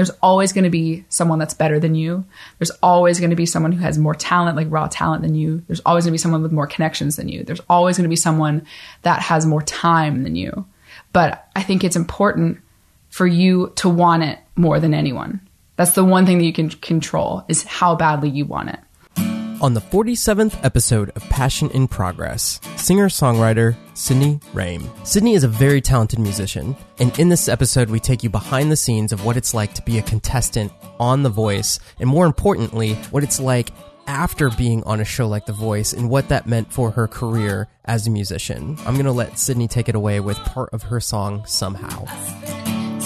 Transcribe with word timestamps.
there's 0.00 0.16
always 0.22 0.54
going 0.54 0.64
to 0.64 0.70
be 0.70 1.04
someone 1.10 1.38
that's 1.38 1.52
better 1.52 1.78
than 1.78 1.94
you. 1.94 2.24
There's 2.58 2.70
always 2.82 3.20
going 3.20 3.28
to 3.28 3.36
be 3.36 3.44
someone 3.44 3.72
who 3.72 3.82
has 3.82 3.98
more 3.98 4.14
talent, 4.14 4.56
like 4.56 4.68
raw 4.70 4.88
talent 4.90 5.20
than 5.20 5.34
you. 5.34 5.62
There's 5.66 5.80
always 5.80 6.04
going 6.04 6.12
to 6.12 6.14
be 6.14 6.18
someone 6.18 6.42
with 6.42 6.52
more 6.52 6.66
connections 6.66 7.16
than 7.16 7.28
you. 7.28 7.44
There's 7.44 7.60
always 7.68 7.98
going 7.98 8.04
to 8.04 8.08
be 8.08 8.16
someone 8.16 8.66
that 9.02 9.20
has 9.20 9.44
more 9.44 9.60
time 9.60 10.22
than 10.22 10.36
you. 10.36 10.64
But 11.12 11.46
I 11.54 11.62
think 11.62 11.84
it's 11.84 11.96
important 11.96 12.60
for 13.10 13.26
you 13.26 13.74
to 13.76 13.90
want 13.90 14.22
it 14.22 14.38
more 14.56 14.80
than 14.80 14.94
anyone. 14.94 15.46
That's 15.76 15.92
the 15.92 16.04
one 16.04 16.24
thing 16.24 16.38
that 16.38 16.44
you 16.44 16.52
can 16.54 16.70
control 16.70 17.44
is 17.46 17.62
how 17.62 17.94
badly 17.94 18.30
you 18.30 18.46
want 18.46 18.70
it. 18.70 18.80
On 19.62 19.74
the 19.74 19.80
47th 19.80 20.64
episode 20.64 21.10
of 21.16 21.22
Passion 21.28 21.68
in 21.72 21.86
Progress, 21.86 22.60
singer 22.76 23.10
songwriter 23.10 23.76
Sydney 23.92 24.40
Rame. 24.54 24.88
Sydney 25.04 25.34
is 25.34 25.44
a 25.44 25.48
very 25.48 25.82
talented 25.82 26.18
musician, 26.18 26.74
and 26.98 27.16
in 27.18 27.28
this 27.28 27.46
episode, 27.46 27.90
we 27.90 28.00
take 28.00 28.22
you 28.22 28.30
behind 28.30 28.72
the 28.72 28.76
scenes 28.76 29.12
of 29.12 29.22
what 29.22 29.36
it's 29.36 29.52
like 29.52 29.74
to 29.74 29.82
be 29.82 29.98
a 29.98 30.02
contestant 30.02 30.72
on 30.98 31.22
The 31.22 31.28
Voice, 31.28 31.78
and 31.98 32.08
more 32.08 32.24
importantly, 32.24 32.94
what 33.10 33.22
it's 33.22 33.38
like 33.38 33.68
after 34.06 34.48
being 34.48 34.82
on 34.84 34.98
a 35.00 35.04
show 35.04 35.28
like 35.28 35.44
The 35.44 35.52
Voice 35.52 35.92
and 35.92 36.08
what 36.08 36.30
that 36.30 36.46
meant 36.46 36.72
for 36.72 36.92
her 36.92 37.06
career 37.06 37.68
as 37.84 38.06
a 38.06 38.10
musician. 38.10 38.78
I'm 38.86 38.94
going 38.94 39.04
to 39.04 39.12
let 39.12 39.38
Sydney 39.38 39.68
take 39.68 39.90
it 39.90 39.94
away 39.94 40.20
with 40.20 40.38
part 40.38 40.70
of 40.72 40.84
her 40.84 41.00
song, 41.00 41.44
Somehow. 41.46 42.06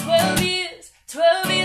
12 0.04 0.40
years, 0.40 0.92
12 1.08 1.50
years 1.50 1.63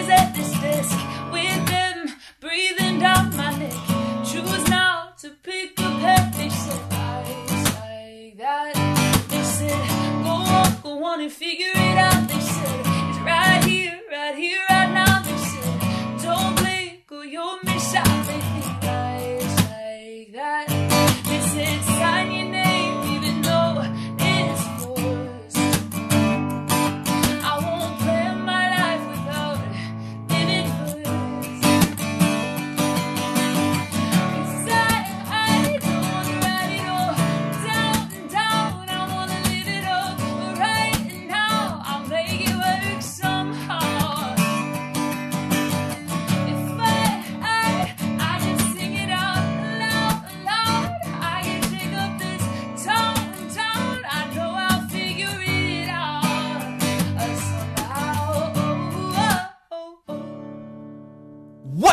and 11.29 11.37
figure 11.37 11.71
it 11.73 11.97
out. 11.97 12.27
They 12.27 12.39
said, 12.39 12.79
it's 13.09 13.19
right 13.19 13.63
here, 13.63 13.99
right 14.11 14.35
here, 14.35 14.61
right 14.69 14.91
now. 14.91 15.21
They 15.21 15.37
said, 15.37 16.21
don't 16.23 16.55
blink 16.55 17.03
or 17.11 17.23
you'll 17.23 17.68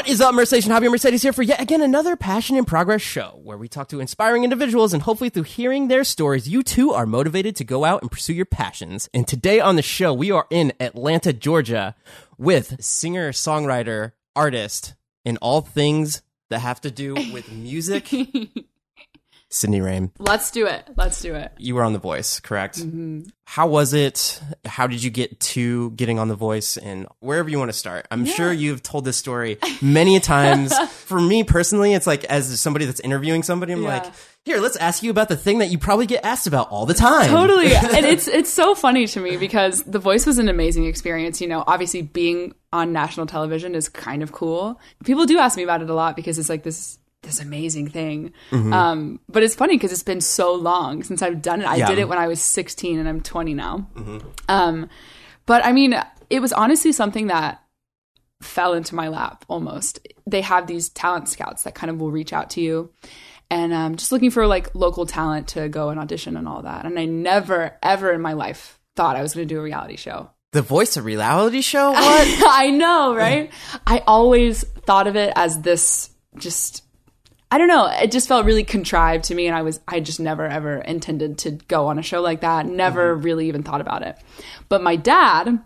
What 0.07 0.13
is 0.13 0.21
up, 0.21 0.37
Mercedes? 0.37 0.69
Javier 0.69 0.89
Mercedes 0.89 1.23
here 1.23 1.33
for 1.33 1.43
yet 1.43 1.61
again 1.61 1.83
another 1.83 2.15
Passion 2.15 2.55
in 2.55 2.65
Progress 2.65 3.03
show 3.03 3.41
where 3.43 3.59
we 3.59 3.67
talk 3.67 3.89
to 3.89 3.99
inspiring 3.99 4.45
individuals 4.45 4.95
and 4.95 5.03
hopefully 5.03 5.31
through 5.31 5.43
hearing 5.43 5.89
their 5.89 6.05
stories, 6.05 6.49
you 6.49 6.63
too 6.63 6.93
are 6.93 7.07
motivated 7.07 7.57
to 7.57 7.65
go 7.65 7.85
out 7.85 8.03
and 8.03 8.11
pursue 8.13 8.33
your 8.33 8.47
passions. 8.47 9.09
And 9.13 9.27
today 9.27 9.59
on 9.59 9.75
the 9.75 9.83
show, 9.83 10.15
we 10.15 10.31
are 10.31 10.47
in 10.49 10.73
Atlanta, 10.79 11.33
Georgia 11.33 11.97
with 12.39 12.81
singer, 12.81 13.33
songwriter, 13.33 14.13
artist, 14.37 14.95
and 15.25 15.39
all 15.43 15.61
things 15.61 16.23
that 16.51 16.61
have 16.61 16.81
to 16.83 16.91
do 16.93 17.15
with 17.33 17.51
music, 17.51 18.09
Sydney 19.49 19.81
Rame. 19.81 20.11
Let's 20.19 20.51
do 20.51 20.67
it. 20.67 20.89
Let's 20.97 21.21
do 21.23 21.35
it. 21.35 21.53
You 21.59 21.75
were 21.77 21.85
on 21.85 21.93
The 21.93 21.99
Voice, 21.99 22.41
correct? 22.41 22.79
Mm-hmm. 22.79 23.23
How 23.45 23.69
was 23.69 23.95
it? 23.95 24.41
How 24.65 24.87
did 24.89 25.03
you 25.03 25.11
get 25.11 25.39
to 25.41 25.91
getting 25.93 26.19
on 26.19 26.27
The 26.29 26.35
Voice? 26.35 26.77
And 26.77 27.07
wherever 27.21 27.49
you 27.49 27.59
want 27.59 27.69
to 27.71 27.77
start, 27.77 28.09
I'm 28.11 28.25
sure 28.25 28.53
you've 28.53 28.83
told 28.83 29.05
this 29.05 29.17
story 29.17 29.59
many 29.81 30.19
times. 30.19 30.77
For 30.89 31.21
me 31.21 31.45
personally, 31.45 31.95
it's 31.95 32.07
like 32.09 32.25
as 32.25 32.61
somebody 32.61 32.87
that's 32.87 32.99
interviewing 33.01 33.45
somebody, 33.45 33.73
I'm 33.73 33.83
Yeah. 33.83 33.99
like, 34.01 34.13
here, 34.45 34.59
let's 34.61 34.77
ask 34.77 35.03
you 35.03 35.11
about 35.11 35.29
the 35.29 35.37
thing 35.37 35.59
that 35.59 35.71
you 35.71 35.79
probably 35.79 36.07
get 36.07 36.25
asked 36.25 36.47
about 36.49 36.69
all 36.71 36.85
the 36.87 36.95
time. 36.95 37.29
Totally. 37.31 37.75
and 37.75 38.05
it's 38.05 38.27
it's 38.29 38.51
so 38.51 38.75
funny 38.75 39.07
to 39.07 39.21
me 39.21 39.37
because 39.37 39.83
The 39.85 39.99
Voice 40.01 40.27
was 40.27 40.39
an 40.39 40.49
amazing 40.49 40.87
experience. 40.87 41.41
You 41.41 41.47
know, 41.49 41.63
obviously 41.67 42.03
being 42.03 42.55
on 42.73 42.93
national 42.93 43.27
television 43.27 43.75
is 43.77 43.89
kind 43.89 44.23
of 44.25 44.33
cool. 44.33 44.81
People 45.05 45.25
do 45.27 45.39
ask 45.39 45.57
me 45.57 45.63
about 45.63 45.83
it 45.83 45.91
a 45.91 45.95
lot 45.95 46.17
because 46.17 46.39
it's 46.39 46.49
like 46.49 46.65
this 46.65 46.99
this 47.27 47.41
amazing 47.41 47.89
thing. 47.89 48.33
Um, 48.53 49.21
but 49.29 49.43
it's 49.43 49.55
funny 49.55 49.75
because 49.75 49.93
it's 49.93 50.03
been 50.03 50.21
so 50.21 50.55
long 50.55 51.03
since 51.03 51.21
I've 51.23 51.43
done 51.43 51.61
it. 51.61 51.67
I 51.67 51.77
Yeah. 51.77 51.87
did 51.89 51.99
it 51.99 52.09
when 52.09 52.19
I 52.19 52.27
was 52.29 52.41
16 52.41 52.99
and 52.99 53.09
I'm 53.09 53.21
20 53.21 53.53
now. 53.55 53.87
Um, 54.49 54.89
but 55.45 55.65
I 55.65 55.73
mean, 55.73 55.95
it 56.31 56.41
was 56.41 56.53
honestly 56.53 56.93
something 56.93 57.27
that 57.29 57.63
fell 58.43 58.75
into 58.75 58.95
my 58.95 59.09
lap 59.09 59.45
almost. 59.49 60.07
They 60.27 60.41
have 60.43 60.67
these 60.67 60.89
talent 60.89 61.29
scouts 61.29 61.63
that 61.65 61.75
kind 61.75 61.91
of 61.91 62.01
will 62.01 62.11
reach 62.11 62.33
out 62.33 62.51
to 62.51 62.61
you 62.61 62.91
and 63.51 63.73
um, 63.73 63.97
just 63.97 64.13
looking 64.13 64.31
for 64.31 64.47
like 64.47 64.75
local 64.75 65.07
talent 65.07 65.49
to 65.49 65.69
go 65.69 65.89
and 65.91 65.99
audition 66.01 66.37
and 66.37 66.47
all 66.49 66.63
that. 66.63 66.85
And 66.85 66.99
I 66.99 67.05
never, 67.07 67.77
ever 67.83 68.13
in 68.13 68.21
my 68.21 68.33
life 68.35 68.79
thought 68.97 69.17
I 69.17 69.23
was 69.23 69.35
going 69.35 69.47
to 69.49 69.55
do 69.55 69.59
a 69.61 69.63
reality 69.63 69.97
show. 69.97 70.31
The 70.53 70.63
Voice, 70.63 70.97
of 70.97 71.05
reality 71.05 71.61
show? 71.61 71.93
What? 71.93 72.03
I 72.49 72.71
know, 72.71 73.15
right? 73.15 73.51
I 73.87 74.03
always 74.07 74.63
thought 74.65 75.07
of 75.07 75.15
it 75.17 75.33
as 75.37 75.61
this 75.61 76.11
just 76.39 76.83
I 77.51 77.59
don't 77.59 77.69
know, 77.69 77.87
it 77.87 78.11
just 78.11 78.27
felt 78.27 78.45
really 78.45 78.65
contrived 78.65 79.25
to 79.25 79.35
me 79.35 79.47
and 79.47 79.57
I 79.57 79.63
was 79.63 79.81
I 79.87 80.01
just 80.01 80.19
never 80.19 80.47
ever 80.47 80.79
intended 80.79 81.39
to 81.39 81.53
go 81.53 81.87
on 81.87 81.99
a 81.99 82.03
show 82.03 82.21
like 82.21 82.41
that. 82.41 82.67
Never 82.67 83.15
really 83.15 83.49
even 83.49 83.63
thought 83.63 83.81
about 83.81 84.03
it. 84.03 84.17
But 84.69 84.83
my 84.83 84.97
dad 84.97 85.61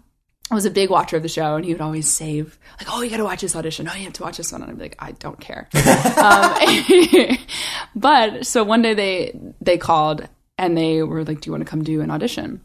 was 0.50 0.66
a 0.66 0.70
big 0.70 0.90
watcher 0.90 1.16
of 1.16 1.22
the 1.22 1.28
show 1.28 1.56
and 1.56 1.64
he 1.64 1.72
would 1.72 1.80
always 1.80 2.08
save 2.08 2.58
like, 2.78 2.88
"Oh, 2.90 3.02
you 3.02 3.10
got 3.10 3.18
to 3.18 3.24
watch 3.24 3.40
this 3.40 3.56
audition. 3.56 3.88
Oh, 3.88 3.94
you 3.94 4.04
have 4.04 4.12
to 4.14 4.22
watch 4.22 4.36
this 4.36 4.52
one." 4.52 4.62
And 4.62 4.70
I'd 4.70 4.76
be 4.76 4.84
like, 4.84 4.96
"I 4.98 5.12
don't 5.12 5.40
care." 5.40 5.68
um, 6.22 7.38
but 7.94 8.46
so 8.46 8.62
one 8.62 8.82
day 8.82 8.94
they 8.94 9.40
they 9.60 9.78
called 9.78 10.28
and 10.58 10.76
they 10.76 11.02
were 11.02 11.24
like, 11.24 11.40
"Do 11.40 11.48
you 11.48 11.52
want 11.52 11.64
to 11.64 11.70
come 11.70 11.82
do 11.82 12.02
an 12.02 12.10
audition?" 12.10 12.60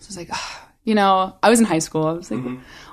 So 0.00 0.06
I 0.06 0.06
was 0.06 0.16
like, 0.16 0.28
"Ah," 0.32 0.68
you 0.84 0.94
know, 0.94 1.34
I 1.42 1.48
was 1.48 1.60
in 1.60 1.66
high 1.66 1.78
school. 1.78 2.06
I 2.06 2.12
was 2.12 2.30
like, 2.30 2.44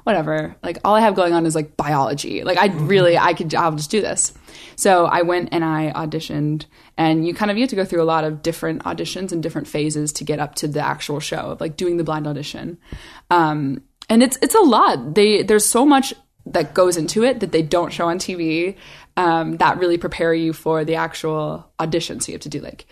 whatever. 0.03 0.55
Like 0.63 0.79
all 0.85 0.95
I 0.95 1.01
have 1.01 1.13
going 1.13 1.33
on 1.33 1.45
is 1.45 1.55
like 1.55 1.75
biology. 1.75 2.43
Like 2.43 2.57
I 2.57 2.67
really, 2.67 3.17
I 3.17 3.33
could, 3.33 3.53
I'll 3.53 3.75
just 3.75 3.91
do 3.91 4.01
this. 4.01 4.33
So 4.81 5.05
I 5.05 5.21
went 5.21 5.49
and 5.51 5.63
I 5.63 5.93
auditioned, 5.95 6.65
and 6.97 7.27
you 7.27 7.35
kind 7.35 7.51
of 7.51 7.57
you 7.57 7.61
have 7.61 7.69
to 7.69 7.75
go 7.75 7.85
through 7.85 8.01
a 8.01 8.03
lot 8.03 8.23
of 8.23 8.41
different 8.41 8.83
auditions 8.83 9.31
and 9.31 9.43
different 9.43 9.67
phases 9.67 10.11
to 10.13 10.23
get 10.23 10.39
up 10.39 10.55
to 10.55 10.67
the 10.67 10.81
actual 10.81 11.19
show 11.19 11.51
of 11.51 11.61
like 11.61 11.77
doing 11.77 11.97
the 11.97 12.03
blind 12.03 12.25
audition. 12.25 12.79
Um, 13.29 13.83
and 14.09 14.23
it's 14.23 14.39
it's 14.41 14.55
a 14.55 14.61
lot. 14.61 15.13
They 15.13 15.43
there's 15.43 15.67
so 15.67 15.85
much 15.85 16.15
that 16.47 16.73
goes 16.73 16.97
into 16.97 17.23
it 17.23 17.41
that 17.41 17.51
they 17.51 17.61
don't 17.61 17.93
show 17.93 18.07
on 18.07 18.17
TV. 18.17 18.75
Um, 19.17 19.57
that 19.57 19.77
really 19.77 19.99
prepare 19.99 20.33
you 20.33 20.51
for 20.51 20.83
the 20.83 20.95
actual 20.95 21.71
audition. 21.79 22.19
So 22.19 22.31
you 22.31 22.33
have 22.33 22.41
to 22.41 22.49
do 22.49 22.59
like 22.59 22.87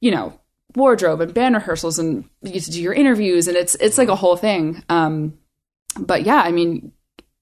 you 0.00 0.10
know 0.10 0.40
wardrobe 0.74 1.20
and 1.20 1.32
band 1.32 1.54
rehearsals 1.54 2.00
and 2.00 2.28
you 2.42 2.50
get 2.50 2.64
to 2.64 2.72
do 2.72 2.82
your 2.82 2.94
interviews 2.94 3.46
and 3.46 3.56
it's 3.56 3.76
it's 3.76 3.96
like 3.98 4.08
a 4.08 4.16
whole 4.16 4.36
thing 4.36 4.82
um 4.88 5.38
but 5.98 6.24
yeah 6.24 6.40
i 6.40 6.50
mean 6.50 6.92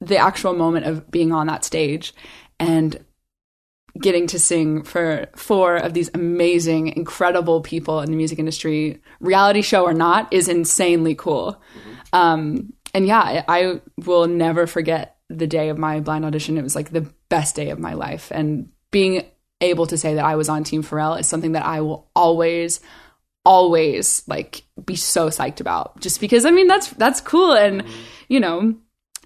the 0.00 0.16
actual 0.16 0.52
moment 0.52 0.84
of 0.84 1.08
being 1.12 1.30
on 1.30 1.46
that 1.46 1.64
stage 1.64 2.12
and 2.58 3.04
getting 3.98 4.26
to 4.28 4.38
sing 4.38 4.82
for 4.82 5.28
four 5.36 5.76
of 5.76 5.94
these 5.94 6.10
amazing 6.14 6.88
incredible 6.88 7.60
people 7.60 8.00
in 8.00 8.10
the 8.10 8.16
music 8.16 8.38
industry 8.38 9.00
reality 9.20 9.62
show 9.62 9.84
or 9.84 9.94
not 9.94 10.32
is 10.32 10.48
insanely 10.48 11.14
cool. 11.14 11.60
Um 12.12 12.72
and 12.94 13.06
yeah 13.06 13.20
I, 13.20 13.44
I 13.48 13.80
will 14.04 14.26
never 14.26 14.66
forget 14.66 15.16
the 15.28 15.46
day 15.46 15.68
of 15.68 15.78
my 15.78 16.00
blind 16.00 16.24
audition. 16.24 16.58
It 16.58 16.62
was 16.62 16.76
like 16.76 16.90
the 16.90 17.08
best 17.28 17.54
day 17.54 17.70
of 17.70 17.78
my 17.78 17.94
life. 17.94 18.30
And 18.32 18.70
being 18.90 19.24
able 19.60 19.86
to 19.86 19.98
say 19.98 20.14
that 20.14 20.24
i 20.24 20.36
was 20.36 20.48
on 20.48 20.64
team 20.64 20.82
pharrell 20.82 21.20
is 21.20 21.26
something 21.26 21.52
that 21.52 21.66
i 21.66 21.82
will 21.82 22.10
always 22.16 22.80
always 23.44 24.22
like 24.26 24.62
be 24.84 24.96
so 24.96 25.28
psyched 25.28 25.60
about. 25.60 26.00
Just 26.00 26.20
because 26.20 26.44
i 26.44 26.50
mean 26.50 26.66
that's 26.66 26.88
that's 26.90 27.20
cool. 27.20 27.52
And 27.52 27.84
you 28.28 28.40
know 28.40 28.76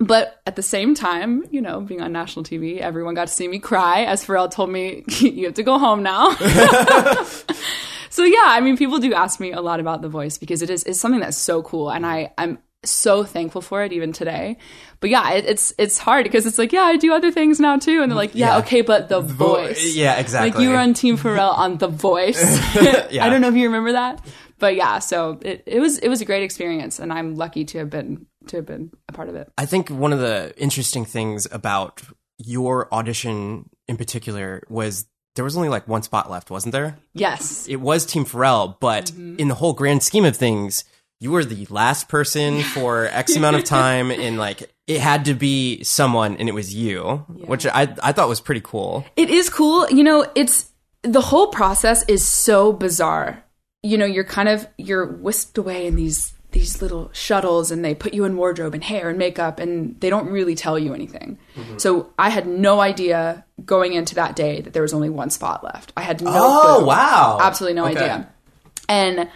but 0.07 0.41
at 0.47 0.57
the 0.57 0.63
same 0.63 0.95
time 0.95 1.45
you 1.51 1.61
know 1.61 1.81
being 1.81 2.01
on 2.01 2.13
national 2.13 2.45
tv 2.45 2.79
everyone 2.79 3.15
got 3.15 3.27
to 3.29 3.33
see 3.33 3.49
me 3.49 3.59
cry 3.59 4.03
as 4.05 4.25
pharrell 4.25 4.51
told 4.51 4.71
me 4.71 5.05
you 5.21 5.45
have 5.47 5.55
to 5.55 5.63
go 5.63 5.79
home 5.79 6.03
now 6.03 6.31
so 8.11 8.25
yeah 8.25 8.47
i 8.47 8.61
mean 8.61 8.77
people 8.77 8.99
do 8.99 9.13
ask 9.15 9.41
me 9.41 9.53
a 9.53 9.61
lot 9.61 9.81
about 9.81 10.03
the 10.03 10.09
voice 10.09 10.39
because 10.39 10.63
it 10.63 10.71
is 10.71 10.83
it's 10.85 11.01
something 11.01 11.21
that's 11.21 11.37
so 11.37 11.63
cool 11.63 11.91
and 11.91 12.05
i 12.07 12.33
i'm 12.39 12.59
so 12.85 13.25
thankful 13.25 13.63
for 13.63 13.83
it 13.83 13.93
even 13.93 14.13
today 14.13 14.59
but 15.01 15.09
yeah 15.09 15.31
it, 15.33 15.47
it's 15.47 15.73
it's 15.79 15.97
hard 15.97 16.25
because 16.25 16.45
it's 16.45 16.59
like 16.59 16.71
yeah 16.71 16.83
i 16.83 16.99
do 16.99 17.15
other 17.15 17.31
things 17.33 17.59
now 17.59 17.79
too 17.79 18.03
and 18.03 18.11
they're 18.13 18.17
like 18.17 18.35
yeah, 18.35 18.49
Yeah. 18.49 18.59
okay 18.59 18.83
but 18.83 19.09
the 19.09 19.23
voice 19.23 19.97
yeah, 19.97 20.21
exactly. 20.21 20.51
like 20.51 20.61
you 20.61 20.69
were 20.69 20.77
on 20.77 20.93
Team 20.93 21.17
Pharrell 21.17 21.57
on 21.57 21.79
The 21.79 21.89
Voice. 21.89 22.43
Yeah. 23.11 23.25
I 23.25 23.31
don't 23.31 23.41
know 23.41 23.49
if 23.49 23.55
you 23.55 23.65
remember 23.67 23.93
that, 23.93 24.25
but 24.59 24.75
yeah. 24.77 24.99
So 24.99 25.39
it, 25.43 25.63
it 25.67 25.81
was 25.81 25.99
it 25.99 26.09
was 26.09 26.21
a 26.21 26.25
great 26.25 26.43
experience, 26.43 26.99
and 26.99 27.13
I'm 27.13 27.37
lucky 27.37 27.65
to 27.67 27.79
have 27.79 27.91
been 27.91 28.27
to 28.49 28.57
have 28.57 28.67
been 28.67 28.91
a 29.09 29.13
part 29.13 29.29
of 29.29 29.35
it. 29.35 29.51
I 29.59 29.67
think 29.67 29.89
one 29.91 30.13
of 30.13 30.21
the 30.21 30.55
interesting 30.57 31.05
things 31.05 31.47
about 31.51 32.03
your 32.39 32.93
audition 32.93 33.69
in 33.89 33.97
particular 33.97 34.63
was 34.69 35.07
there 35.35 35.45
was 35.45 35.57
only 35.57 35.69
like 35.69 35.89
one 35.89 36.03
spot 36.03 36.31
left, 36.31 36.51
wasn't 36.51 36.73
there? 36.73 36.97
Yes. 37.13 37.67
It 37.69 37.77
was 37.77 38.07
Team 38.07 38.25
Pharrell, 38.25 38.77
but 38.81 39.07
mm-hmm. 39.07 39.37
in 39.39 39.49
the 39.49 39.55
whole 39.55 39.73
grand 39.73 40.03
scheme 40.03 40.25
of 40.25 40.37
things, 40.37 40.85
you 41.21 41.31
were 41.31 41.45
the 41.45 41.67
last 41.71 42.09
person 42.09 42.63
for 42.63 43.07
X 43.07 43.35
amount 43.35 43.57
of 43.57 43.65
time, 43.65 44.11
and 44.11 44.37
like 44.37 44.71
it 44.87 45.01
had 45.01 45.25
to 45.25 45.35
be 45.35 45.83
someone, 45.83 46.37
and 46.37 46.49
it 46.49 46.53
was 46.53 46.75
you, 46.75 47.25
which 47.47 47.67
I 47.67 47.95
I 48.03 48.13
thought 48.13 48.29
was 48.29 48.41
pretty 48.41 48.61
cool. 48.63 49.07
It 49.17 49.31
is 49.31 49.49
cool. 49.49 49.89
You 49.89 50.05
know, 50.05 50.27
it's 50.35 50.71
the 51.03 51.23
whole 51.23 51.47
process 51.47 52.05
is 52.09 52.27
so 52.27 52.73
bizarre. 52.73 53.43
You 53.83 53.97
know, 53.97 54.05
you're 54.05 54.25
kind 54.25 54.49
of 54.49 54.67
you're 54.77 55.07
whisked 55.07 55.57
away 55.57 55.87
in 55.87 55.97
these 55.97 56.34
these 56.55 56.81
little 56.81 57.11
shuttles 57.13 57.71
and 57.71 57.85
they 57.85 57.95
put 57.95 58.15
you 58.15 58.25
in 58.25 58.37
wardrobe 58.39 58.73
and 58.73 58.83
hair 58.83 59.11
and 59.11 59.19
makeup 59.19 59.61
and 59.61 60.01
they 60.01 60.09
don't 60.09 60.29
really 60.29 60.55
tell 60.55 60.79
you 60.79 60.95
anything. 60.95 61.39
Mm-hmm. 61.57 61.77
So 61.79 62.11
I 62.19 62.31
had 62.31 62.47
no 62.47 62.81
idea 62.81 63.45
going 63.65 63.93
into 63.93 64.15
that 64.15 64.35
day 64.35 64.63
that 64.63 64.73
there 64.73 64.83
was 64.83 64.95
only 64.95 65.11
one 65.11 65.29
spot 65.31 65.63
left. 65.63 65.93
I 65.97 66.01
had 66.03 66.23
no 66.23 66.31
Oh, 66.35 66.75
clue. 66.79 66.87
wow. 66.87 67.39
Absolutely 67.43 67.75
no 67.75 67.85
Okay. 67.87 68.01
idea. 68.01 68.29
And 68.89 69.29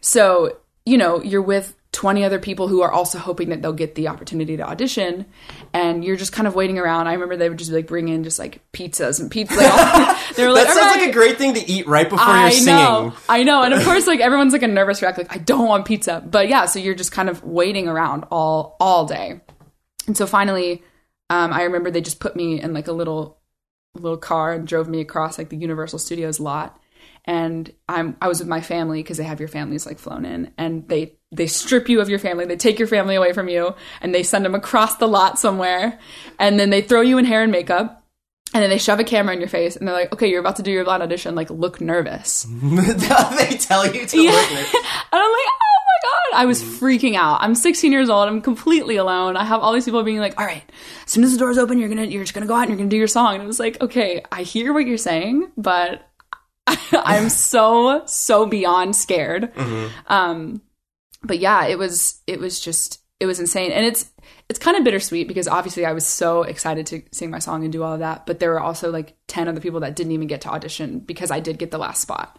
so, 0.00 0.56
you 0.86 0.96
know, 0.96 1.22
you're 1.22 1.42
with 1.42 1.74
20 1.92 2.24
other 2.24 2.38
people 2.38 2.68
who 2.68 2.82
are 2.82 2.92
also 2.92 3.18
hoping 3.18 3.48
that 3.48 3.62
they'll 3.62 3.72
get 3.72 3.96
the 3.96 4.06
opportunity 4.08 4.56
to 4.56 4.62
audition. 4.62 5.26
And 5.72 6.04
you're 6.04 6.16
just 6.16 6.32
kind 6.32 6.46
of 6.46 6.54
waiting 6.54 6.78
around. 6.78 7.08
I 7.08 7.14
remember 7.14 7.36
they 7.36 7.48
would 7.48 7.58
just 7.58 7.72
like 7.72 7.88
bring 7.88 8.08
in 8.08 8.22
just 8.22 8.38
like 8.38 8.62
pizzas 8.72 9.20
and 9.20 9.28
pizza. 9.30 9.56
Like, 9.56 10.16
they 10.36 10.46
were 10.46 10.52
like, 10.52 10.68
That 10.68 10.76
sounds 10.76 10.94
"All 10.94 11.00
like 11.00 11.10
a 11.10 11.12
great 11.12 11.36
thing 11.36 11.54
to 11.54 11.68
eat 11.68 11.88
right 11.88 12.08
before 12.08 12.24
I 12.24 12.44
you're 12.44 12.52
singing. 12.52 12.76
know, 12.76 13.12
I 13.28 13.42
know, 13.42 13.62
and 13.62 13.74
of 13.74 13.82
course, 13.84 14.06
like 14.06 14.20
everyone's 14.20 14.52
like 14.52 14.62
a 14.62 14.68
nervous 14.68 15.02
wreck, 15.02 15.18
like 15.18 15.34
I 15.34 15.38
don't 15.38 15.66
want 15.66 15.84
pizza, 15.84 16.24
but 16.24 16.48
yeah, 16.48 16.66
so 16.66 16.78
you're 16.78 16.94
just 16.94 17.12
kind 17.12 17.28
of 17.28 17.42
waiting 17.42 17.88
around 17.88 18.24
all 18.30 18.76
all 18.80 19.06
day, 19.06 19.40
and 20.06 20.16
so 20.16 20.26
finally, 20.26 20.82
um, 21.28 21.52
I 21.52 21.62
remember 21.64 21.90
they 21.90 22.00
just 22.00 22.20
put 22.20 22.36
me 22.36 22.60
in 22.60 22.72
like 22.72 22.88
a 22.88 22.92
little 22.92 23.38
little 23.94 24.18
car 24.18 24.52
and 24.52 24.66
drove 24.66 24.88
me 24.88 25.00
across 25.00 25.38
like 25.38 25.48
the 25.48 25.56
Universal 25.56 25.98
Studios 25.98 26.38
lot, 26.38 26.80
and 27.24 27.72
I'm 27.88 28.16
I 28.22 28.28
was 28.28 28.38
with 28.38 28.48
my 28.48 28.60
family 28.60 29.02
because 29.02 29.16
they 29.16 29.24
have 29.24 29.40
your 29.40 29.48
families 29.48 29.86
like 29.86 29.98
flown 29.98 30.24
in, 30.24 30.52
and 30.56 30.88
they 30.88 31.18
they 31.32 31.46
strip 31.46 31.88
you 31.88 32.00
of 32.00 32.08
your 32.08 32.18
family, 32.18 32.44
they 32.44 32.56
take 32.56 32.78
your 32.78 32.88
family 32.88 33.14
away 33.14 33.32
from 33.32 33.48
you, 33.48 33.74
and 34.00 34.14
they 34.14 34.22
send 34.22 34.44
them 34.44 34.54
across 34.54 34.96
the 34.96 35.06
lot 35.06 35.38
somewhere, 35.38 35.98
and 36.38 36.58
then 36.58 36.70
they 36.70 36.82
throw 36.82 37.00
you 37.00 37.18
in 37.18 37.24
hair 37.24 37.42
and 37.42 37.52
makeup. 37.52 37.96
And 38.52 38.60
then 38.64 38.70
they 38.70 38.78
shove 38.78 38.98
a 38.98 39.04
camera 39.04 39.32
in 39.32 39.38
your 39.40 39.48
face, 39.48 39.76
and 39.76 39.86
they're 39.86 39.94
like, 39.94 40.12
"Okay, 40.12 40.28
you're 40.28 40.40
about 40.40 40.56
to 40.56 40.62
do 40.64 40.72
your 40.72 40.82
blind 40.82 41.04
audition. 41.04 41.36
Like, 41.36 41.50
look 41.50 41.80
nervous." 41.80 42.44
they 42.60 43.56
tell 43.58 43.86
you 43.86 44.04
to 44.06 44.20
Yeah. 44.20 44.32
look 44.32 44.50
nervous. 44.50 44.74
And 44.74 44.82
I'm 45.12 45.30
like, 45.30 45.48
oh 45.52 45.76
my 45.86 46.32
God. 46.32 46.40
I 46.42 46.46
was 46.46 46.60
freaking 46.60 47.14
out. 47.14 47.38
I'm 47.42 47.54
16 47.54 47.92
years 47.92 48.08
old. 48.10 48.26
I'm 48.28 48.40
completely 48.40 48.96
alone. 48.96 49.36
I 49.36 49.44
have 49.44 49.60
all 49.60 49.72
these 49.72 49.84
people 49.84 50.02
being 50.02 50.18
like, 50.18 50.36
all 50.36 50.44
right, 50.46 50.64
as 51.06 51.12
soon 51.12 51.22
as 51.22 51.30
the 51.32 51.38
doors 51.38 51.58
open, 51.58 51.78
you're 51.78 51.88
going 51.88 52.04
to, 52.04 52.12
you're 52.12 52.24
just 52.24 52.34
going 52.34 52.42
to 52.42 52.48
go 52.48 52.54
out 52.54 52.62
and 52.62 52.70
you're 52.70 52.76
going 52.78 52.90
to 52.90 52.94
do 52.94 52.98
your 52.98 53.06
song. 53.06 53.34
And 53.34 53.44
it 53.44 53.46
was 53.46 53.60
like, 53.60 53.80
okay, 53.80 54.24
I 54.32 54.42
hear 54.42 54.72
what 54.72 54.84
you're 54.84 54.96
saying, 54.98 55.52
but 55.56 56.02
I'm 56.92 57.28
so, 57.28 58.02
so 58.06 58.46
beyond 58.46 58.96
scared. 58.96 59.52
Um, 60.08 60.60
but 61.22 61.38
yeah, 61.38 61.66
it 61.66 61.78
was, 61.78 62.20
it 62.26 62.40
was 62.40 62.60
just, 62.60 62.98
it 63.18 63.26
was 63.26 63.38
insane. 63.40 63.70
And 63.72 63.84
it's, 63.84 64.10
it's 64.48 64.58
kind 64.58 64.76
of 64.76 64.84
bittersweet 64.84 65.28
because 65.28 65.46
obviously 65.46 65.84
I 65.84 65.92
was 65.92 66.06
so 66.06 66.42
excited 66.42 66.86
to 66.86 67.02
sing 67.12 67.30
my 67.30 67.38
song 67.38 67.62
and 67.64 67.72
do 67.72 67.82
all 67.82 67.92
of 67.94 68.00
that, 68.00 68.24
but 68.26 68.38
there 68.40 68.50
were 68.50 68.60
also 68.60 68.90
like 68.90 69.14
10 69.28 69.46
other 69.46 69.60
people 69.60 69.80
that 69.80 69.94
didn't 69.94 70.12
even 70.12 70.26
get 70.26 70.40
to 70.42 70.48
audition 70.48 70.98
because 71.00 71.30
I 71.30 71.38
did 71.40 71.58
get 71.58 71.70
the 71.70 71.78
last 71.78 72.00
spot. 72.00 72.36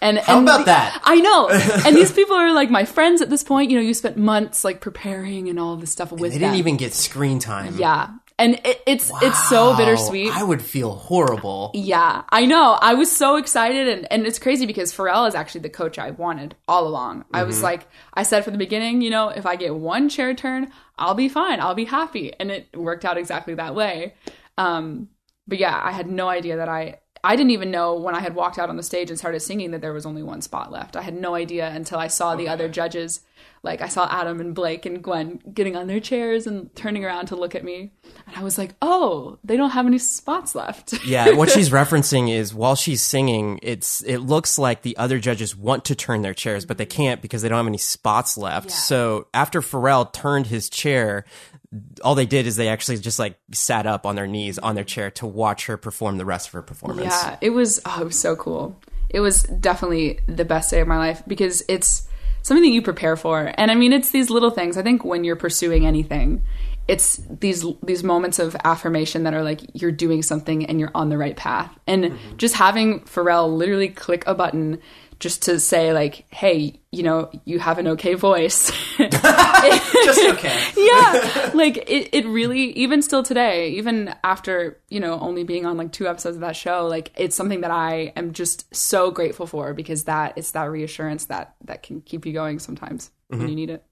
And 0.00 0.18
How 0.18 0.38
and 0.38 0.48
about 0.48 0.58
the- 0.58 0.64
that? 0.66 1.00
I 1.04 1.16
know. 1.16 1.48
and 1.86 1.96
these 1.96 2.12
people 2.12 2.36
are 2.36 2.52
like 2.54 2.70
my 2.70 2.84
friends 2.84 3.20
at 3.20 3.28
this 3.30 3.42
point. 3.42 3.70
You 3.70 3.76
know, 3.78 3.82
you 3.82 3.92
spent 3.92 4.16
months 4.16 4.64
like 4.64 4.80
preparing 4.80 5.48
and 5.48 5.58
all 5.58 5.76
this 5.76 5.90
stuff 5.90 6.12
with 6.12 6.20
They 6.22 6.28
didn't 6.38 6.52
them. 6.52 6.54
even 6.58 6.76
get 6.76 6.94
screen 6.94 7.38
time. 7.40 7.76
yeah. 7.76 8.10
And 8.40 8.54
it, 8.64 8.80
it's 8.86 9.12
it's 9.22 9.48
so 9.48 9.76
bittersweet. 9.76 10.32
I 10.34 10.42
would 10.42 10.62
feel 10.62 10.92
horrible. 10.96 11.70
yeah, 11.74 12.22
I 12.30 12.46
know. 12.46 12.78
I 12.80 12.94
was 12.94 13.14
so 13.14 13.36
excited, 13.36 13.86
and, 13.86 14.10
and 14.10 14.26
it's 14.26 14.38
crazy 14.38 14.64
because 14.66 14.92
Pharrell 14.92 15.28
is 15.28 15.34
actually 15.34 15.60
the 15.60 15.68
coach 15.68 15.98
I 15.98 16.10
wanted 16.12 16.56
all 16.66 16.88
along. 16.88 17.26
I 17.32 17.40
Mm-hmm. 17.40 17.46
was 17.48 17.62
like, 17.62 17.86
I 18.14 18.22
said 18.24 18.42
from 18.44 18.54
the 18.54 18.58
beginning, 18.58 19.02
you 19.02 19.10
know, 19.10 19.28
if 19.28 19.44
I 19.46 19.56
get 19.56 19.76
one 19.76 20.08
chair 20.08 20.34
turn, 20.34 20.72
I'll 20.98 21.14
be 21.14 21.28
fine. 21.28 21.60
I'll 21.60 21.74
be 21.74 21.84
happy, 21.84 22.32
and 22.40 22.50
it 22.50 22.74
worked 22.74 23.04
out 23.04 23.18
exactly 23.18 23.54
that 23.54 23.74
way. 23.74 24.14
Um, 24.58 25.08
but 25.46 25.58
yeah, 25.58 25.78
I 25.82 25.92
had 25.92 26.08
no 26.10 26.28
idea 26.28 26.56
that 26.56 26.68
I. 26.68 27.00
I 27.22 27.36
didn't 27.36 27.50
even 27.50 27.70
know 27.70 27.94
when 27.94 28.14
I 28.14 28.20
had 28.20 28.34
walked 28.34 28.58
out 28.58 28.70
on 28.70 28.76
the 28.76 28.82
stage 28.82 29.10
and 29.10 29.18
started 29.18 29.40
singing 29.40 29.72
that 29.72 29.80
there 29.80 29.92
was 29.92 30.06
only 30.06 30.22
one 30.22 30.40
spot 30.40 30.72
left. 30.72 30.96
I 30.96 31.02
had 31.02 31.14
no 31.14 31.34
idea 31.34 31.68
until 31.68 31.98
I 31.98 32.06
saw 32.06 32.34
the 32.34 32.48
other 32.48 32.68
judges. 32.68 33.20
Like 33.62 33.82
I 33.82 33.88
saw 33.88 34.08
Adam 34.10 34.40
and 34.40 34.54
Blake 34.54 34.86
and 34.86 35.02
Gwen 35.02 35.40
getting 35.52 35.76
on 35.76 35.86
their 35.86 36.00
chairs 36.00 36.46
and 36.46 36.74
turning 36.74 37.04
around 37.04 37.26
to 37.26 37.36
look 37.36 37.54
at 37.54 37.62
me. 37.62 37.92
And 38.26 38.36
I 38.36 38.42
was 38.42 38.56
like, 38.56 38.74
"Oh, 38.80 39.38
they 39.44 39.58
don't 39.58 39.70
have 39.70 39.86
any 39.86 39.98
spots 39.98 40.54
left." 40.54 40.94
Yeah, 41.10 41.32
what 41.32 41.50
she's 41.50 41.70
referencing 41.70 42.30
is 42.30 42.54
while 42.54 42.76
she's 42.76 43.02
singing, 43.02 43.58
it's 43.62 44.02
it 44.02 44.18
looks 44.18 44.58
like 44.58 44.82
the 44.82 44.96
other 44.96 45.18
judges 45.18 45.56
want 45.56 45.84
to 45.86 45.94
turn 45.94 46.22
their 46.22 46.34
chairs, 46.34 46.64
but 46.64 46.78
they 46.78 46.86
mm-hmm. 46.86 47.02
can't 47.02 47.22
because 47.22 47.42
they 47.42 47.48
don't 47.48 47.58
have 47.58 47.66
any 47.66 47.78
spots 47.78 48.38
left. 48.38 48.70
So 48.70 49.26
after 49.34 49.60
Pharrell 49.60 50.10
turned 50.12 50.46
his 50.46 50.70
chair, 50.70 51.24
all 52.02 52.14
they 52.14 52.26
did 52.26 52.46
is 52.46 52.56
they 52.56 52.68
actually 52.68 52.98
just 52.98 53.18
like 53.18 53.38
sat 53.52 53.86
up 53.86 54.04
on 54.04 54.16
their 54.16 54.26
knees 54.26 54.58
on 54.58 54.74
their 54.74 54.84
chair 54.84 55.10
to 55.12 55.26
watch 55.26 55.66
her 55.66 55.76
perform 55.76 56.18
the 56.18 56.24
rest 56.24 56.48
of 56.48 56.52
her 56.52 56.62
performance. 56.62 57.12
Yeah, 57.22 57.36
it 57.40 57.50
was 57.50 57.80
oh, 57.86 58.00
it 58.00 58.04
was 58.04 58.18
so 58.18 58.34
cool. 58.36 58.80
It 59.08 59.20
was 59.20 59.42
definitely 59.42 60.20
the 60.26 60.44
best 60.44 60.70
day 60.70 60.80
of 60.80 60.88
my 60.88 60.98
life 60.98 61.22
because 61.26 61.62
it's 61.68 62.08
something 62.42 62.62
that 62.62 62.74
you 62.74 62.82
prepare 62.82 63.16
for. 63.16 63.52
And 63.54 63.70
I 63.70 63.74
mean, 63.74 63.92
it's 63.92 64.10
these 64.10 64.30
little 64.30 64.50
things. 64.50 64.76
I 64.76 64.82
think 64.82 65.04
when 65.04 65.24
you're 65.24 65.36
pursuing 65.36 65.86
anything, 65.86 66.42
it's 66.88 67.18
these 67.28 67.64
these 67.82 68.02
moments 68.02 68.38
of 68.38 68.56
affirmation 68.64 69.22
that 69.22 69.34
are 69.34 69.44
like 69.44 69.60
you're 69.74 69.92
doing 69.92 70.22
something 70.22 70.66
and 70.66 70.80
you're 70.80 70.90
on 70.94 71.08
the 71.08 71.18
right 71.18 71.36
path. 71.36 71.70
And 71.86 72.04
mm-hmm. 72.04 72.36
just 72.36 72.56
having 72.56 73.00
Pharrell 73.02 73.56
literally 73.56 73.88
click 73.88 74.24
a 74.26 74.34
button 74.34 74.80
just 75.20 75.42
to 75.42 75.60
say 75.60 75.92
like, 75.92 76.24
"Hey, 76.32 76.80
you 76.90 77.04
know, 77.04 77.30
you 77.44 77.60
have 77.60 77.78
an 77.78 77.86
okay 77.88 78.14
voice." 78.14 78.72
Just 80.04 80.24
okay. 80.34 80.62
yeah. 80.76 81.50
Like 81.54 81.76
it, 81.76 82.14
it 82.14 82.26
really 82.26 82.72
even 82.72 83.02
still 83.02 83.22
today 83.22 83.70
even 83.70 84.14
after 84.24 84.80
you 84.88 85.00
know 85.00 85.18
only 85.20 85.44
being 85.44 85.66
on 85.66 85.76
like 85.76 85.92
two 85.92 86.06
episodes 86.06 86.36
of 86.36 86.40
that 86.40 86.56
show 86.56 86.86
like 86.86 87.12
it's 87.16 87.36
something 87.36 87.60
that 87.60 87.70
i 87.70 88.12
am 88.16 88.32
just 88.32 88.74
so 88.74 89.10
grateful 89.10 89.46
for 89.46 89.74
because 89.74 90.04
that 90.04 90.34
it's 90.36 90.52
that 90.52 90.64
reassurance 90.64 91.26
that 91.26 91.54
that 91.64 91.82
can 91.82 92.00
keep 92.00 92.26
you 92.26 92.32
going 92.32 92.58
sometimes 92.58 93.10
when 93.28 93.40
mm-hmm. 93.40 93.48
you 93.48 93.54
need 93.54 93.70
it. 93.70 93.84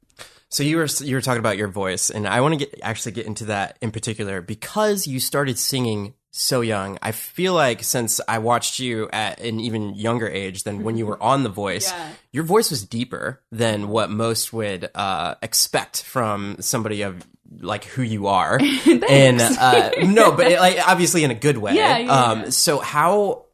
So 0.50 0.62
you 0.62 0.78
were 0.78 0.86
you 1.00 1.14
were 1.14 1.20
talking 1.20 1.40
about 1.40 1.58
your 1.58 1.68
voice, 1.68 2.10
and 2.10 2.26
I 2.26 2.40
want 2.40 2.58
to 2.58 2.66
get 2.66 2.80
actually 2.82 3.12
get 3.12 3.26
into 3.26 3.46
that 3.46 3.76
in 3.82 3.90
particular 3.90 4.40
because 4.40 5.06
you 5.06 5.20
started 5.20 5.58
singing 5.58 6.14
so 6.30 6.60
young. 6.60 6.98
I 7.02 7.12
feel 7.12 7.54
like 7.54 7.82
since 7.82 8.20
I 8.28 8.38
watched 8.38 8.78
you 8.78 9.08
at 9.12 9.40
an 9.40 9.60
even 9.60 9.94
younger 9.94 10.28
age 10.28 10.62
than 10.64 10.82
when 10.84 10.96
you 10.96 11.06
were 11.06 11.20
on 11.22 11.42
The 11.42 11.48
Voice, 11.48 11.90
Yeah. 11.92 12.10
your 12.32 12.44
voice 12.44 12.70
was 12.70 12.84
deeper 12.84 13.42
than 13.50 13.88
what 13.88 14.10
most 14.10 14.52
would 14.52 14.90
uh, 14.94 15.34
expect 15.42 16.02
from 16.02 16.56
somebody 16.60 17.02
of 17.02 17.26
like 17.60 17.84
who 17.84 18.02
you 18.02 18.26
are. 18.26 18.60
and 19.08 19.40
uh, 19.40 19.90
no, 20.02 20.32
but 20.32 20.46
it, 20.52 20.60
like 20.60 20.78
obviously 20.86 21.24
in 21.24 21.30
a 21.30 21.34
good 21.34 21.56
way. 21.58 21.74
Yeah, 21.74 21.98
yeah, 21.98 22.12
um, 22.12 22.40
yeah. 22.40 22.50
So 22.50 22.78
how? 22.78 23.46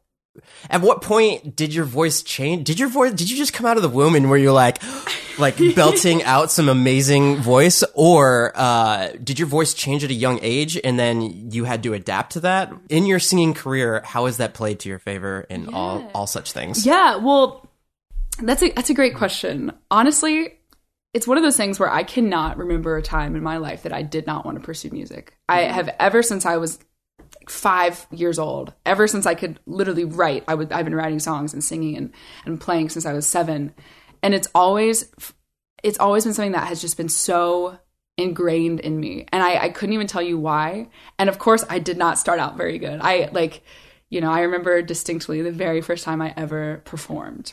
At 0.69 0.81
what 0.81 1.01
point 1.01 1.55
did 1.55 1.73
your 1.73 1.85
voice 1.85 2.21
change? 2.23 2.67
Did 2.67 2.81
your 2.81 2.89
voice? 2.89 3.13
Did 3.13 3.31
you 3.31 3.37
just 3.37 3.53
come 3.53 3.67
out 3.67 3.77
of 3.77 3.85
the 3.85 3.89
womb 3.89 4.17
and 4.17 4.29
were 4.29 4.37
you 4.37 4.53
like, 4.53 4.83
like 5.39 5.57
belting 5.75 6.23
out 6.23 6.51
some 6.51 6.69
amazing 6.69 7.37
voice, 7.39 7.85
or 7.95 8.53
uh, 8.55 9.09
did 9.23 9.39
your 9.39 9.49
voice 9.49 9.75
change 9.75 10.05
at 10.05 10.11
a 10.11 10.15
young 10.15 10.39
age 10.43 10.79
and 10.83 10.99
then 10.99 11.51
you 11.51 11.65
had 11.65 11.83
to 11.83 11.95
adapt 11.95 12.33
to 12.33 12.41
that? 12.41 12.73
In 12.89 13.07
your 13.07 13.19
singing 13.19 13.55
career? 13.55 14.03
How 14.05 14.27
has 14.27 14.39
that 14.39 14.55
played 14.55 14.81
to 14.81 14.89
your 14.89 14.99
favor 14.99 15.47
in 15.49 15.75
all 15.75 16.11
all 16.15 16.27
such 16.27 16.53
things? 16.53 16.85
yeah 16.87 17.17
well 17.17 17.69
that's 18.43 18.63
a 18.63 18.71
that's 18.73 18.91
a 18.91 18.95
great 18.95 19.15
question. 19.15 19.73
Honestly 19.91 20.59
it's 21.15 21.29
one 21.29 21.39
of 21.39 21.45
those 21.45 21.57
things 21.57 21.79
where 21.79 21.91
i 21.91 22.03
cannot 22.03 22.59
remember 22.59 22.97
a 22.97 23.03
time 23.03 23.37
in 23.37 23.43
my 23.43 23.57
life 23.57 23.85
that 23.85 23.93
i 23.93 24.03
did 24.03 24.27
not 24.27 24.45
want 24.45 24.59
to 24.59 24.65
pursue 24.65 24.91
music. 24.91 25.35
I 25.49 25.61
have 25.61 25.89
ever 25.99 26.23
since 26.23 26.45
i 26.45 26.57
was 26.59 26.79
five 27.49 28.07
years 28.11 28.39
old 28.39 28.73
ever 28.85 29.07
since 29.07 29.27
i 29.27 29.35
could 29.35 29.61
literally 29.67 30.05
write 30.05 30.45
i 30.49 30.55
would 30.55 30.73
i've 30.73 30.85
been 30.85 30.95
writing 30.95 31.19
songs 31.19 31.53
and 31.53 31.63
singing 31.63 31.97
and, 31.97 32.13
and 32.47 32.61
playing 32.61 32.89
since 32.89 33.07
i 33.07 33.13
was 33.13 33.27
seven 33.27 33.73
and 34.25 34.35
it's 34.35 34.49
always 34.55 35.13
it's 35.85 36.01
always 36.01 36.25
been 36.25 36.33
something 36.33 36.53
that 36.53 36.67
has 36.67 36.81
just 36.81 36.97
been 36.97 37.11
so 37.11 37.79
ingrained 38.17 38.81
in 38.81 38.99
me. 38.99 39.27
And 39.31 39.43
I, 39.43 39.65
I 39.65 39.69
couldn't 39.69 39.93
even 39.93 40.07
tell 40.07 40.23
you 40.23 40.39
why. 40.39 40.89
And 41.19 41.29
of 41.29 41.39
course 41.39 41.65
i 41.69 41.79
did 41.79 41.99
not 41.99 42.19
start 42.19 42.41
out 42.41 42.57
very 42.57 42.79
good. 42.79 43.01
I 43.01 43.29
like 43.33 43.63
you 44.09 44.21
know 44.21 44.33
i 44.33 44.41
remember 44.41 44.83
distinctly 44.83 45.43
the 45.43 45.53
very 45.53 45.81
first 45.81 46.05
time 46.05 46.21
i 46.21 46.35
ever 46.37 46.83
performed. 46.85 47.53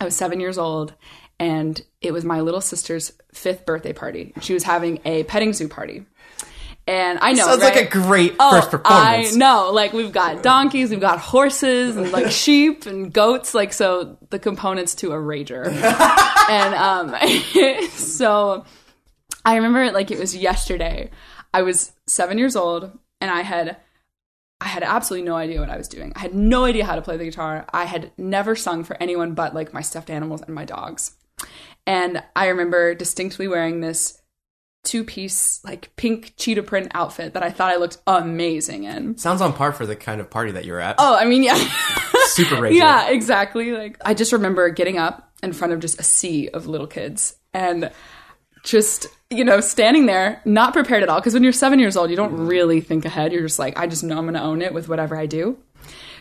I 0.00 0.04
was 0.04 0.16
seven 0.16 0.40
years 0.40 0.58
old 0.58 0.94
and 1.38 1.80
it 2.00 2.12
was 2.12 2.24
my 2.24 2.40
little 2.40 2.60
sister's 2.60 3.12
fifth 3.32 3.66
birthday 3.66 3.92
party. 3.92 4.32
She 4.40 4.54
was 4.54 4.62
having 4.64 5.00
a 5.04 5.24
petting 5.24 5.52
zoo 5.52 5.68
party 5.68 6.06
and 6.86 7.18
i 7.22 7.32
know 7.32 7.44
Sounds 7.46 7.62
right? 7.62 7.74
like 7.76 7.86
a 7.86 7.88
great 7.88 8.34
Oh, 8.40 8.50
first 8.50 8.70
performance. 8.70 9.34
I 9.34 9.36
know. 9.36 9.70
Like 9.72 9.92
we've 9.92 10.12
got 10.12 10.42
donkeys, 10.42 10.90
we've 10.90 11.00
got 11.00 11.18
horses, 11.20 11.96
and 11.96 12.10
like 12.12 12.30
sheep 12.44 12.86
and 12.86 13.12
goats. 13.12 13.54
Like 13.54 13.72
so, 13.72 14.18
the 14.30 14.38
components 14.38 14.94
to 14.96 15.12
a 15.12 15.16
rager. 15.16 15.66
and 16.50 16.74
um, 16.74 17.88
so 17.90 18.64
I 19.44 19.56
remember 19.56 19.82
it 19.82 19.94
like 19.94 20.10
it 20.10 20.18
was 20.18 20.36
yesterday. 20.36 21.10
I 21.54 21.62
was 21.62 21.92
seven 22.06 22.38
years 22.38 22.56
old 22.56 22.90
and 23.20 23.30
I 23.30 23.42
had 23.42 23.76
I 24.60 24.66
had 24.66 24.82
absolutely 24.82 25.26
no 25.28 25.36
idea 25.36 25.60
what 25.60 25.70
I 25.70 25.76
was 25.76 25.88
doing. 25.88 26.12
I 26.16 26.20
had 26.20 26.34
no 26.34 26.64
idea 26.64 26.84
how 26.84 26.94
to 26.96 27.02
play 27.02 27.16
the 27.16 27.24
guitar. 27.24 27.66
I 27.72 27.84
had 27.84 28.12
never 28.16 28.56
sung 28.56 28.84
for 28.84 28.96
anyone 29.00 29.34
but 29.34 29.54
like 29.54 29.72
my 29.72 29.82
stuffed 29.82 30.10
animals 30.10 30.40
and 30.42 30.54
my 30.54 30.64
dogs. 30.64 31.14
And 31.86 32.22
I 32.36 32.46
remember 32.48 32.94
distinctly 32.94 33.48
wearing 33.48 33.80
this 33.80 34.21
two 34.84 35.04
piece 35.04 35.62
like 35.64 35.94
pink 35.96 36.34
cheetah 36.36 36.62
print 36.62 36.90
outfit 36.94 37.34
that 37.34 37.42
I 37.42 37.50
thought 37.50 37.72
I 37.72 37.76
looked 37.76 37.98
amazing 38.06 38.84
in. 38.84 39.16
Sounds 39.16 39.40
on 39.40 39.52
par 39.52 39.72
for 39.72 39.86
the 39.86 39.96
kind 39.96 40.20
of 40.20 40.30
party 40.30 40.52
that 40.52 40.64
you're 40.64 40.80
at. 40.80 40.96
Oh, 40.98 41.16
I 41.16 41.24
mean, 41.24 41.42
yeah. 41.42 41.54
Super 42.26 42.56
raging. 42.60 42.78
Yeah, 42.78 43.08
exactly. 43.08 43.72
Like 43.72 43.98
I 44.04 44.14
just 44.14 44.32
remember 44.32 44.68
getting 44.70 44.98
up 44.98 45.32
in 45.42 45.52
front 45.52 45.72
of 45.72 45.80
just 45.80 46.00
a 46.00 46.02
sea 46.02 46.48
of 46.48 46.66
little 46.66 46.86
kids 46.86 47.36
and 47.52 47.90
just 48.62 49.06
you 49.30 49.44
know 49.44 49.60
standing 49.60 50.06
there 50.06 50.40
not 50.44 50.72
prepared 50.72 51.02
at 51.02 51.08
all 51.08 51.18
because 51.18 51.34
when 51.34 51.42
you're 51.42 51.52
seven 51.52 51.78
years 51.80 51.96
old 51.96 52.10
you 52.10 52.16
don't 52.16 52.46
really 52.46 52.80
think 52.80 53.04
ahead 53.04 53.32
you're 53.32 53.42
just 53.42 53.58
like 53.58 53.76
i 53.76 53.88
just 53.88 54.04
know 54.04 54.16
i'm 54.16 54.24
gonna 54.24 54.40
own 54.40 54.62
it 54.62 54.72
with 54.72 54.88
whatever 54.88 55.16
i 55.16 55.26
do 55.26 55.58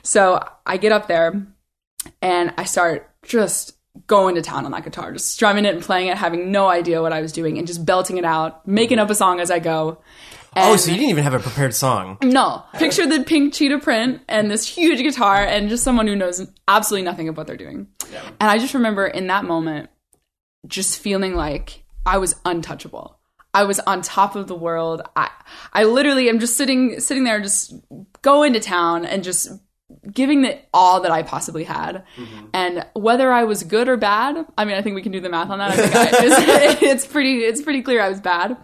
so 0.01 0.43
i 0.65 0.75
get 0.77 0.91
up 0.91 1.07
there 1.07 1.45
and 2.21 2.51
i 2.57 2.63
start 2.63 3.09
just 3.23 3.77
going 4.07 4.35
to 4.35 4.41
town 4.41 4.65
on 4.65 4.71
that 4.71 4.83
guitar 4.83 5.11
just 5.11 5.29
strumming 5.31 5.65
it 5.65 5.73
and 5.75 5.83
playing 5.83 6.07
it 6.07 6.17
having 6.17 6.51
no 6.51 6.67
idea 6.67 7.01
what 7.01 7.11
i 7.11 7.21
was 7.21 7.31
doing 7.31 7.57
and 7.57 7.67
just 7.67 7.85
belting 7.85 8.17
it 8.17 8.25
out 8.25 8.65
making 8.67 8.99
up 8.99 9.09
a 9.09 9.15
song 9.15 9.39
as 9.39 9.51
i 9.51 9.59
go 9.59 10.01
Oh, 10.53 10.75
so 10.75 10.91
you 10.91 10.97
didn't 10.97 11.11
even 11.11 11.23
have 11.23 11.33
a 11.33 11.39
prepared 11.39 11.73
song. 11.73 12.17
no. 12.21 12.65
Picture 12.73 13.07
the 13.07 13.23
pink 13.23 13.53
cheetah 13.53 13.79
print 13.79 14.21
and 14.27 14.51
this 14.51 14.67
huge 14.67 14.99
guitar 14.99 15.37
and 15.37 15.69
just 15.69 15.81
someone 15.81 16.07
who 16.07 16.15
knows 16.17 16.45
absolutely 16.67 17.05
nothing 17.05 17.29
of 17.29 17.37
what 17.37 17.47
they're 17.47 17.55
doing. 17.55 17.87
And 18.11 18.49
I 18.49 18.57
just 18.57 18.73
remember 18.73 19.07
in 19.07 19.27
that 19.27 19.45
moment 19.45 19.89
just 20.67 20.99
feeling 20.99 21.35
like 21.35 21.85
I 22.05 22.17
was 22.17 22.35
untouchable. 22.43 23.17
I 23.53 23.63
was 23.63 23.79
on 23.79 24.01
top 24.01 24.35
of 24.35 24.47
the 24.47 24.55
world. 24.55 25.01
I 25.15 25.29
I 25.71 25.85
literally 25.85 26.27
am 26.27 26.39
just 26.39 26.57
sitting 26.57 26.99
sitting 26.99 27.23
there 27.23 27.39
just 27.39 27.73
going 28.21 28.51
to 28.51 28.59
town 28.59 29.05
and 29.05 29.23
just 29.23 29.49
giving 30.11 30.45
it 30.45 30.67
all 30.73 31.01
that 31.01 31.11
I 31.11 31.23
possibly 31.23 31.63
had. 31.63 32.03
Mm-hmm. 32.15 32.45
And 32.53 32.87
whether 32.93 33.31
I 33.31 33.43
was 33.43 33.63
good 33.63 33.87
or 33.87 33.97
bad, 33.97 34.45
I 34.57 34.65
mean 34.65 34.75
I 34.75 34.81
think 34.81 34.95
we 34.95 35.01
can 35.01 35.11
do 35.11 35.19
the 35.19 35.29
math 35.29 35.49
on 35.49 35.59
that. 35.59 35.71
I 35.71 35.75
think 35.75 35.95
I, 35.95 36.09
it's, 36.11 36.81
it's 36.81 37.07
pretty 37.07 37.39
it's 37.39 37.61
pretty 37.61 37.81
clear 37.81 38.01
I 38.01 38.09
was 38.09 38.21
bad. 38.21 38.57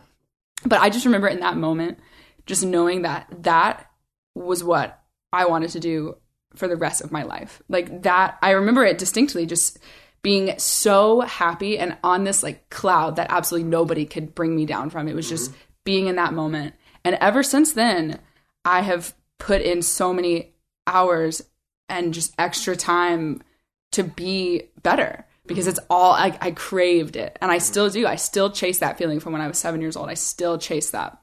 But 0.65 0.81
I 0.81 0.89
just 0.89 1.05
remember 1.05 1.27
in 1.27 1.39
that 1.41 1.57
moment 1.57 1.99
just 2.45 2.65
knowing 2.65 3.03
that 3.03 3.27
that 3.43 3.89
was 4.33 4.63
what 4.63 5.01
I 5.31 5.45
wanted 5.45 5.71
to 5.71 5.79
do 5.79 6.17
for 6.55 6.67
the 6.67 6.77
rest 6.77 7.01
of 7.01 7.11
my 7.11 7.23
life. 7.23 7.61
Like 7.67 8.03
that, 8.03 8.37
I 8.41 8.51
remember 8.51 8.85
it 8.85 8.97
distinctly 8.97 9.45
just 9.45 9.77
being 10.23 10.57
so 10.57 11.21
happy 11.21 11.77
and 11.77 11.97
on 12.03 12.23
this 12.23 12.41
like 12.41 12.69
cloud 12.69 13.17
that 13.17 13.27
absolutely 13.29 13.69
nobody 13.69 14.05
could 14.05 14.33
bring 14.33 14.55
me 14.55 14.65
down 14.65 14.89
from. 14.89 15.07
It 15.07 15.15
was 15.15 15.29
just 15.29 15.51
mm-hmm. 15.51 15.59
being 15.83 16.07
in 16.07 16.15
that 16.15 16.33
moment. 16.33 16.73
And 17.05 17.15
ever 17.21 17.43
since 17.43 17.73
then, 17.73 18.19
I 18.65 18.81
have 18.81 19.13
put 19.37 19.61
in 19.61 19.81
so 19.81 20.13
many 20.13 20.53
hours 20.87 21.43
and 21.89 22.13
just 22.13 22.33
extra 22.37 22.75
time 22.75 23.43
to 23.91 24.03
be 24.03 24.63
better 24.81 25.25
because 25.45 25.67
it's 25.67 25.79
all 25.89 26.11
I, 26.11 26.37
I 26.41 26.51
craved 26.51 27.15
it 27.15 27.37
and 27.41 27.51
I 27.51 27.57
still 27.57 27.89
do. 27.89 28.05
I 28.05 28.15
still 28.15 28.51
chase 28.51 28.79
that 28.79 28.97
feeling 28.97 29.19
from 29.19 29.33
when 29.33 29.41
I 29.41 29.47
was 29.47 29.57
seven 29.57 29.81
years 29.81 29.95
old. 29.95 30.09
I 30.09 30.13
still 30.15 30.57
chase 30.57 30.91
that. 30.91 31.17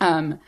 Um, 0.00 0.40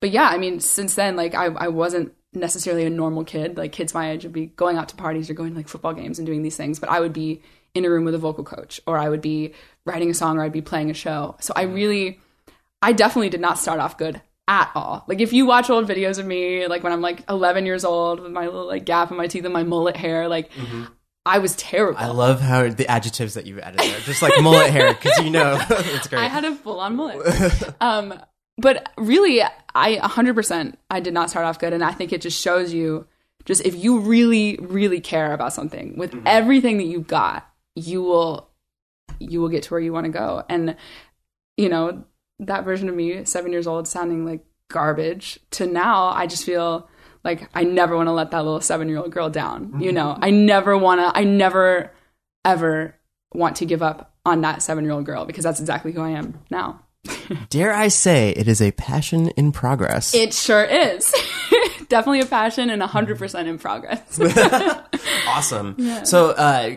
but 0.00 0.10
yeah, 0.10 0.28
I 0.28 0.38
mean, 0.38 0.60
since 0.60 0.94
then, 0.94 1.16
like 1.16 1.34
I, 1.34 1.46
I 1.46 1.68
wasn't 1.68 2.12
necessarily 2.32 2.84
a 2.84 2.90
normal 2.90 3.24
kid. 3.24 3.56
Like 3.56 3.72
kids 3.72 3.92
my 3.92 4.12
age 4.12 4.24
would 4.24 4.32
be 4.32 4.46
going 4.46 4.78
out 4.78 4.88
to 4.90 4.96
parties 4.96 5.28
or 5.28 5.34
going 5.34 5.50
to 5.50 5.56
like 5.56 5.68
football 5.68 5.94
games 5.94 6.18
and 6.18 6.26
doing 6.26 6.42
these 6.42 6.56
things, 6.56 6.78
but 6.78 6.88
I 6.88 7.00
would 7.00 7.12
be 7.12 7.42
in 7.74 7.84
a 7.84 7.90
room 7.90 8.04
with 8.04 8.14
a 8.14 8.18
vocal 8.18 8.44
coach 8.44 8.80
or 8.86 8.98
I 8.98 9.08
would 9.08 9.20
be 9.20 9.52
writing 9.84 10.10
a 10.10 10.14
song 10.14 10.38
or 10.38 10.42
I'd 10.42 10.52
be 10.52 10.62
playing 10.62 10.90
a 10.90 10.94
show. 10.94 11.36
So 11.40 11.52
I 11.56 11.62
really, 11.62 12.20
I 12.82 12.92
definitely 12.92 13.30
did 13.30 13.40
not 13.40 13.58
start 13.58 13.80
off 13.80 13.98
good 13.98 14.20
at 14.48 14.70
all. 14.74 15.04
Like 15.06 15.20
if 15.20 15.32
you 15.32 15.46
watch 15.46 15.70
old 15.70 15.86
videos 15.86 16.18
of 16.18 16.26
me, 16.26 16.66
like 16.66 16.82
when 16.82 16.92
I'm 16.92 17.00
like 17.00 17.24
11 17.28 17.66
years 17.66 17.84
old 17.84 18.20
with 18.20 18.32
my 18.32 18.46
little 18.46 18.66
like 18.66 18.84
gap 18.84 19.10
in 19.10 19.16
my 19.16 19.26
teeth 19.26 19.44
and 19.44 19.52
my 19.52 19.62
mullet 19.62 19.96
hair, 19.96 20.28
like 20.28 20.50
I 21.26 21.38
was 21.38 21.54
terrible. 21.56 21.98
I 21.98 22.06
love 22.06 22.40
how 22.40 22.68
the 22.68 22.88
adjectives 22.88 23.34
that 23.34 23.46
you've 23.46 23.58
added 23.58 23.80
there, 23.80 24.00
just 24.00 24.22
like 24.22 24.32
mullet 24.40 24.70
hair, 24.70 24.94
because 24.94 25.18
you 25.22 25.30
know 25.30 25.60
it's 25.70 26.08
great. 26.08 26.20
I 26.20 26.28
had 26.28 26.44
a 26.44 26.54
full 26.54 26.80
on 26.80 26.96
mullet. 26.96 27.74
um, 27.80 28.14
but 28.56 28.90
really, 28.96 29.42
I 29.74 29.96
100% 29.96 30.74
I 30.90 31.00
did 31.00 31.14
not 31.14 31.30
start 31.30 31.46
off 31.46 31.58
good, 31.58 31.72
and 31.72 31.84
I 31.84 31.92
think 31.92 32.12
it 32.12 32.20
just 32.20 32.40
shows 32.40 32.72
you 32.72 33.06
just 33.44 33.64
if 33.64 33.74
you 33.74 34.00
really, 34.00 34.58
really 34.60 35.00
care 35.00 35.32
about 35.32 35.52
something 35.52 35.96
with 35.96 36.14
everything 36.26 36.78
that 36.78 36.84
you've 36.84 37.06
got, 37.06 37.48
you 37.74 38.02
will 38.02 38.50
you 39.18 39.40
will 39.40 39.48
get 39.48 39.62
to 39.64 39.70
where 39.74 39.80
you 39.80 39.92
want 39.92 40.06
to 40.06 40.12
go. 40.12 40.42
And 40.48 40.76
you 41.56 41.68
know 41.68 42.04
that 42.40 42.64
version 42.64 42.88
of 42.88 42.94
me, 42.94 43.24
seven 43.24 43.52
years 43.52 43.66
old, 43.66 43.86
sounding 43.86 44.24
like 44.24 44.44
garbage, 44.68 45.38
to 45.52 45.66
now 45.66 46.08
I 46.08 46.26
just 46.26 46.44
feel 46.44 46.88
like 47.24 47.48
I 47.54 47.64
never 47.64 47.96
want 47.96 48.08
to 48.08 48.12
let 48.12 48.30
that 48.30 48.44
little 48.44 48.60
seven 48.60 48.88
year 48.88 48.98
old 48.98 49.10
girl 49.10 49.30
down. 49.30 49.80
You 49.80 49.92
know, 49.92 50.16
I 50.20 50.30
never 50.30 50.76
want 50.76 51.00
to. 51.00 51.18
I 51.18 51.24
never 51.24 51.92
ever 52.44 52.94
want 53.32 53.56
to 53.56 53.66
give 53.66 53.82
up 53.82 54.14
on 54.24 54.40
that 54.42 54.62
seven 54.62 54.84
year 54.84 54.92
old 54.92 55.06
girl 55.06 55.24
because 55.24 55.44
that's 55.44 55.60
exactly 55.60 55.92
who 55.92 56.00
I 56.00 56.10
am 56.10 56.40
now. 56.50 56.82
Dare 57.48 57.72
I 57.72 57.88
say 57.88 58.30
it 58.30 58.48
is 58.48 58.60
a 58.60 58.72
passion 58.72 59.28
in 59.30 59.52
progress? 59.52 60.14
It 60.14 60.34
sure 60.34 60.64
is. 60.64 61.14
Definitely 61.88 62.20
a 62.20 62.26
passion 62.26 62.70
and 62.70 62.80
100% 62.82 63.46
in 63.46 63.58
progress. 63.58 64.20
awesome. 65.26 65.76
So, 66.04 66.30
uh, 66.30 66.76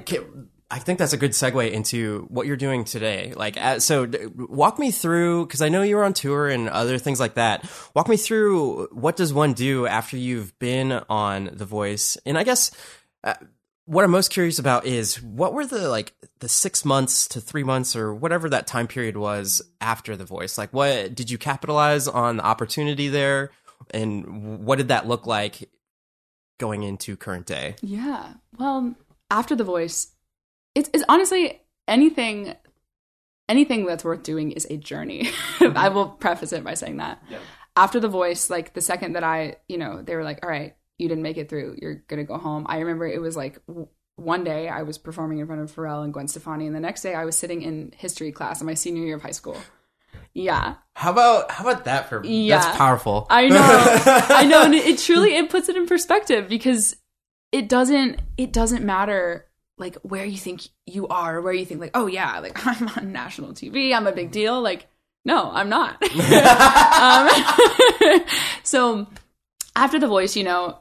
I 0.73 0.79
think 0.79 0.97
that's 0.97 1.13
a 1.13 1.17
good 1.17 1.33
segue 1.33 1.71
into 1.71 2.25
what 2.29 2.47
you're 2.47 2.57
doing 2.57 2.83
today. 2.83 3.31
Like, 3.35 3.57
uh, 3.57 3.77
so 3.77 4.09
walk 4.35 4.79
me 4.79 4.89
through 4.89 5.45
because 5.45 5.61
I 5.61 5.69
know 5.69 5.83
you 5.83 5.97
were 5.97 6.03
on 6.03 6.13
tour 6.13 6.49
and 6.49 6.67
other 6.67 6.97
things 6.97 7.19
like 7.19 7.35
that. 7.35 7.69
Walk 7.93 8.09
me 8.09 8.17
through 8.17 8.87
what 8.87 9.15
does 9.15 9.31
one 9.31 9.53
do 9.53 9.85
after 9.85 10.17
you've 10.17 10.57
been 10.57 10.93
on 11.09 11.51
The 11.53 11.65
Voice, 11.65 12.17
and 12.25 12.39
I 12.39 12.43
guess. 12.43 12.71
Uh, 13.23 13.35
what 13.85 14.05
I'm 14.05 14.11
most 14.11 14.31
curious 14.31 14.59
about 14.59 14.85
is 14.85 15.21
what 15.21 15.53
were 15.53 15.65
the 15.65 15.89
like 15.89 16.13
the 16.39 16.47
six 16.47 16.85
months 16.85 17.27
to 17.27 17.41
three 17.41 17.63
months 17.65 17.97
or 17.97 18.15
whatever 18.15 18.47
that 18.49 18.65
time 18.65 18.87
period 18.87 19.17
was 19.17 19.61
after 19.81 20.15
the 20.15 20.23
voice. 20.23 20.57
Like, 20.57 20.71
what 20.71 21.13
did 21.13 21.29
you 21.29 21.37
capitalize 21.37 22.07
on 22.07 22.37
the 22.37 22.45
opportunity 22.45 23.09
there, 23.09 23.51
and 23.91 24.65
what 24.65 24.77
did 24.77 24.87
that 24.87 25.05
look 25.05 25.27
like 25.27 25.69
going 26.59 26.83
into 26.83 27.17
current 27.17 27.45
day? 27.45 27.75
yeah. 27.81 28.35
Well, 28.57 28.95
after 29.29 29.55
The 29.55 29.63
Voice, 29.63 30.12
it's, 30.75 30.89
it's 30.93 31.03
honestly 31.09 31.61
anything 31.87 32.55
anything 33.49 33.85
that's 33.85 34.03
worth 34.03 34.23
doing 34.23 34.51
is 34.51 34.65
a 34.69 34.77
journey. 34.77 35.29
Mm-hmm. 35.63 35.77
I 35.77 35.87
will 35.89 36.07
preface 36.09 36.51
it 36.51 36.63
by 36.63 36.73
saying 36.73 36.97
that. 36.97 37.23
After 37.77 37.99
The 38.01 38.09
Voice, 38.09 38.49
like 38.49 38.73
the 38.73 38.81
second 38.81 39.13
that 39.13 39.23
I, 39.23 39.57
you 39.69 39.77
know, 39.77 40.01
they 40.01 40.15
were 40.17 40.23
like, 40.23 40.39
all 40.43 40.49
right, 40.49 40.75
you 40.97 41.07
didn't 41.07 41.23
make 41.23 41.37
it 41.37 41.47
through. 41.47 41.77
You're 41.81 42.03
going 42.07 42.17
to 42.17 42.25
go 42.25 42.37
home. 42.37 42.65
I 42.67 42.79
remember 42.79 43.07
it 43.07 43.21
was 43.21 43.37
like 43.37 43.65
w- 43.67 43.87
one 44.17 44.43
day 44.43 44.67
I 44.67 44.81
was 44.81 44.97
performing 44.97 45.37
in 45.39 45.47
front 45.47 45.61
of 45.61 45.73
Pharrell 45.73 46.03
and 46.03 46.11
Gwen 46.11 46.27
Stefani, 46.27 46.67
and 46.67 46.75
the 46.75 46.81
next 46.81 47.01
day 47.01 47.13
I 47.15 47.23
was 47.23 47.37
sitting 47.37 47.61
in 47.61 47.93
history 47.95 48.33
class 48.33 48.59
in 48.59 48.67
my 48.67 48.73
senior 48.73 49.03
year 49.05 49.15
of 49.15 49.21
high 49.21 49.31
school. 49.31 49.55
Yeah. 50.33 50.75
How 50.95 51.11
about 51.11 51.49
how 51.51 51.63
about 51.69 51.85
that 51.85 52.09
for 52.09 52.21
Yeah. 52.25 52.57
that's 52.59 52.77
powerful. 52.77 53.25
I 53.29 53.47
know. 53.47 53.57
I 54.35 54.43
know. 54.45 54.63
And 54.63 54.73
it, 54.75 54.85
it 54.85 54.97
truly 54.99 55.35
it 55.35 55.49
puts 55.49 55.69
it 55.69 55.77
in 55.77 55.85
perspective 55.87 56.49
because 56.49 56.95
it 57.53 57.69
doesn't 57.69 58.19
it 58.37 58.51
doesn't 58.51 58.83
matter 58.83 59.45
like 59.77 59.95
where 59.97 60.25
you 60.25 60.37
think 60.37 60.67
you 60.85 61.07
are, 61.07 61.41
where 61.41 61.53
you 61.53 61.65
think 61.65 61.79
like, 61.81 61.91
oh 61.93 62.07
yeah, 62.07 62.39
like 62.39 62.65
I'm 62.65 62.89
on 62.89 63.11
national 63.11 63.53
TV, 63.53 63.93
I'm 63.93 64.07
a 64.07 64.11
big 64.11 64.31
deal. 64.31 64.61
Like, 64.61 64.87
no, 65.25 65.51
I'm 65.51 65.69
not. 65.69 66.01
um, 68.11 68.25
so 68.63 69.07
after 69.75 69.99
the 69.99 70.07
voice, 70.07 70.35
you 70.35 70.43
know, 70.43 70.79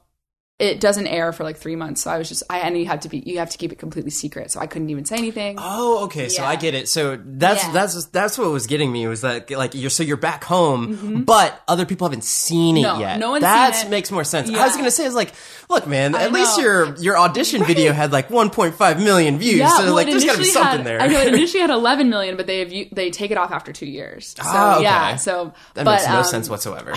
it 0.62 0.78
doesn't 0.80 1.08
air 1.08 1.32
for 1.32 1.42
like 1.42 1.56
three 1.56 1.74
months. 1.76 2.02
So 2.02 2.10
I 2.10 2.18
was 2.18 2.28
just 2.28 2.42
I 2.48 2.60
and 2.60 2.78
you 2.78 2.86
have 2.86 3.00
to 3.00 3.08
be 3.08 3.18
you 3.18 3.38
have 3.38 3.50
to 3.50 3.58
keep 3.58 3.72
it 3.72 3.78
completely 3.78 4.10
secret. 4.12 4.50
So 4.52 4.60
I 4.60 4.66
couldn't 4.66 4.90
even 4.90 5.04
say 5.04 5.16
anything. 5.16 5.56
Oh, 5.58 6.04
okay. 6.04 6.28
So 6.28 6.42
Yeah. 6.42 6.48
I 6.48 6.56
get 6.56 6.74
it. 6.74 6.88
So 6.88 7.18
that's 7.22 7.64
Yeah. 7.64 7.72
that's 7.72 8.04
that's 8.06 8.38
what 8.38 8.50
was 8.50 8.66
getting 8.68 8.92
me 8.92 9.06
was 9.08 9.22
that 9.22 9.50
like 9.50 9.74
you're 9.74 9.90
so 9.90 10.02
you're 10.04 10.16
back 10.16 10.44
home, 10.44 11.24
but 11.24 11.60
other 11.66 11.84
people 11.84 12.06
haven't 12.06 12.24
seen 12.24 12.76
it 12.76 12.82
Mm-hmm. 12.82 12.98
No, 12.98 13.00
yet. 13.00 13.18
no 13.18 13.30
one's 13.32 13.42
that 13.42 13.74
seen 13.74 13.86
it. 13.88 13.90
makes 13.90 14.10
more 14.12 14.24
sense. 14.24 14.48
I 14.50 14.66
was 14.66 14.76
gonna 14.76 14.90
say 14.90 15.04
is 15.04 15.14
like, 15.14 15.32
look, 15.68 15.86
man, 15.86 16.14
I 16.14 16.22
at 16.24 16.32
least 16.32 16.58
your 16.60 16.94
your 16.96 17.18
audition 17.18 17.64
video 17.64 17.92
had 17.92 18.12
like 18.12 18.28
1.5 18.28 19.02
million 19.02 19.38
views. 19.38 19.56
Yeah, 19.56 19.68
so 19.76 19.84
well, 19.84 19.94
like 19.94 20.06
there's 20.06 20.24
gotta 20.24 20.38
be 20.38 20.44
something 20.44 20.78
had, 20.78 20.86
there. 20.86 21.00
I 21.00 21.06
know 21.08 21.20
it 21.20 21.28
initially 21.34 21.60
had 21.60 21.70
11 21.82 22.08
million, 22.08 22.36
but 22.36 22.46
they 22.46 22.58
have 22.60 22.70
they 22.92 23.10
take 23.10 23.30
it 23.32 23.36
off 23.38 23.50
after 23.50 23.72
two 23.72 23.86
years. 23.86 24.28
So 24.36 24.42
Ah, 24.44 24.74
okay. 24.76 24.82
yeah, 24.84 25.16
so 25.16 25.52
that 25.74 25.84
but, 25.84 25.92
makes 25.92 26.06
no 26.08 26.18
um, 26.18 26.24
sense 26.24 26.48
whatsoever. 26.48 26.94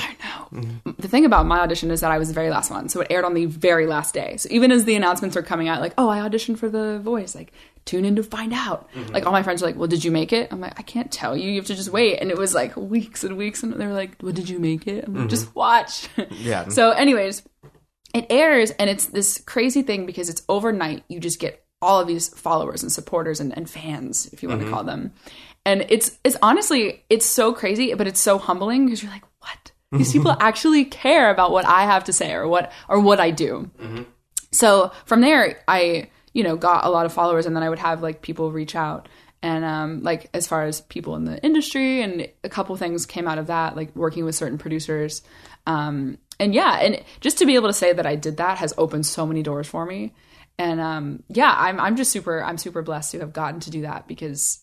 No. 0.51 0.93
The 1.00 1.07
thing 1.07 1.25
about 1.25 1.45
my 1.45 1.60
audition 1.62 1.89
is 1.91 2.01
that 2.01 2.12
I 2.12 2.17
was 2.17 2.27
the 2.27 2.34
very 2.34 2.50
last 2.50 2.69
one, 2.72 2.89
so 2.89 3.01
it 3.01 3.07
aired 3.10 3.25
on 3.25 3.34
the 3.34 3.45
very 3.55 3.88
last 3.88 4.13
day. 4.13 4.38
So 4.38 4.47
even 4.51 4.71
as 4.71 4.85
the 4.85 4.95
announcements 4.95 5.35
are 5.35 5.41
coming 5.43 5.67
out, 5.67 5.81
like, 5.81 5.93
oh, 5.97 6.09
I 6.09 6.19
auditioned 6.19 6.57
for 6.57 6.69
The 6.69 7.00
Voice, 7.00 7.33
like, 7.35 7.51
tune 7.85 8.05
in 8.05 8.15
to 8.15 8.24
find 8.24 8.51
out. 8.53 8.91
Mm-hmm. 8.93 9.13
Like 9.13 9.25
all 9.25 9.31
my 9.31 9.43
friends 9.43 9.62
are 9.62 9.65
like, 9.67 9.75
well, 9.75 9.88
did 9.88 10.03
you 10.03 10.12
make 10.12 10.33
it? 10.33 10.51
I'm 10.51 10.59
like, 10.59 10.79
I 10.79 10.81
can't 10.83 11.12
tell 11.12 11.38
you. 11.38 11.50
You 11.50 11.57
have 11.57 11.67
to 11.67 11.75
just 11.75 11.89
wait. 11.89 12.17
And 12.19 12.31
it 12.31 12.38
was 12.38 12.53
like 12.53 12.75
weeks 12.75 13.24
and 13.24 13.38
weeks, 13.38 13.62
and 13.63 13.74
they 13.74 13.85
were 13.85 13.93
like, 13.93 14.17
well, 14.21 14.31
did 14.33 14.50
you 14.50 14.59
make 14.59 14.88
it? 14.88 15.05
I'm 15.05 15.15
like, 15.15 15.29
just 15.29 15.55
watch. 15.55 16.07
Mm-hmm. 16.15 16.33
Yeah. 16.39 16.67
so, 16.69 16.91
anyways, 16.91 17.43
it 18.13 18.25
airs, 18.29 18.71
and 18.71 18.89
it's 18.89 19.07
this 19.07 19.41
crazy 19.45 19.81
thing 19.81 20.05
because 20.05 20.29
it's 20.29 20.43
overnight. 20.50 21.03
You 21.09 21.19
just 21.19 21.39
get 21.39 21.63
all 21.81 22.00
of 22.00 22.07
these 22.07 22.29
followers 22.29 22.81
and 22.81 22.91
supporters 22.91 23.39
and, 23.39 23.55
and 23.55 23.69
fans, 23.69 24.27
if 24.33 24.41
you 24.41 24.50
want 24.50 24.62
Mm-hmm. 24.62 24.69
to 24.69 24.75
call 24.75 24.83
them. 24.83 25.12
and 25.65 25.85
it's 25.89 26.17
it's 26.24 26.38
honestly 26.41 27.03
it's 27.09 27.25
so 27.25 27.53
crazy, 27.53 27.93
but 27.93 28.07
it's 28.07 28.19
so 28.19 28.38
humbling 28.38 28.85
because 28.85 29.03
you're 29.03 29.12
like? 29.12 29.24
These 29.92 30.12
people 30.12 30.36
actually 30.39 30.86
care 30.86 31.30
about 31.30 31.51
what 31.51 31.65
I 31.65 31.84
have 31.84 32.06
to 32.06 32.13
say 32.13 32.34
or 32.34 32.48
what 32.48 32.72
or 32.89 33.00
what 33.00 33.20
I 33.20 33.32
do. 33.32 33.70
So 34.51 34.92
from 35.06 35.22
there, 35.22 35.63
I 35.68 36.10
you 36.34 36.44
know 36.44 36.56
got 36.56 36.86
a 36.86 36.89
lot 36.89 37.06
of 37.06 37.13
followers, 37.13 37.46
and 37.46 37.56
then 37.56 37.63
I 37.63 37.70
would 37.70 37.80
have 37.80 38.01
like 38.01 38.22
people 38.22 38.51
reach 38.51 38.75
out, 38.75 39.08
and 39.42 39.63
um, 39.63 40.04
like 40.04 40.30
as 40.34 40.48
far 40.48 40.63
as 40.63 40.82
people 40.82 41.15
in 41.15 41.25
the 41.25 41.42
industry, 41.44 42.01
and 42.01 42.27
a 42.44 42.50
couple 42.50 42.75
things 42.75 43.06
came 43.06 43.27
out 43.27 43.38
of 43.38 43.48
that, 43.48 43.75
like 43.75 43.96
working 43.96 44.25
with 44.25 44.36
certain 44.36 44.58
producers, 44.58 45.22
um, 45.68 46.18
and 46.39 46.54
yeah, 46.54 46.80
and 46.80 47.04
just 47.22 47.38
to 47.39 47.46
be 47.46 47.56
able 47.56 47.68
to 47.68 47.74
say 47.74 47.94
that 47.94 48.06
I 48.06 48.15
did 48.15 48.38
that 48.38 48.58
has 48.58 48.74
opened 48.77 49.06
so 49.06 49.25
many 49.25 49.44
doors 49.44 49.68
for 49.68 49.86
me, 49.86 50.13
and 50.58 50.82
um, 50.82 51.24
yeah, 51.30 51.54
I'm 51.56 51.80
I'm 51.80 51.96
just 51.96 52.12
super 52.12 52.44
I'm 52.44 52.58
super 52.58 52.82
blessed 52.82 53.12
to 53.12 53.20
have 53.20 53.34
gotten 53.34 53.60
to 53.62 53.72
do 53.72 53.82
that 53.82 54.08
because 54.08 54.62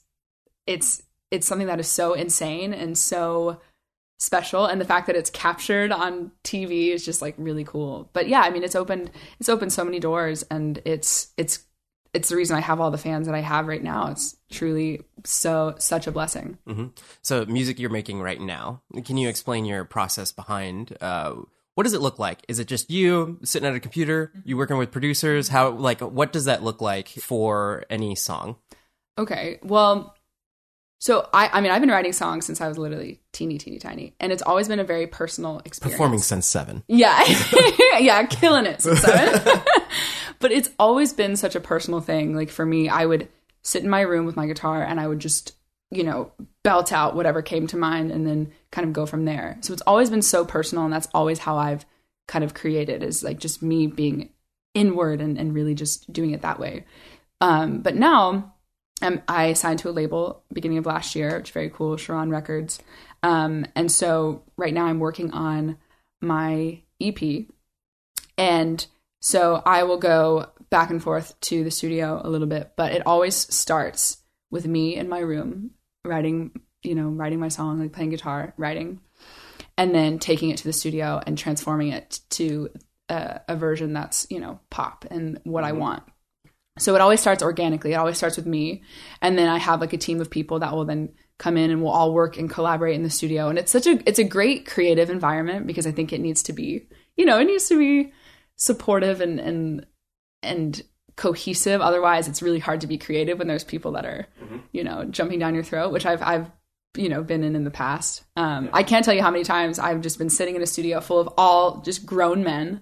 it's 0.67 1.02
it's 1.31 1.47
something 1.47 1.67
that 1.69 1.81
is 1.81 1.88
so 1.88 2.12
insane 2.12 2.75
and 2.75 2.97
so 2.97 3.61
special 4.23 4.67
and 4.67 4.81
the 4.81 4.85
fact 4.85 5.09
that 5.09 5.17
it's 5.17 5.31
captured 5.31 5.91
on 5.91 6.31
TV 6.45 6.91
is 6.91 7.05
just 7.05 7.21
like 7.21 7.35
really 7.38 7.64
cool. 7.64 8.09
But 8.12 8.29
yeah, 8.29 8.41
I 8.43 8.50
mean 8.50 8.62
it's 8.62 8.76
opened 8.76 9.11
it's 9.41 9.49
opened 9.49 9.73
so 9.73 9.85
many 9.85 9.99
doors 9.99 10.45
and 10.50 10.81
it's 10.85 11.33
it's 11.37 11.64
it's 12.14 12.29
the 12.29 12.37
reason 12.37 12.57
I 12.57 12.61
have 12.61 12.81
all 12.81 12.91
the 12.91 12.99
fans 12.99 13.26
that 13.26 13.35
I 13.35 13.41
have 13.41 13.67
right 13.67 13.83
now. 13.83 14.09
It's 14.09 14.37
truly 14.50 15.02
so 15.25 15.75
such 15.79 16.07
a 16.07 16.12
blessing. 16.12 16.59
So, 17.23 17.47
music 17.47 17.79
you're 17.79 17.91
making 17.91 18.21
right 18.21 18.41
now. 18.41 18.83
Can 19.05 19.17
you 19.17 19.29
explain 19.29 19.64
your 19.64 19.85
process 19.85 20.31
behind? 20.31 20.97
Uh, 21.00 21.37
what 21.75 21.85
does 21.85 21.95
it 21.95 22.02
look 22.02 22.19
like? 22.19 22.45
Is 22.49 22.59
it 22.59 22.69
just 22.69 22.91
you 22.91 23.38
sitting 23.43 23.67
at 23.67 23.75
a 23.75 23.81
computer? 23.81 24.31
You 24.45 24.59
working 24.59 24.76
with 24.76 24.91
producers? 24.91 25.49
How 25.49 25.71
like 25.71 26.00
what 26.00 26.33
does 26.33 26.45
that 26.45 26.62
look 26.62 26.81
like 26.83 27.09
for 27.09 27.85
any 27.88 28.14
song? 28.14 28.57
Okay. 29.19 29.59
Well, 29.62 30.14
so 31.02 31.28
I 31.32 31.49
I 31.49 31.61
mean 31.61 31.73
I've 31.73 31.80
been 31.80 31.90
writing 31.90 32.12
songs 32.12 32.47
since 32.47 32.61
I 32.61 32.68
was 32.68 32.78
literally 32.78 33.21
teeny 33.32 33.59
teeny 33.59 33.80
tiny 33.80 34.14
and 34.21 34.30
it's 34.30 34.40
always 34.40 34.68
been 34.68 34.78
a 34.78 34.85
very 34.85 35.09
personal 35.09 35.61
experience. 35.64 35.97
Performing 35.97 36.21
since 36.21 36.47
seven. 36.47 36.85
Yeah. 36.87 37.21
yeah, 37.99 38.25
killing 38.26 38.66
it. 38.66 38.82
since 38.82 39.00
seven. 39.00 39.62
but 40.38 40.52
it's 40.52 40.71
always 40.78 41.12
been 41.12 41.35
such 41.35 41.56
a 41.56 41.61
personal 41.61 42.00
thing. 42.00 42.37
Like 42.37 42.50
for 42.50 42.64
me, 42.64 42.88
I 42.88 43.04
would 43.04 43.26
sit 43.62 43.82
in 43.82 43.90
my 43.90 44.02
room 44.02 44.26
with 44.26 44.37
my 44.37 44.47
guitar 44.47 44.85
and 44.85 45.00
I 45.00 45.09
would 45.09 45.18
just, 45.18 45.56
you 45.90 46.04
know, 46.04 46.30
belt 46.62 46.92
out 46.92 47.16
whatever 47.16 47.42
came 47.42 47.66
to 47.66 47.76
mind 47.76 48.12
and 48.12 48.25
then 48.25 48.52
kind 48.71 48.87
of 48.87 48.92
go 48.92 49.04
from 49.04 49.25
there. 49.25 49.59
So 49.62 49.73
it's 49.73 49.82
always 49.82 50.09
been 50.09 50.23
so 50.23 50.44
personal 50.44 50.85
and 50.85 50.92
that's 50.92 51.09
always 51.12 51.40
how 51.40 51.56
I've 51.56 51.85
kind 52.28 52.44
of 52.44 52.54
created 52.54 53.02
is 53.02 53.25
like 53.25 53.40
just 53.40 53.61
me 53.61 53.88
being 53.88 54.28
inward 54.73 55.21
and, 55.21 55.37
and 55.37 55.52
really 55.52 55.75
just 55.75 56.12
doing 56.12 56.30
it 56.30 56.42
that 56.42 56.61
way. 56.61 56.85
Um, 57.40 57.80
but 57.80 57.97
now 57.97 58.51
um, 59.02 59.23
I 59.28 59.52
signed 59.52 59.80
to 59.80 59.88
a 59.88 59.92
label 59.92 60.44
beginning 60.52 60.78
of 60.78 60.87
last 60.87 61.14
year, 61.14 61.37
which 61.37 61.50
is 61.50 61.52
very 61.52 61.71
cool, 61.71 61.97
Sharon 61.97 62.30
Records. 62.30 62.80
Um, 63.23 63.66
and 63.75 63.90
so 63.90 64.42
right 64.56 64.73
now 64.73 64.87
I'm 64.87 65.00
working 65.00 65.32
on 65.32 65.76
my 66.21 66.80
EP. 67.00 67.47
And 68.38 68.87
so 69.21 69.62
I 69.66 69.82
will 69.82 69.99
go 69.99 70.50
back 70.71 70.90
and 70.90 71.02
forth 71.02 71.38
to 71.42 71.64
the 71.64 71.71
studio 71.71 72.21
a 72.25 72.30
little 72.30 72.47
bit, 72.47 72.73
but 72.76 72.92
it 72.92 73.06
always 73.06 73.37
starts 73.37 74.18
with 74.50 74.66
me 74.66 74.97
in 74.97 75.09
my 75.09 75.18
room 75.18 75.73
writing, 76.04 76.52
you 76.82 76.94
know, 76.94 77.09
writing 77.09 77.38
my 77.38 77.49
song, 77.49 77.80
like 77.80 77.92
playing 77.92 78.11
guitar, 78.11 78.54
writing, 78.56 79.00
and 79.76 79.94
then 79.94 80.18
taking 80.18 80.50
it 80.50 80.59
to 80.59 80.64
the 80.64 80.73
studio 80.73 81.21
and 81.26 81.37
transforming 81.37 81.88
it 81.88 82.21
to 82.30 82.71
a, 83.09 83.40
a 83.49 83.56
version 83.56 83.92
that's, 83.92 84.26
you 84.30 84.40
know, 84.40 84.61
pop 84.71 85.04
and 85.11 85.40
what 85.44 85.64
I 85.64 85.73
want. 85.73 86.02
So 86.79 86.95
it 86.95 87.00
always 87.00 87.21
starts 87.21 87.43
organically. 87.43 87.93
It 87.93 87.97
always 87.97 88.17
starts 88.17 88.37
with 88.37 88.47
me. 88.47 88.83
And 89.21 89.38
then 89.38 89.49
I 89.49 89.59
have 89.59 89.81
like 89.81 89.93
a 89.93 89.99
team 89.99 90.21
of 90.21 90.31
people 90.31 90.61
that 90.61 90.73
will 90.73 90.85
then 90.85 91.11
come 91.38 91.57
in 91.57 91.71
and 91.71 91.83
we'll 91.83 91.93
all 91.93 92.14
work 92.14 92.38
and 92.38 92.49
collaborate 92.49 92.95
in 92.95 93.02
the 93.02 93.11
studio. 93.11 93.49
And 93.49 93.59
it's 93.59 93.73
such 93.73 93.87
a 93.87 94.00
it's 94.07 94.19
a 94.19 94.25
great 94.25 94.67
creative 94.67 95.11
environment 95.11 95.67
because 95.67 95.87
I 95.87 95.93
think 95.93 96.12
it 96.12 96.21
needs 96.21 96.43
to 96.45 96.52
be, 96.52 96.88
you 97.17 97.25
know, 97.25 97.38
it 97.38 97.45
needs 97.45 97.69
to 97.69 97.79
be 97.79 98.12
supportive 98.57 99.21
and 99.21 99.38
and 99.38 99.87
and 100.43 100.82
cohesive. 101.17 101.82
Otherwise 101.82 102.26
it's 102.26 102.43
really 102.43 102.58
hard 102.58 102.80
to 102.80 102.87
be 102.87 102.97
creative 102.97 103.39
when 103.39 103.49
there's 103.49 103.65
people 103.65 103.93
that 103.93 104.06
are, 104.06 104.26
you 104.73 104.82
know, 104.82 105.04
jumping 105.04 105.39
down 105.39 105.54
your 105.54 105.65
throat, 105.65 105.93
which 105.93 106.06
I've 106.06 106.23
I've 106.23 106.50
you 106.97 107.11
know 107.11 107.23
been 107.23 107.45
in 107.45 107.54
in 107.54 107.65
the 107.65 107.71
past. 107.71 108.25
Um, 108.37 108.71
I 108.73 108.82
can't 108.82 109.04
tell 109.04 109.15
you 109.15 109.23
how 109.23 109.30
many 109.30 109.45
times 109.45 109.78
I've 109.78 110.00
just 110.00 110.17
been 110.17 110.30
sitting 110.30 110.56
in 110.56 110.63
a 110.63 110.67
studio 110.67 111.02
full 111.02 111.21
of 111.21 111.28
all 111.37 111.82
just 111.82 112.06
grown 112.06 112.43
men 112.43 112.80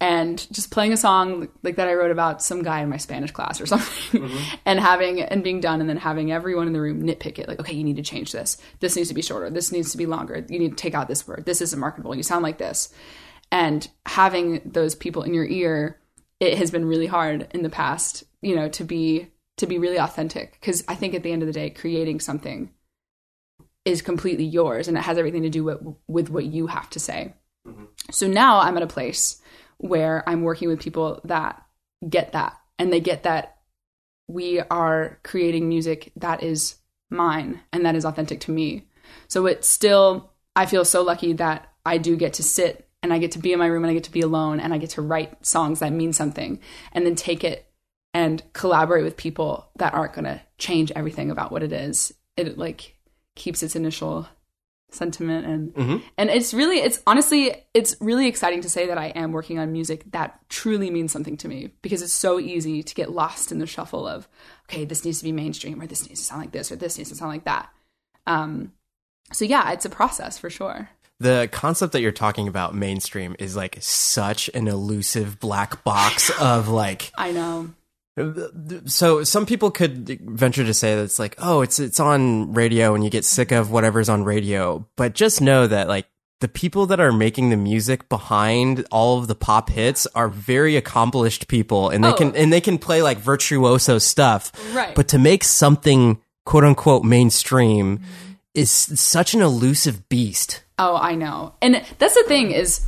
and 0.00 0.46
just 0.52 0.70
playing 0.70 0.92
a 0.92 0.96
song 0.96 1.48
like 1.62 1.76
that 1.76 1.88
I 1.88 1.94
wrote 1.94 2.10
about 2.10 2.42
some 2.42 2.62
guy 2.62 2.80
in 2.80 2.88
my 2.88 2.98
Spanish 2.98 3.30
class 3.30 3.60
or 3.60 3.66
something, 3.66 4.22
mm-hmm. 4.22 4.56
and 4.64 4.78
having 4.78 5.22
and 5.22 5.42
being 5.42 5.60
done, 5.60 5.80
and 5.80 5.88
then 5.88 5.96
having 5.96 6.30
everyone 6.32 6.66
in 6.66 6.72
the 6.72 6.80
room 6.80 7.02
nitpick 7.02 7.38
it. 7.38 7.48
Like, 7.48 7.60
okay, 7.60 7.74
you 7.74 7.84
need 7.84 7.96
to 7.96 8.02
change 8.02 8.32
this. 8.32 8.58
This 8.80 8.96
needs 8.96 9.08
to 9.08 9.14
be 9.14 9.22
shorter. 9.22 9.48
This 9.50 9.72
needs 9.72 9.92
to 9.92 9.98
be 9.98 10.06
longer. 10.06 10.44
You 10.48 10.58
need 10.58 10.70
to 10.70 10.76
take 10.76 10.94
out 10.94 11.08
this 11.08 11.26
word. 11.26 11.44
This 11.46 11.62
isn't 11.62 11.80
marketable. 11.80 12.14
You 12.14 12.22
sound 12.22 12.42
like 12.42 12.58
this. 12.58 12.92
And 13.50 13.88
having 14.04 14.60
those 14.64 14.94
people 14.94 15.22
in 15.22 15.32
your 15.32 15.46
ear, 15.46 16.00
it 16.40 16.58
has 16.58 16.70
been 16.70 16.84
really 16.84 17.06
hard 17.06 17.48
in 17.52 17.62
the 17.62 17.70
past, 17.70 18.24
you 18.42 18.56
know, 18.56 18.68
to 18.70 18.84
be 18.84 19.28
to 19.56 19.66
be 19.66 19.78
really 19.78 19.98
authentic. 19.98 20.58
Because 20.60 20.84
I 20.88 20.94
think 20.94 21.14
at 21.14 21.22
the 21.22 21.32
end 21.32 21.42
of 21.42 21.46
the 21.46 21.52
day, 21.54 21.70
creating 21.70 22.20
something 22.20 22.70
is 23.86 24.02
completely 24.02 24.44
yours, 24.44 24.88
and 24.88 24.98
it 24.98 25.02
has 25.02 25.16
everything 25.16 25.42
to 25.42 25.48
do 25.48 25.64
with 25.64 25.78
with 26.06 26.28
what 26.28 26.44
you 26.44 26.66
have 26.66 26.90
to 26.90 27.00
say. 27.00 27.32
Mm-hmm. 27.66 27.84
So 28.10 28.26
now 28.26 28.60
I'm 28.60 28.76
at 28.76 28.82
a 28.82 28.86
place 28.86 29.40
where 29.78 30.26
I'm 30.28 30.42
working 30.42 30.68
with 30.68 30.80
people 30.80 31.20
that 31.24 31.62
get 32.08 32.32
that 32.32 32.56
and 32.78 32.92
they 32.92 33.00
get 33.00 33.24
that 33.24 33.58
we 34.28 34.60
are 34.60 35.18
creating 35.22 35.68
music 35.68 36.12
that 36.16 36.42
is 36.42 36.76
mine 37.10 37.60
and 37.72 37.84
that 37.86 37.94
is 37.94 38.04
authentic 38.04 38.40
to 38.40 38.50
me. 38.50 38.88
So 39.28 39.46
it's 39.46 39.68
still, 39.68 40.32
I 40.54 40.66
feel 40.66 40.84
so 40.84 41.02
lucky 41.02 41.32
that 41.34 41.72
I 41.84 41.98
do 41.98 42.16
get 42.16 42.34
to 42.34 42.42
sit 42.42 42.88
and 43.02 43.12
I 43.12 43.18
get 43.18 43.32
to 43.32 43.38
be 43.38 43.52
in 43.52 43.58
my 43.58 43.66
room 43.66 43.84
and 43.84 43.90
I 43.90 43.94
get 43.94 44.04
to 44.04 44.12
be 44.12 44.22
alone 44.22 44.58
and 44.58 44.74
I 44.74 44.78
get 44.78 44.90
to 44.90 45.02
write 45.02 45.46
songs 45.46 45.80
that 45.80 45.92
mean 45.92 46.12
something 46.12 46.58
and 46.92 47.06
then 47.06 47.14
take 47.14 47.44
it 47.44 47.70
and 48.12 48.42
collaborate 48.52 49.04
with 49.04 49.16
people 49.16 49.68
that 49.76 49.94
aren't 49.94 50.14
going 50.14 50.24
to 50.24 50.40
change 50.58 50.90
everything 50.92 51.30
about 51.30 51.52
what 51.52 51.62
it 51.62 51.72
is. 51.72 52.12
It 52.36 52.58
like 52.58 52.96
keeps 53.34 53.62
its 53.62 53.76
initial 53.76 54.26
sentiment 54.90 55.46
and 55.46 56.02
and 56.16 56.30
it's 56.30 56.54
really 56.54 56.78
it's 56.78 57.02
honestly 57.06 57.66
it's 57.74 57.96
really 58.00 58.28
exciting 58.28 58.60
to 58.60 58.70
say 58.70 58.86
that 58.86 58.96
I 58.96 59.06
am 59.08 59.32
working 59.32 59.58
on 59.58 59.72
music 59.72 60.04
that 60.12 60.38
truly 60.48 60.90
means 60.90 61.12
something 61.12 61.36
to 61.38 61.48
me 61.48 61.72
because 61.82 62.02
it's 62.02 62.12
so 62.12 62.38
easy 62.38 62.82
to 62.82 62.94
get 62.94 63.10
lost 63.10 63.50
in 63.50 63.58
the 63.58 63.66
shuffle 63.66 64.06
of 64.06 64.28
okay 64.70 64.84
this 64.84 65.04
needs 65.04 65.18
to 65.18 65.24
be 65.24 65.32
mainstream 65.32 65.82
or 65.82 65.86
this 65.86 66.08
needs 66.08 66.20
to 66.20 66.26
sound 66.26 66.40
like 66.40 66.52
this 66.52 66.70
or 66.70 66.76
this 66.76 66.96
needs 66.98 67.10
to 67.10 67.16
sound 67.16 67.32
like 67.32 67.44
that. 67.44 67.68
Um 68.26 68.72
so 69.32 69.44
yeah 69.44 69.72
it's 69.72 69.84
a 69.84 69.90
process 69.90 70.38
for 70.38 70.50
sure. 70.50 70.88
The 71.18 71.48
concept 71.50 71.92
that 71.92 72.00
you're 72.00 72.12
talking 72.12 72.46
about 72.46 72.74
mainstream 72.74 73.36
is 73.38 73.56
like 73.56 73.78
such 73.80 74.48
an 74.54 74.68
elusive 74.68 75.40
black 75.40 75.82
box 75.82 76.30
of 76.40 76.68
like 76.68 77.10
I 77.16 77.32
know 77.32 77.74
so 78.86 79.22
some 79.24 79.44
people 79.46 79.70
could 79.70 80.08
venture 80.30 80.64
to 80.64 80.72
say 80.74 80.94
that 80.94 81.02
it's 81.02 81.18
like 81.18 81.34
oh 81.38 81.60
it's 81.60 81.78
it's 81.78 82.00
on 82.00 82.52
radio 82.54 82.94
and 82.94 83.04
you 83.04 83.10
get 83.10 83.24
sick 83.24 83.52
of 83.52 83.70
whatever's 83.70 84.08
on 84.08 84.24
radio 84.24 84.86
but 84.96 85.14
just 85.14 85.40
know 85.40 85.66
that 85.66 85.86
like 85.88 86.06
the 86.40 86.48
people 86.48 86.86
that 86.86 87.00
are 87.00 87.12
making 87.12 87.50
the 87.50 87.56
music 87.56 88.08
behind 88.08 88.86
all 88.90 89.18
of 89.18 89.26
the 89.26 89.34
pop 89.34 89.68
hits 89.70 90.06
are 90.14 90.28
very 90.28 90.76
accomplished 90.76 91.48
people 91.48 91.90
and 91.90 92.02
they 92.04 92.08
Oh. 92.08 92.14
can 92.14 92.34
and 92.36 92.52
they 92.52 92.60
can 92.60 92.78
play 92.78 93.02
like 93.02 93.18
virtuoso 93.18 93.98
stuff 93.98 94.50
Right. 94.74 94.94
but 94.94 95.08
to 95.08 95.18
make 95.18 95.44
something 95.44 96.20
quote 96.44 96.64
unquote 96.64 97.04
mainstream 97.04 97.98
mm-hmm. 97.98 98.32
is 98.54 98.70
such 98.70 99.34
an 99.34 99.42
elusive 99.42 100.08
beast 100.08 100.62
Oh, 100.78 100.94
I 100.94 101.14
know. 101.14 101.54
And 101.62 101.82
that's 101.98 102.14
the 102.14 102.24
thing 102.28 102.50
is 102.50 102.84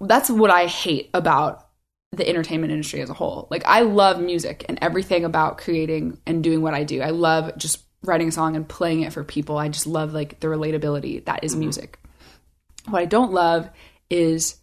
that's 0.00 0.30
what 0.30 0.50
I 0.50 0.64
hate 0.66 1.10
about 1.12 1.65
the 2.12 2.28
entertainment 2.28 2.72
industry 2.72 3.00
as 3.00 3.10
a 3.10 3.14
whole. 3.14 3.48
Like 3.50 3.64
I 3.66 3.82
love 3.82 4.20
music 4.20 4.64
and 4.68 4.78
everything 4.80 5.24
about 5.24 5.58
creating 5.58 6.18
and 6.26 6.42
doing 6.42 6.62
what 6.62 6.74
I 6.74 6.84
do. 6.84 7.02
I 7.02 7.10
love 7.10 7.56
just 7.56 7.84
writing 8.02 8.28
a 8.28 8.32
song 8.32 8.56
and 8.56 8.68
playing 8.68 9.02
it 9.02 9.12
for 9.12 9.24
people. 9.24 9.58
I 9.58 9.68
just 9.68 9.86
love 9.86 10.14
like 10.14 10.40
the 10.40 10.48
relatability 10.48 11.24
that 11.24 11.44
is 11.44 11.52
mm-hmm. 11.52 11.60
music. 11.60 11.98
What 12.88 13.00
I 13.00 13.06
don't 13.06 13.32
love 13.32 13.68
is 14.08 14.56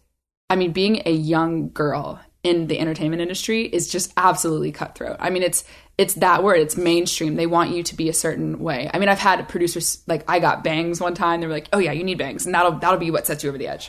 I 0.48 0.56
mean 0.56 0.72
being 0.72 1.02
a 1.04 1.12
young 1.12 1.70
girl 1.70 2.20
in 2.44 2.68
the 2.68 2.78
entertainment 2.78 3.20
industry 3.20 3.62
is 3.62 3.88
just 3.88 4.12
absolutely 4.16 4.70
cutthroat. 4.70 5.16
I 5.18 5.30
mean 5.30 5.42
it's 5.42 5.64
it's 5.96 6.14
that 6.14 6.42
word. 6.42 6.58
It's 6.58 6.76
mainstream. 6.76 7.36
They 7.36 7.46
want 7.46 7.70
you 7.70 7.84
to 7.84 7.94
be 7.94 8.08
a 8.08 8.12
certain 8.12 8.58
way. 8.58 8.90
I 8.92 8.98
mean, 8.98 9.08
I've 9.08 9.20
had 9.20 9.48
producers 9.48 10.02
like 10.08 10.24
I 10.28 10.40
got 10.40 10.64
bangs 10.64 11.00
one 11.00 11.14
time. 11.14 11.40
They 11.40 11.46
were 11.46 11.52
like, 11.52 11.68
"Oh 11.72 11.78
yeah, 11.78 11.92
you 11.92 12.02
need 12.02 12.18
bangs, 12.18 12.46
and 12.46 12.54
that'll 12.54 12.72
that'll 12.72 12.98
be 12.98 13.12
what 13.12 13.26
sets 13.26 13.44
you 13.44 13.48
over 13.48 13.58
the 13.58 13.68
edge." 13.68 13.88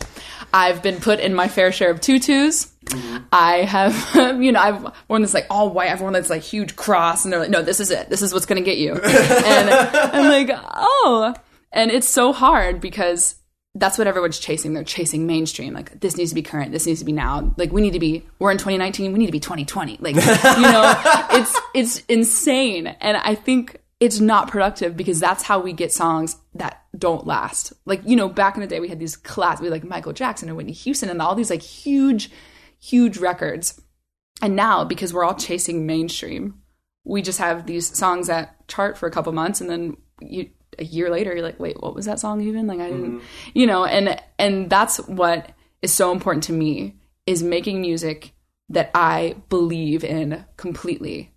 I've 0.54 0.84
been 0.84 1.00
put 1.00 1.20
in 1.20 1.34
my 1.34 1.48
fair 1.48 1.72
share 1.72 1.90
of 1.90 2.02
tutus. 2.02 2.72
Mm-hmm. 2.86 3.24
I 3.32 3.64
have, 3.64 4.16
you 4.42 4.52
know, 4.52 4.60
I've 4.60 4.94
worn 5.08 5.24
this 5.24 5.34
like 5.34 5.48
all 5.50 5.72
white. 5.72 5.90
I've 5.90 6.02
worn 6.02 6.14
this 6.14 6.30
like 6.30 6.44
huge 6.44 6.76
cross, 6.76 7.24
and 7.24 7.34
they're 7.34 7.40
like, 7.40 7.50
"No, 7.50 7.64
this 7.64 7.80
is 7.80 7.90
it. 7.90 8.10
This 8.10 8.22
is 8.22 8.34
what's 8.34 8.46
going 8.46 8.64
to 8.64 8.66
get 8.66 8.78
you." 8.78 8.94
and 9.04 9.70
I'm 9.72 10.30
like, 10.30 10.56
"Oh," 10.76 11.34
and 11.72 11.90
it's 11.90 12.08
so 12.08 12.34
hard 12.34 12.82
because 12.82 13.36
that's 13.76 13.98
what 13.98 14.08
everyone's 14.08 14.40
chasing. 14.40 14.74
They're 14.74 14.86
chasing 14.86 15.28
mainstream. 15.28 15.74
Like 15.74 16.00
this 16.00 16.18
needs 16.18 16.32
to 16.32 16.36
be 16.36 16.42
current. 16.42 16.72
This 16.72 16.86
needs 16.86 17.00
to 17.00 17.06
be 17.06 17.12
now. 17.12 17.54
Like 17.58 17.72
we 17.72 17.82
need 17.82 17.94
to 17.94 18.00
be. 18.00 18.26
We're 18.40 18.52
in 18.52 18.58
2019. 18.58 19.12
We 19.12 19.20
need 19.20 19.26
to 19.26 19.32
be 19.32 19.40
2020. 19.42 19.98
Like 20.00 20.16
you 20.16 20.22
know, 20.22 20.94
it's 21.32 21.60
it's 21.74 21.98
insane. 22.08 22.88
And 22.88 23.18
I 23.18 23.36
think 23.36 23.82
it's 24.00 24.20
not 24.20 24.50
productive 24.50 24.96
because 24.96 25.20
that's 25.20 25.44
how 25.44 25.60
we 25.60 25.74
get 25.74 25.92
songs 25.92 26.38
that 26.54 26.84
don't 26.98 27.28
last. 27.28 27.74
Like, 27.86 28.02
you 28.06 28.16
know, 28.16 28.30
back 28.30 28.56
in 28.56 28.62
the 28.62 28.68
day 28.68 28.80
we 28.80 28.90
had 28.90 29.00
these 29.00 29.16
class 29.16 29.60
we 29.60 29.68
had, 29.68 29.74
like 29.74 29.84
Michael 29.84 30.14
Jackson 30.14 30.48
and 30.48 30.58
Whitney 30.58 30.74
Houston 30.74 31.10
and 31.10 31.22
all 31.22 31.36
these 31.36 31.50
like 31.50 31.62
huge, 31.62 32.30
huge 32.80 33.18
records. 33.18 33.82
And 34.42 34.56
now, 34.56 34.84
because 34.84 35.14
we're 35.14 35.24
all 35.24 35.36
chasing 35.36 35.86
mainstream, 35.86 36.62
we 37.06 37.22
just 37.22 37.40
have 37.40 37.66
these 37.66 37.96
songs 37.98 38.28
that 38.28 38.68
chart 38.68 38.98
for 38.98 39.08
a 39.08 39.12
couple 39.12 39.32
months 39.32 39.62
and 39.62 39.70
then 39.70 39.98
you 40.22 40.50
a 40.80 40.84
year 40.84 41.10
later 41.10 41.34
you're 41.34 41.44
like, 41.44 41.60
wait, 41.60 41.82
what 41.82 41.96
was 41.96 42.06
that 42.06 42.20
song 42.20 42.42
even? 42.42 42.68
Like 42.68 42.80
I 42.80 42.90
didn't 42.90 43.18
mm-hmm. 43.18 43.26
you 43.54 43.68
know, 43.68 43.86
and 43.86 44.22
and 44.38 44.70
that's 44.70 44.98
what 45.08 45.52
is 45.82 45.94
so 45.94 46.12
important 46.12 46.44
to 46.46 46.54
me 46.54 46.96
is 47.26 47.44
making 47.44 47.82
music 47.82 48.34
that 48.70 48.92
I 48.94 49.36
believe 49.50 50.04
in 50.04 50.46
completely. 50.58 51.32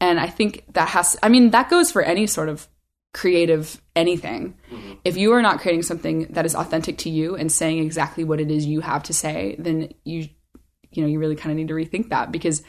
And 0.00 0.20
I 0.20 0.26
think 0.26 0.64
that 0.74 0.88
has 0.88 1.16
I 1.22 1.28
mean, 1.28 1.50
that 1.50 1.70
goes 1.70 1.90
for 1.90 2.02
any 2.02 2.26
sort 2.26 2.48
of 2.48 2.68
creative 3.14 3.80
anything. 3.94 4.56
Mm-hmm. 4.70 4.92
If 5.04 5.16
you 5.16 5.32
are 5.32 5.42
not 5.42 5.60
creating 5.60 5.82
something 5.82 6.26
that 6.30 6.44
is 6.44 6.54
authentic 6.54 6.98
to 6.98 7.10
you 7.10 7.34
and 7.34 7.50
saying 7.50 7.78
exactly 7.78 8.24
what 8.24 8.40
it 8.40 8.50
is 8.50 8.66
you 8.66 8.80
have 8.80 9.04
to 9.04 9.14
say, 9.14 9.56
then 9.58 9.92
you 10.04 10.28
you 10.92 11.02
know, 11.02 11.08
you 11.08 11.18
really 11.18 11.36
kind 11.36 11.50
of 11.50 11.56
need 11.56 11.68
to 11.68 11.74
rethink 11.74 12.10
that 12.10 12.32
because 12.32 12.62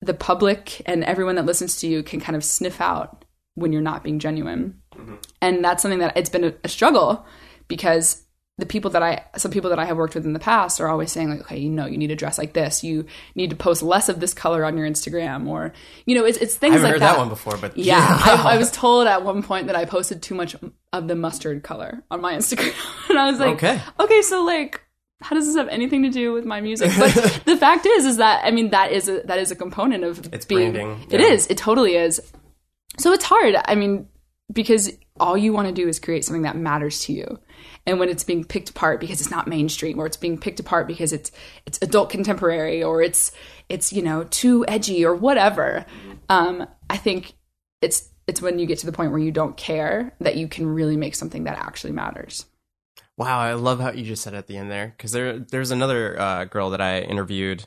the 0.00 0.14
public 0.14 0.82
and 0.86 1.04
everyone 1.04 1.34
that 1.36 1.46
listens 1.46 1.76
to 1.80 1.88
you 1.88 2.02
can 2.02 2.20
kind 2.20 2.36
of 2.36 2.44
sniff 2.44 2.80
out 2.80 3.24
when 3.54 3.72
you're 3.72 3.82
not 3.82 4.04
being 4.04 4.18
genuine. 4.18 4.80
Mm-hmm. 4.98 5.14
And 5.40 5.64
that's 5.64 5.82
something 5.82 6.00
that 6.00 6.16
it's 6.16 6.30
been 6.30 6.44
a, 6.44 6.52
a 6.64 6.68
struggle 6.68 7.24
because 7.68 8.24
the 8.58 8.66
people 8.66 8.90
that 8.90 9.02
I, 9.04 9.24
some 9.36 9.52
people 9.52 9.70
that 9.70 9.78
I 9.78 9.84
have 9.84 9.96
worked 9.96 10.16
with 10.16 10.24
in 10.26 10.32
the 10.32 10.40
past 10.40 10.80
are 10.80 10.88
always 10.88 11.12
saying 11.12 11.30
like, 11.30 11.42
okay, 11.42 11.58
you 11.58 11.70
know, 11.70 11.86
you 11.86 11.96
need 11.96 12.08
to 12.08 12.16
dress 12.16 12.38
like 12.38 12.54
this. 12.54 12.82
You 12.82 13.06
need 13.36 13.50
to 13.50 13.56
post 13.56 13.82
less 13.84 14.08
of 14.08 14.18
this 14.18 14.34
color 14.34 14.64
on 14.64 14.76
your 14.76 14.84
Instagram 14.88 15.46
or, 15.46 15.72
you 16.06 16.16
know, 16.16 16.24
it's, 16.24 16.38
it's 16.38 16.56
things 16.56 16.72
I 16.72 16.78
haven't 16.78 16.84
like 16.84 16.92
heard 16.94 17.02
that. 17.02 17.18
one 17.18 17.28
before, 17.28 17.56
but 17.56 17.76
Yeah. 17.76 17.98
I, 18.24 18.54
I 18.54 18.58
was 18.58 18.72
told 18.72 19.06
at 19.06 19.22
one 19.24 19.44
point 19.44 19.68
that 19.68 19.76
I 19.76 19.84
posted 19.84 20.22
too 20.22 20.34
much 20.34 20.56
of 20.92 21.06
the 21.06 21.14
mustard 21.14 21.62
color 21.62 22.02
on 22.10 22.20
my 22.20 22.34
Instagram. 22.34 22.74
and 23.10 23.18
I 23.18 23.30
was 23.30 23.38
like, 23.38 23.50
Okay. 23.62 23.80
okay, 24.00 24.22
so 24.22 24.42
like, 24.42 24.80
how 25.22 25.36
does 25.36 25.46
this 25.46 25.54
have 25.56 25.68
anything 25.68 26.02
to 26.02 26.10
do 26.10 26.32
with 26.32 26.44
my 26.44 26.60
music? 26.60 26.90
But 26.98 27.14
the 27.46 27.56
fact 27.56 27.86
is, 27.86 28.06
is 28.06 28.16
that 28.16 28.44
I 28.44 28.50
mean 28.50 28.70
that 28.70 28.90
is 28.92 29.08
a, 29.08 29.20
that 29.26 29.38
is 29.38 29.50
a 29.52 29.56
component 29.56 30.02
of 30.04 30.32
It's 30.32 30.46
being. 30.46 30.72
branding, 30.72 31.06
It 31.10 31.20
yeah. 31.20 31.26
is. 31.28 31.46
It 31.48 31.58
totally 31.58 31.94
is. 31.94 32.20
So 32.98 33.12
it's 33.12 33.24
hard. 33.24 33.54
I 33.66 33.74
mean, 33.76 34.08
because 34.52 34.90
all 35.20 35.36
you 35.36 35.52
want 35.52 35.68
to 35.68 35.74
do 35.74 35.88
is 35.88 35.98
create 35.98 36.24
something 36.24 36.42
that 36.42 36.56
matters 36.56 37.00
to 37.04 37.12
you, 37.12 37.38
and 37.86 37.98
when 37.98 38.08
it's 38.08 38.24
being 38.24 38.44
picked 38.44 38.70
apart 38.70 39.00
because 39.00 39.20
it's 39.20 39.30
not 39.30 39.46
mainstream, 39.46 39.98
or 39.98 40.06
it's 40.06 40.16
being 40.16 40.38
picked 40.38 40.60
apart 40.60 40.86
because 40.86 41.12
it's 41.12 41.30
it's 41.66 41.78
adult 41.82 42.10
contemporary, 42.10 42.82
or 42.82 43.02
it's 43.02 43.32
it's 43.68 43.92
you 43.92 44.02
know 44.02 44.24
too 44.24 44.64
edgy 44.66 45.04
or 45.04 45.14
whatever, 45.14 45.84
um, 46.28 46.66
I 46.88 46.96
think 46.96 47.34
it's 47.80 48.08
it's 48.26 48.42
when 48.42 48.58
you 48.58 48.66
get 48.66 48.78
to 48.78 48.86
the 48.86 48.92
point 48.92 49.10
where 49.10 49.20
you 49.20 49.32
don't 49.32 49.56
care 49.56 50.14
that 50.20 50.36
you 50.36 50.48
can 50.48 50.66
really 50.66 50.96
make 50.96 51.14
something 51.14 51.44
that 51.44 51.58
actually 51.58 51.92
matters. 51.92 52.44
Wow, 53.16 53.40
I 53.40 53.54
love 53.54 53.80
how 53.80 53.90
you 53.90 54.04
just 54.04 54.22
said 54.22 54.34
at 54.34 54.46
the 54.46 54.56
end 54.56 54.70
there 54.70 54.94
because 54.96 55.12
there 55.12 55.38
there's 55.38 55.70
another 55.70 56.18
uh, 56.20 56.44
girl 56.44 56.70
that 56.70 56.80
I 56.80 57.00
interviewed, 57.00 57.66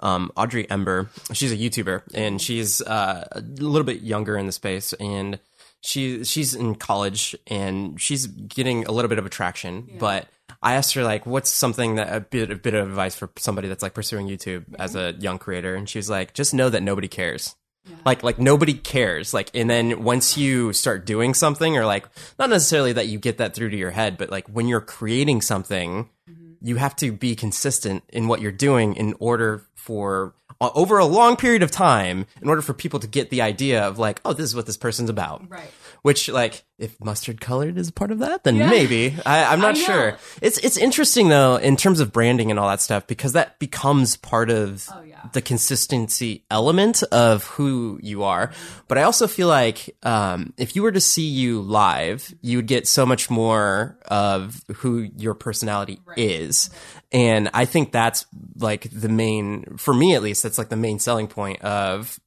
um, 0.00 0.30
Audrey 0.36 0.68
Ember. 0.68 1.08
She's 1.32 1.52
a 1.52 1.56
YouTuber 1.56 2.02
and 2.12 2.40
she's 2.40 2.82
uh, 2.82 3.26
a 3.32 3.40
little 3.40 3.86
bit 3.86 4.02
younger 4.02 4.36
in 4.36 4.46
the 4.46 4.52
space 4.52 4.92
and 4.94 5.38
she 5.82 6.24
she's 6.24 6.54
in 6.54 6.74
college 6.74 7.34
and 7.46 8.00
she's 8.00 8.26
getting 8.26 8.86
a 8.86 8.92
little 8.92 9.08
bit 9.08 9.18
of 9.18 9.26
attraction. 9.26 9.88
But 9.98 10.28
I 10.62 10.74
asked 10.74 10.94
her 10.94 11.04
like, 11.04 11.26
what's 11.26 11.50
something 11.50 11.94
that 11.94 12.14
a 12.14 12.20
bit 12.20 12.50
a 12.50 12.56
bit 12.56 12.74
of 12.74 12.88
advice 12.88 13.14
for 13.14 13.30
somebody 13.36 13.68
that's 13.68 13.82
like 13.82 13.94
pursuing 13.94 14.28
YouTube 14.28 14.60
mm-hmm. 14.60 14.80
as 14.80 14.94
a 14.94 15.12
young 15.18 15.38
creator, 15.38 15.74
and 15.74 15.88
she 15.88 15.98
was 15.98 16.10
like, 16.10 16.34
just 16.34 16.54
know 16.54 16.68
that 16.68 16.82
nobody 16.82 17.08
cares. 17.08 17.56
Like 18.04 18.22
like 18.22 18.38
nobody 18.38 18.74
cares. 18.74 19.32
Like 19.32 19.50
and 19.54 19.68
then 19.68 20.04
once 20.04 20.36
you 20.36 20.72
start 20.72 21.06
doing 21.06 21.34
something 21.34 21.76
or 21.76 21.86
like 21.86 22.06
not 22.38 22.50
necessarily 22.50 22.92
that 22.92 23.08
you 23.08 23.18
get 23.18 23.38
that 23.38 23.54
through 23.54 23.70
to 23.70 23.76
your 23.76 23.90
head, 23.90 24.18
but 24.18 24.30
like 24.30 24.46
when 24.48 24.68
you're 24.68 24.80
creating 24.80 25.40
something, 25.40 26.08
mm-hmm. 26.28 26.52
you 26.60 26.76
have 26.76 26.94
to 26.96 27.10
be 27.10 27.34
consistent 27.34 28.04
in 28.10 28.28
what 28.28 28.40
you're 28.40 28.52
doing 28.52 28.94
in 28.96 29.14
order 29.18 29.62
for 29.74 30.34
over 30.60 30.98
a 30.98 31.06
long 31.06 31.36
period 31.36 31.62
of 31.62 31.70
time 31.70 32.26
in 32.42 32.48
order 32.48 32.62
for 32.62 32.74
people 32.74 33.00
to 33.00 33.06
get 33.06 33.30
the 33.30 33.42
idea 33.42 33.82
of 33.86 33.98
like, 33.98 34.20
oh, 34.24 34.32
this 34.32 34.44
is 34.44 34.54
what 34.54 34.66
this 34.66 34.76
person's 34.76 35.10
about. 35.10 35.48
Right. 35.48 35.70
Which 36.02 36.28
like 36.28 36.64
if 36.78 36.98
mustard 37.04 37.40
colored 37.42 37.76
is 37.76 37.88
a 37.88 37.92
part 37.92 38.10
of 38.10 38.20
that, 38.20 38.42
then 38.44 38.56
maybe. 38.58 39.14
I, 39.26 39.44
I'm 39.52 39.60
not 39.60 39.76
I 39.76 39.78
sure. 39.78 40.18
It's 40.40 40.56
it's 40.58 40.78
interesting 40.78 41.28
though 41.28 41.56
in 41.56 41.76
terms 41.76 42.00
of 42.00 42.10
branding 42.12 42.50
and 42.50 42.58
all 42.58 42.68
that 42.68 42.80
stuff 42.80 43.06
because 43.06 43.34
that 43.34 43.58
becomes 43.58 44.16
part 44.16 44.48
of 44.50 44.88
Oh, 44.90 45.02
yeah. 45.02 45.20
the 45.34 45.42
consistency 45.42 46.44
element 46.50 47.02
of 47.12 47.44
who 47.44 47.98
you 48.02 48.22
are. 48.22 48.50
But 48.88 48.96
I 48.96 49.02
also 49.02 49.26
feel 49.26 49.48
like 49.48 49.94
um, 50.02 50.54
if 50.56 50.74
you 50.74 50.82
were 50.82 50.92
to 50.92 51.00
see 51.02 51.26
you 51.26 51.60
live, 51.60 52.32
you 52.40 52.56
would 52.58 52.66
get 52.66 52.88
so 52.88 53.04
much 53.04 53.28
more 53.28 53.98
of 54.06 54.62
who 54.76 55.08
your 55.16 55.34
personality 55.34 56.00
is. 56.16 56.70
And 57.12 57.50
I 57.52 57.66
think 57.66 57.92
that's 57.92 58.24
like 58.56 58.88
the 58.90 59.08
main, 59.10 59.76
for 59.76 59.92
me 59.92 60.14
at 60.14 60.22
least, 60.22 60.42
that's 60.42 60.56
like 60.58 60.70
the 60.70 60.76
main 60.76 60.98
selling 60.98 61.26
point 61.28 61.60
of 61.62 62.18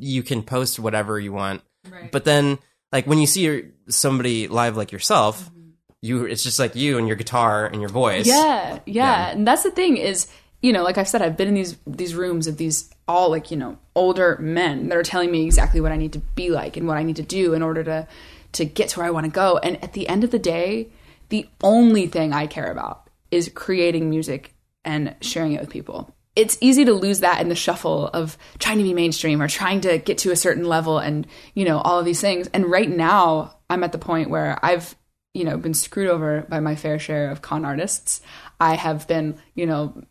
you 0.00 0.22
can 0.22 0.42
post 0.42 0.78
whatever 0.80 1.20
you 1.20 1.32
want. 1.32 1.62
But 2.10 2.24
then, 2.24 2.58
like 2.92 3.06
when 3.06 3.18
you 3.18 3.26
see 3.26 3.42
your, 3.42 3.62
somebody 3.88 4.48
live 4.48 4.76
like 4.76 4.92
yourself, 4.92 5.50
mm-hmm. 5.50 5.70
you 6.02 6.24
it's 6.26 6.44
just 6.44 6.58
like 6.58 6.76
you 6.76 6.98
and 6.98 7.08
your 7.08 7.16
guitar 7.16 7.66
and 7.66 7.80
your 7.80 7.90
voice. 7.90 8.26
Yeah, 8.26 8.80
yeah, 8.86 9.30
and 9.30 9.46
that's 9.46 9.62
the 9.62 9.70
thing 9.70 9.96
is, 9.96 10.28
you 10.60 10.72
know, 10.72 10.84
like 10.84 10.98
I've 10.98 11.08
said, 11.08 11.22
I've 11.22 11.36
been 11.36 11.48
in 11.48 11.54
these 11.54 11.76
these 11.86 12.14
rooms 12.14 12.46
of 12.46 12.58
these 12.58 12.90
all 13.08 13.30
like 13.30 13.50
you 13.50 13.56
know 13.56 13.78
older 13.96 14.36
men 14.40 14.88
that 14.88 14.96
are 14.96 15.02
telling 15.02 15.30
me 15.30 15.44
exactly 15.44 15.80
what 15.80 15.92
I 15.92 15.96
need 15.96 16.12
to 16.12 16.20
be 16.20 16.50
like 16.50 16.76
and 16.76 16.86
what 16.86 16.96
I 16.96 17.02
need 17.02 17.16
to 17.16 17.22
do 17.22 17.54
in 17.54 17.62
order 17.62 17.82
to 17.84 18.06
to 18.52 18.64
get 18.64 18.90
to 18.90 19.00
where 19.00 19.06
I 19.06 19.10
want 19.10 19.24
to 19.24 19.32
go. 19.32 19.58
And 19.58 19.82
at 19.82 19.94
the 19.94 20.08
end 20.08 20.24
of 20.24 20.30
the 20.30 20.38
day, 20.38 20.90
the 21.30 21.48
only 21.62 22.06
thing 22.06 22.32
I 22.32 22.46
care 22.46 22.70
about 22.70 23.08
is 23.30 23.50
creating 23.54 24.10
music 24.10 24.54
and 24.84 25.14
sharing 25.20 25.52
it 25.52 25.60
with 25.60 25.70
people. 25.70 26.14
It's 26.34 26.56
easy 26.60 26.84
to 26.84 26.92
lose 26.92 27.20
that 27.20 27.40
in 27.40 27.48
the 27.48 27.54
shuffle 27.54 28.08
of 28.08 28.38
trying 28.58 28.78
to 28.78 28.84
be 28.84 28.94
mainstream 28.94 29.42
or 29.42 29.48
trying 29.48 29.82
to 29.82 29.98
get 29.98 30.18
to 30.18 30.30
a 30.30 30.36
certain 30.36 30.64
level 30.64 30.98
and, 30.98 31.26
you 31.54 31.64
know, 31.64 31.78
all 31.78 31.98
of 31.98 32.04
these 32.04 32.20
things. 32.20 32.48
And 32.54 32.70
right 32.70 32.88
now, 32.88 33.56
I'm 33.68 33.84
at 33.84 33.92
the 33.92 33.98
point 33.98 34.30
where 34.30 34.58
I've, 34.62 34.94
you 35.34 35.44
know, 35.44 35.56
been 35.58 35.74
screwed 35.74 36.08
over 36.08 36.46
by 36.48 36.60
my 36.60 36.74
fair 36.74 36.98
share 36.98 37.30
of 37.30 37.42
con 37.42 37.64
artists. 37.64 38.22
I 38.58 38.76
have 38.76 39.06
been, 39.06 39.36
you 39.54 39.66
know, 39.66 40.02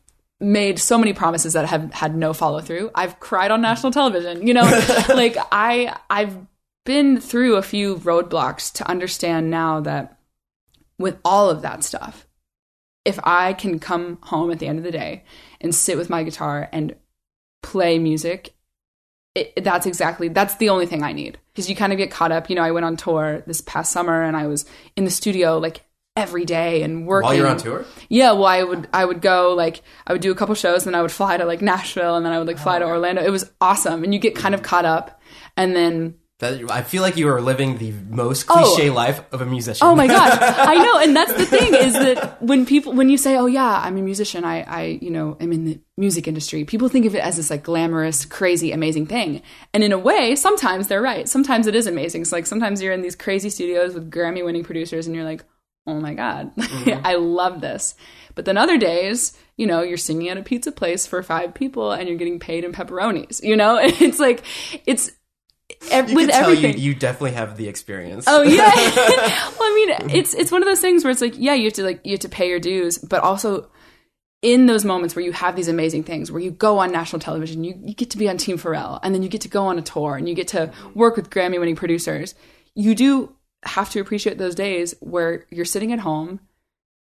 made 0.41 0.79
so 0.79 0.97
many 0.97 1.13
promises 1.13 1.53
that 1.53 1.69
have 1.69 1.93
had 1.93 2.15
no 2.15 2.33
follow 2.33 2.59
through. 2.59 2.91
I've 2.95 3.19
cried 3.19 3.51
on 3.51 3.61
national 3.61 3.91
television, 3.91 4.45
you 4.45 4.53
know, 4.53 4.63
like 5.09 5.37
I 5.51 5.97
I've 6.09 6.35
been 6.85 7.21
through 7.21 7.55
a 7.55 7.61
few 7.61 7.97
roadblocks 7.97 8.73
to 8.73 8.89
understand 8.89 9.51
now 9.51 9.79
that 9.81 10.17
with 10.97 11.17
all 11.23 11.49
of 11.49 11.61
that 11.61 11.83
stuff, 11.83 12.27
if 13.05 13.19
I 13.23 13.53
can 13.53 13.79
come 13.79 14.17
home 14.23 14.51
at 14.51 14.59
the 14.59 14.67
end 14.67 14.79
of 14.79 14.83
the 14.83 14.91
day 14.91 15.23
and 15.61 15.73
sit 15.73 15.97
with 15.97 16.09
my 16.09 16.23
guitar 16.23 16.67
and 16.71 16.95
play 17.63 17.99
music, 17.99 18.53
it, 19.35 19.63
that's 19.63 19.85
exactly 19.85 20.27
that's 20.27 20.55
the 20.55 20.69
only 20.69 20.85
thing 20.85 21.03
I 21.03 21.13
need 21.13 21.37
because 21.53 21.69
you 21.69 21.75
kind 21.75 21.93
of 21.93 21.97
get 21.97 22.11
caught 22.11 22.31
up. 22.31 22.49
You 22.49 22.55
know, 22.55 22.63
I 22.63 22.71
went 22.71 22.85
on 22.85 22.97
tour 22.97 23.43
this 23.47 23.61
past 23.61 23.91
summer 23.91 24.23
and 24.23 24.35
I 24.35 24.47
was 24.47 24.65
in 24.95 25.05
the 25.05 25.11
studio 25.11 25.57
like 25.57 25.85
every 26.15 26.43
day 26.43 26.83
and 26.83 27.07
working 27.07 27.27
While 27.27 27.35
you're 27.35 27.47
on 27.47 27.57
tour? 27.57 27.85
yeah, 28.09 28.33
well, 28.33 28.45
I 28.45 28.63
would 28.63 28.87
I 28.93 29.05
would 29.05 29.21
go 29.21 29.53
like 29.53 29.81
I 30.05 30.13
would 30.13 30.21
do 30.21 30.31
a 30.31 30.35
couple 30.35 30.55
shows, 30.55 30.85
and 30.85 30.93
then 30.93 30.99
I 30.99 31.01
would 31.01 31.11
fly 31.11 31.37
to 31.37 31.45
like 31.45 31.61
Nashville, 31.61 32.15
and 32.15 32.25
then 32.25 32.33
I 32.33 32.37
would 32.37 32.47
like 32.47 32.57
fly 32.57 32.79
to 32.79 32.85
oh. 32.85 32.89
Orlando. 32.89 33.23
It 33.23 33.31
was 33.31 33.51
awesome, 33.61 34.03
and 34.03 34.13
you 34.13 34.19
get 34.19 34.35
kind 34.35 34.53
of 34.53 34.61
caught 34.61 34.85
up, 34.85 35.21
and 35.55 35.75
then 35.75 36.15
That, 36.41 36.69
I 36.71 36.81
feel 36.81 37.01
like 37.03 37.17
you 37.17 37.29
are 37.29 37.39
living 37.39 37.77
the 37.77 37.93
most 38.09 38.45
Oh. 38.49 38.73
cliche 38.75 38.89
life 38.89 39.21
of 39.31 39.41
a 39.41 39.45
musician. 39.45 39.87
oh 39.87 39.95
my 39.95 40.07
gosh, 40.17 40.37
I 40.41 40.75
know, 40.75 40.97
and 40.97 41.15
that's 41.15 41.33
the 41.33 41.45
thing 41.45 41.73
is 41.73 41.93
that 41.93 42.41
when 42.41 42.65
people 42.65 42.93
when 42.93 43.09
you 43.09 43.17
say 43.17 43.37
oh 43.37 43.45
yeah 43.45 43.79
I'm 43.83 43.95
a 43.97 44.01
musician, 44.01 44.43
I 44.43 44.63
I 44.63 44.83
you 45.01 45.11
know 45.11 45.37
am 45.39 45.51
in 45.53 45.65
the 45.65 45.79
music 45.97 46.27
industry, 46.27 46.65
people 46.65 46.89
think 46.89 47.05
of 47.05 47.15
it 47.15 47.23
as 47.23 47.37
this 47.37 47.49
like 47.49 47.63
glamorous, 47.63 48.25
crazy, 48.25 48.71
amazing 48.71 49.05
thing, 49.05 49.41
and 49.73 49.83
in 49.83 49.91
a 49.91 49.99
way, 49.99 50.35
sometimes 50.35 50.87
they're 50.87 51.01
right. 51.01 51.29
Sometimes 51.29 51.67
it 51.67 51.75
is 51.75 51.87
amazing. 51.87 52.23
It's 52.23 52.31
like 52.31 52.47
sometimes 52.47 52.81
you're 52.81 52.93
in 52.93 53.03
these 53.03 53.15
crazy 53.15 53.49
studios 53.49 53.93
with 53.93 54.11
Grammy 54.11 54.43
winning 54.43 54.63
producers, 54.63 55.07
and 55.07 55.15
you're 55.15 55.25
like 55.25 55.45
oh 55.87 55.99
my 55.99 56.13
god, 56.13 56.55
mm-hmm. 56.57 57.05
I 57.05 57.15
love 57.15 57.61
this. 57.61 57.95
But 58.35 58.45
then 58.45 58.57
other 58.57 58.77
days, 58.77 59.33
you 59.57 59.67
know, 59.67 59.81
you're 59.81 59.97
singing 59.97 60.29
at 60.29 60.37
a 60.37 60.43
pizza 60.43 60.71
place 60.71 61.05
for 61.05 61.21
five 61.21 61.53
people 61.53 61.91
and 61.91 62.07
you're 62.07 62.17
getting 62.17 62.39
paid 62.39 62.63
in 62.63 62.71
pepperonis. 62.71 63.43
You 63.43 63.55
know, 63.55 63.77
it's 63.81 64.19
like 64.19 64.43
it's 64.85 65.11
You 65.89 66.15
with 66.15 66.29
can 66.29 66.41
tell 66.41 66.53
you, 66.53 66.57
everything. 66.57 66.77
you 66.81 66.93
definitely 66.93 67.31
have 67.31 67.57
the 67.57 67.67
experience. 67.67 68.25
Oh 68.27 68.43
yeah. 68.43 68.69
well, 68.75 69.59
I 69.59 69.97
mean, 69.99 70.11
it's 70.11 70.33
it's 70.33 70.51
one 70.51 70.61
of 70.61 70.67
those 70.67 70.79
things 70.79 71.03
where 71.03 71.11
it's 71.11 71.21
like, 71.21 71.33
yeah, 71.37 71.53
you 71.53 71.65
have 71.65 71.73
to 71.73 71.83
like 71.83 72.01
you 72.03 72.11
have 72.11 72.19
to 72.21 72.29
pay 72.29 72.49
your 72.49 72.59
dues, 72.59 72.97
but 72.97 73.21
also 73.21 73.69
in 74.41 74.65
those 74.65 74.85
moments 74.85 75.15
where 75.15 75.23
you 75.23 75.31
have 75.31 75.55
these 75.55 75.67
amazing 75.67 76.03
things, 76.03 76.31
where 76.31 76.41
you 76.41 76.51
go 76.51 76.79
on 76.79 76.91
national 76.91 77.19
television, 77.19 77.63
you, 77.63 77.79
you 77.83 77.93
get 77.93 78.09
to 78.11 78.17
be 78.17 78.27
on 78.27 78.37
Team 78.37 78.57
Pharrell, 78.57 78.99
and 79.03 79.13
then 79.13 79.21
you 79.21 79.29
get 79.29 79.41
to 79.41 79.47
go 79.47 79.65
on 79.65 79.77
a 79.77 79.81
tour, 79.81 80.15
and 80.15 80.27
you 80.27 80.35
get 80.35 80.49
to 80.49 80.71
work 80.95 81.15
with 81.15 81.29
Grammy 81.29 81.59
winning 81.59 81.75
producers. 81.75 82.35
You 82.75 82.95
do 82.95 83.35
have 83.63 83.89
to 83.91 83.99
appreciate 83.99 84.37
those 84.37 84.55
days 84.55 84.95
where 84.99 85.45
you're 85.51 85.65
sitting 85.65 85.91
at 85.93 85.99
home 85.99 86.39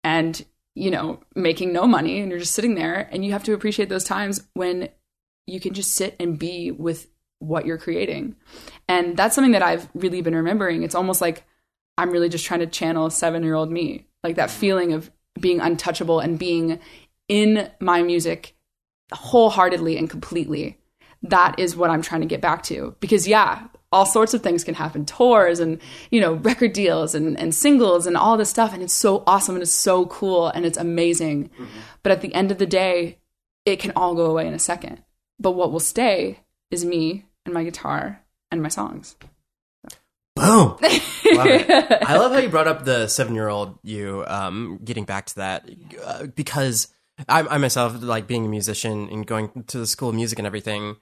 and 0.02 0.44
you 0.74 0.90
know 0.90 1.20
making 1.34 1.72
no 1.72 1.86
money, 1.86 2.20
and 2.20 2.30
you're 2.30 2.40
just 2.40 2.54
sitting 2.54 2.74
there, 2.74 3.08
and 3.10 3.24
you 3.24 3.32
have 3.32 3.44
to 3.44 3.54
appreciate 3.54 3.88
those 3.88 4.04
times 4.04 4.46
when 4.54 4.88
you 5.46 5.60
can 5.60 5.74
just 5.74 5.94
sit 5.94 6.16
and 6.18 6.38
be 6.38 6.70
with 6.70 7.06
what 7.38 7.66
you're 7.66 7.78
creating. 7.78 8.36
And 8.88 9.16
that's 9.16 9.34
something 9.34 9.52
that 9.52 9.62
I've 9.62 9.88
really 9.94 10.22
been 10.22 10.34
remembering. 10.34 10.82
It's 10.82 10.94
almost 10.94 11.20
like 11.20 11.44
I'm 11.98 12.10
really 12.10 12.28
just 12.28 12.44
trying 12.44 12.60
to 12.60 12.66
channel 12.66 13.10
seven 13.10 13.42
year 13.42 13.54
old 13.54 13.70
me, 13.70 14.06
like 14.22 14.36
that 14.36 14.50
feeling 14.50 14.92
of 14.92 15.10
being 15.38 15.60
untouchable 15.60 16.20
and 16.20 16.38
being 16.38 16.80
in 17.28 17.70
my 17.80 18.02
music 18.02 18.56
wholeheartedly 19.12 19.96
and 19.96 20.10
completely. 20.10 20.78
That 21.22 21.58
is 21.58 21.76
what 21.76 21.90
I'm 21.90 22.02
trying 22.02 22.20
to 22.20 22.26
get 22.26 22.40
back 22.40 22.62
to. 22.64 22.94
Because, 23.00 23.26
yeah, 23.26 23.66
all 23.92 24.06
sorts 24.06 24.34
of 24.34 24.42
things 24.42 24.64
can 24.64 24.74
happen 24.74 25.06
tours 25.06 25.60
and, 25.60 25.80
you 26.10 26.20
know, 26.20 26.34
record 26.34 26.72
deals 26.72 27.14
and, 27.14 27.38
and 27.38 27.54
singles 27.54 28.06
and 28.06 28.16
all 28.16 28.36
this 28.36 28.50
stuff. 28.50 28.72
And 28.72 28.82
it's 28.82 28.92
so 28.92 29.22
awesome 29.26 29.56
and 29.56 29.62
it's 29.62 29.72
so 29.72 30.06
cool 30.06 30.48
and 30.48 30.64
it's 30.66 30.78
amazing. 30.78 31.48
Mm-hmm. 31.48 31.78
But 32.02 32.12
at 32.12 32.20
the 32.20 32.34
end 32.34 32.50
of 32.50 32.58
the 32.58 32.66
day, 32.66 33.18
it 33.64 33.76
can 33.76 33.92
all 33.96 34.14
go 34.14 34.26
away 34.26 34.46
in 34.46 34.54
a 34.54 34.58
second. 34.58 35.02
But 35.38 35.52
what 35.52 35.72
will 35.72 35.80
stay 35.80 36.40
is 36.70 36.84
me 36.84 37.25
and 37.46 37.54
my 37.54 37.64
guitar 37.64 38.22
and 38.50 38.62
my 38.62 38.68
songs. 38.68 39.16
Boom. 40.34 40.76
love 40.82 41.46
it. 41.46 42.02
I 42.02 42.18
love 42.18 42.32
how 42.32 42.38
you 42.38 42.50
brought 42.50 42.68
up 42.68 42.84
the 42.84 43.08
seven 43.08 43.34
year 43.34 43.48
old 43.48 43.78
you, 43.82 44.22
um, 44.26 44.78
getting 44.84 45.04
back 45.04 45.26
to 45.26 45.36
that, 45.36 45.68
uh, 46.04 46.26
because 46.26 46.88
I, 47.26 47.40
I 47.40 47.56
myself, 47.56 48.02
like 48.02 48.26
being 48.26 48.44
a 48.44 48.48
musician 48.48 49.08
and 49.10 49.26
going 49.26 49.64
to 49.68 49.78
the 49.78 49.86
school 49.86 50.10
of 50.10 50.14
music 50.14 50.38
and 50.38 50.46
everything, 50.46 50.96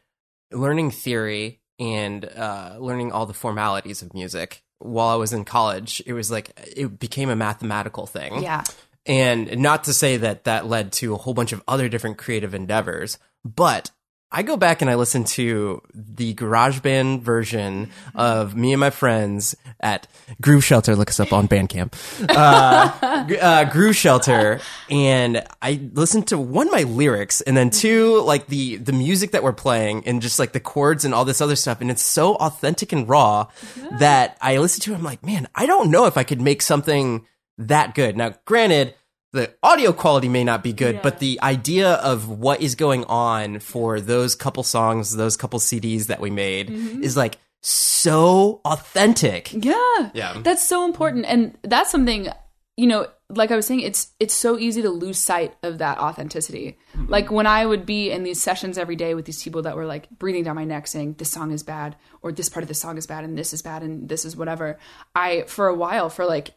learning 0.52 0.92
theory 0.92 1.60
and 1.80 2.24
uh, 2.24 2.76
learning 2.78 3.10
all 3.10 3.26
the 3.26 3.34
formalities 3.34 4.02
of 4.02 4.14
music 4.14 4.62
while 4.78 5.08
I 5.08 5.16
was 5.16 5.32
in 5.32 5.44
college, 5.44 6.02
it 6.06 6.12
was 6.12 6.30
like, 6.30 6.52
it 6.76 6.98
became 6.98 7.30
a 7.30 7.36
mathematical 7.36 8.06
thing. 8.06 8.42
Yeah. 8.42 8.64
And 9.06 9.58
not 9.58 9.84
to 9.84 9.92
say 9.92 10.16
that 10.18 10.44
that 10.44 10.66
led 10.66 10.92
to 10.92 11.14
a 11.14 11.18
whole 11.18 11.34
bunch 11.34 11.52
of 11.52 11.62
other 11.66 11.88
different 11.88 12.18
creative 12.18 12.54
endeavors, 12.54 13.18
but 13.44 13.90
I 14.34 14.42
go 14.42 14.56
back 14.56 14.82
and 14.82 14.90
I 14.90 14.96
listen 14.96 15.22
to 15.24 15.80
the 15.94 16.34
GarageBand 16.34 17.20
version 17.20 17.90
of 18.16 18.56
me 18.56 18.72
and 18.72 18.80
my 18.80 18.90
friends 18.90 19.54
at 19.78 20.08
Groove 20.42 20.64
Shelter. 20.64 20.96
Look 20.96 21.08
us 21.08 21.20
up 21.20 21.32
on 21.32 21.46
Bandcamp. 21.46 21.94
Uh, 22.28 23.36
uh, 23.40 23.64
Groove 23.70 23.94
Shelter, 23.94 24.60
and 24.90 25.40
I 25.62 25.88
listened 25.92 26.26
to 26.28 26.38
one 26.38 26.68
my 26.72 26.82
lyrics, 26.82 27.42
and 27.42 27.56
then 27.56 27.70
two 27.70 28.20
like 28.22 28.48
the 28.48 28.76
the 28.76 28.92
music 28.92 29.30
that 29.30 29.44
we're 29.44 29.52
playing, 29.52 30.04
and 30.04 30.20
just 30.20 30.40
like 30.40 30.50
the 30.50 30.58
chords 30.58 31.04
and 31.04 31.14
all 31.14 31.24
this 31.24 31.40
other 31.40 31.54
stuff, 31.54 31.80
and 31.80 31.88
it's 31.88 32.02
so 32.02 32.34
authentic 32.34 32.92
and 32.92 33.08
raw 33.08 33.46
that 34.00 34.36
I 34.40 34.58
listen 34.58 34.80
to. 34.82 34.92
it, 34.92 34.96
I'm 34.96 35.04
like, 35.04 35.24
man, 35.24 35.46
I 35.54 35.66
don't 35.66 35.92
know 35.92 36.06
if 36.06 36.16
I 36.16 36.24
could 36.24 36.40
make 36.40 36.60
something 36.60 37.24
that 37.56 37.94
good. 37.94 38.16
Now, 38.16 38.34
granted, 38.46 38.94
the 39.34 39.52
audio 39.64 39.92
quality 39.92 40.28
may 40.28 40.44
not 40.44 40.62
be 40.62 40.72
good, 40.72 41.02
but 41.02 41.18
the 41.18 41.40
idea 41.42 41.94
of 41.94 42.28
what 42.28 42.62
is 42.62 42.76
going 42.76 43.02
on 43.06 43.58
for 43.58 44.00
those 44.00 44.36
couple 44.36 44.62
songs, 44.62 45.16
those 45.16 45.36
couple 45.36 45.58
CDs 45.58 46.06
that 46.06 46.20
we 46.20 46.30
made 46.30 46.68
mm-hmm. 46.68 47.02
is 47.02 47.16
like 47.16 47.38
so 47.60 48.60
authentic. 48.64 49.52
Yeah. 49.52 50.10
Yeah. 50.14 50.40
That's 50.40 50.62
so 50.62 50.84
important. 50.84 51.26
And 51.26 51.58
that's 51.62 51.90
something, 51.90 52.28
you 52.76 52.86
know, 52.86 53.08
like 53.28 53.50
I 53.50 53.56
was 53.56 53.66
saying, 53.66 53.80
it's 53.80 54.12
it's 54.20 54.34
so 54.34 54.56
easy 54.56 54.82
to 54.82 54.90
lose 54.90 55.18
sight 55.18 55.56
of 55.64 55.78
that 55.78 55.98
authenticity. 55.98 56.78
Mm-hmm. 56.96 57.10
Like 57.10 57.32
when 57.32 57.48
I 57.48 57.66
would 57.66 57.84
be 57.84 58.12
in 58.12 58.22
these 58.22 58.40
sessions 58.40 58.78
every 58.78 58.94
day 58.94 59.14
with 59.14 59.24
these 59.24 59.42
people 59.42 59.62
that 59.62 59.74
were 59.74 59.86
like 59.86 60.08
breathing 60.10 60.44
down 60.44 60.54
my 60.54 60.64
neck 60.64 60.86
saying, 60.86 61.14
This 61.14 61.32
song 61.32 61.50
is 61.50 61.64
bad, 61.64 61.96
or 62.22 62.30
this 62.30 62.48
part 62.48 62.62
of 62.62 62.68
the 62.68 62.74
song 62.74 62.98
is 62.98 63.08
bad, 63.08 63.24
and 63.24 63.36
this 63.36 63.52
is 63.52 63.62
bad, 63.62 63.82
and 63.82 64.08
this 64.08 64.24
is 64.24 64.36
whatever. 64.36 64.78
I 65.12 65.42
for 65.48 65.66
a 65.66 65.74
while, 65.74 66.08
for 66.08 66.24
like 66.24 66.50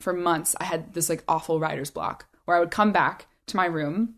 for 0.00 0.12
months, 0.12 0.56
I 0.58 0.64
had 0.64 0.92
this 0.94 1.08
like 1.08 1.22
awful 1.28 1.60
writer's 1.60 1.90
block 1.90 2.26
where 2.44 2.56
I 2.56 2.60
would 2.60 2.70
come 2.70 2.92
back 2.92 3.26
to 3.46 3.56
my 3.56 3.66
room 3.66 4.16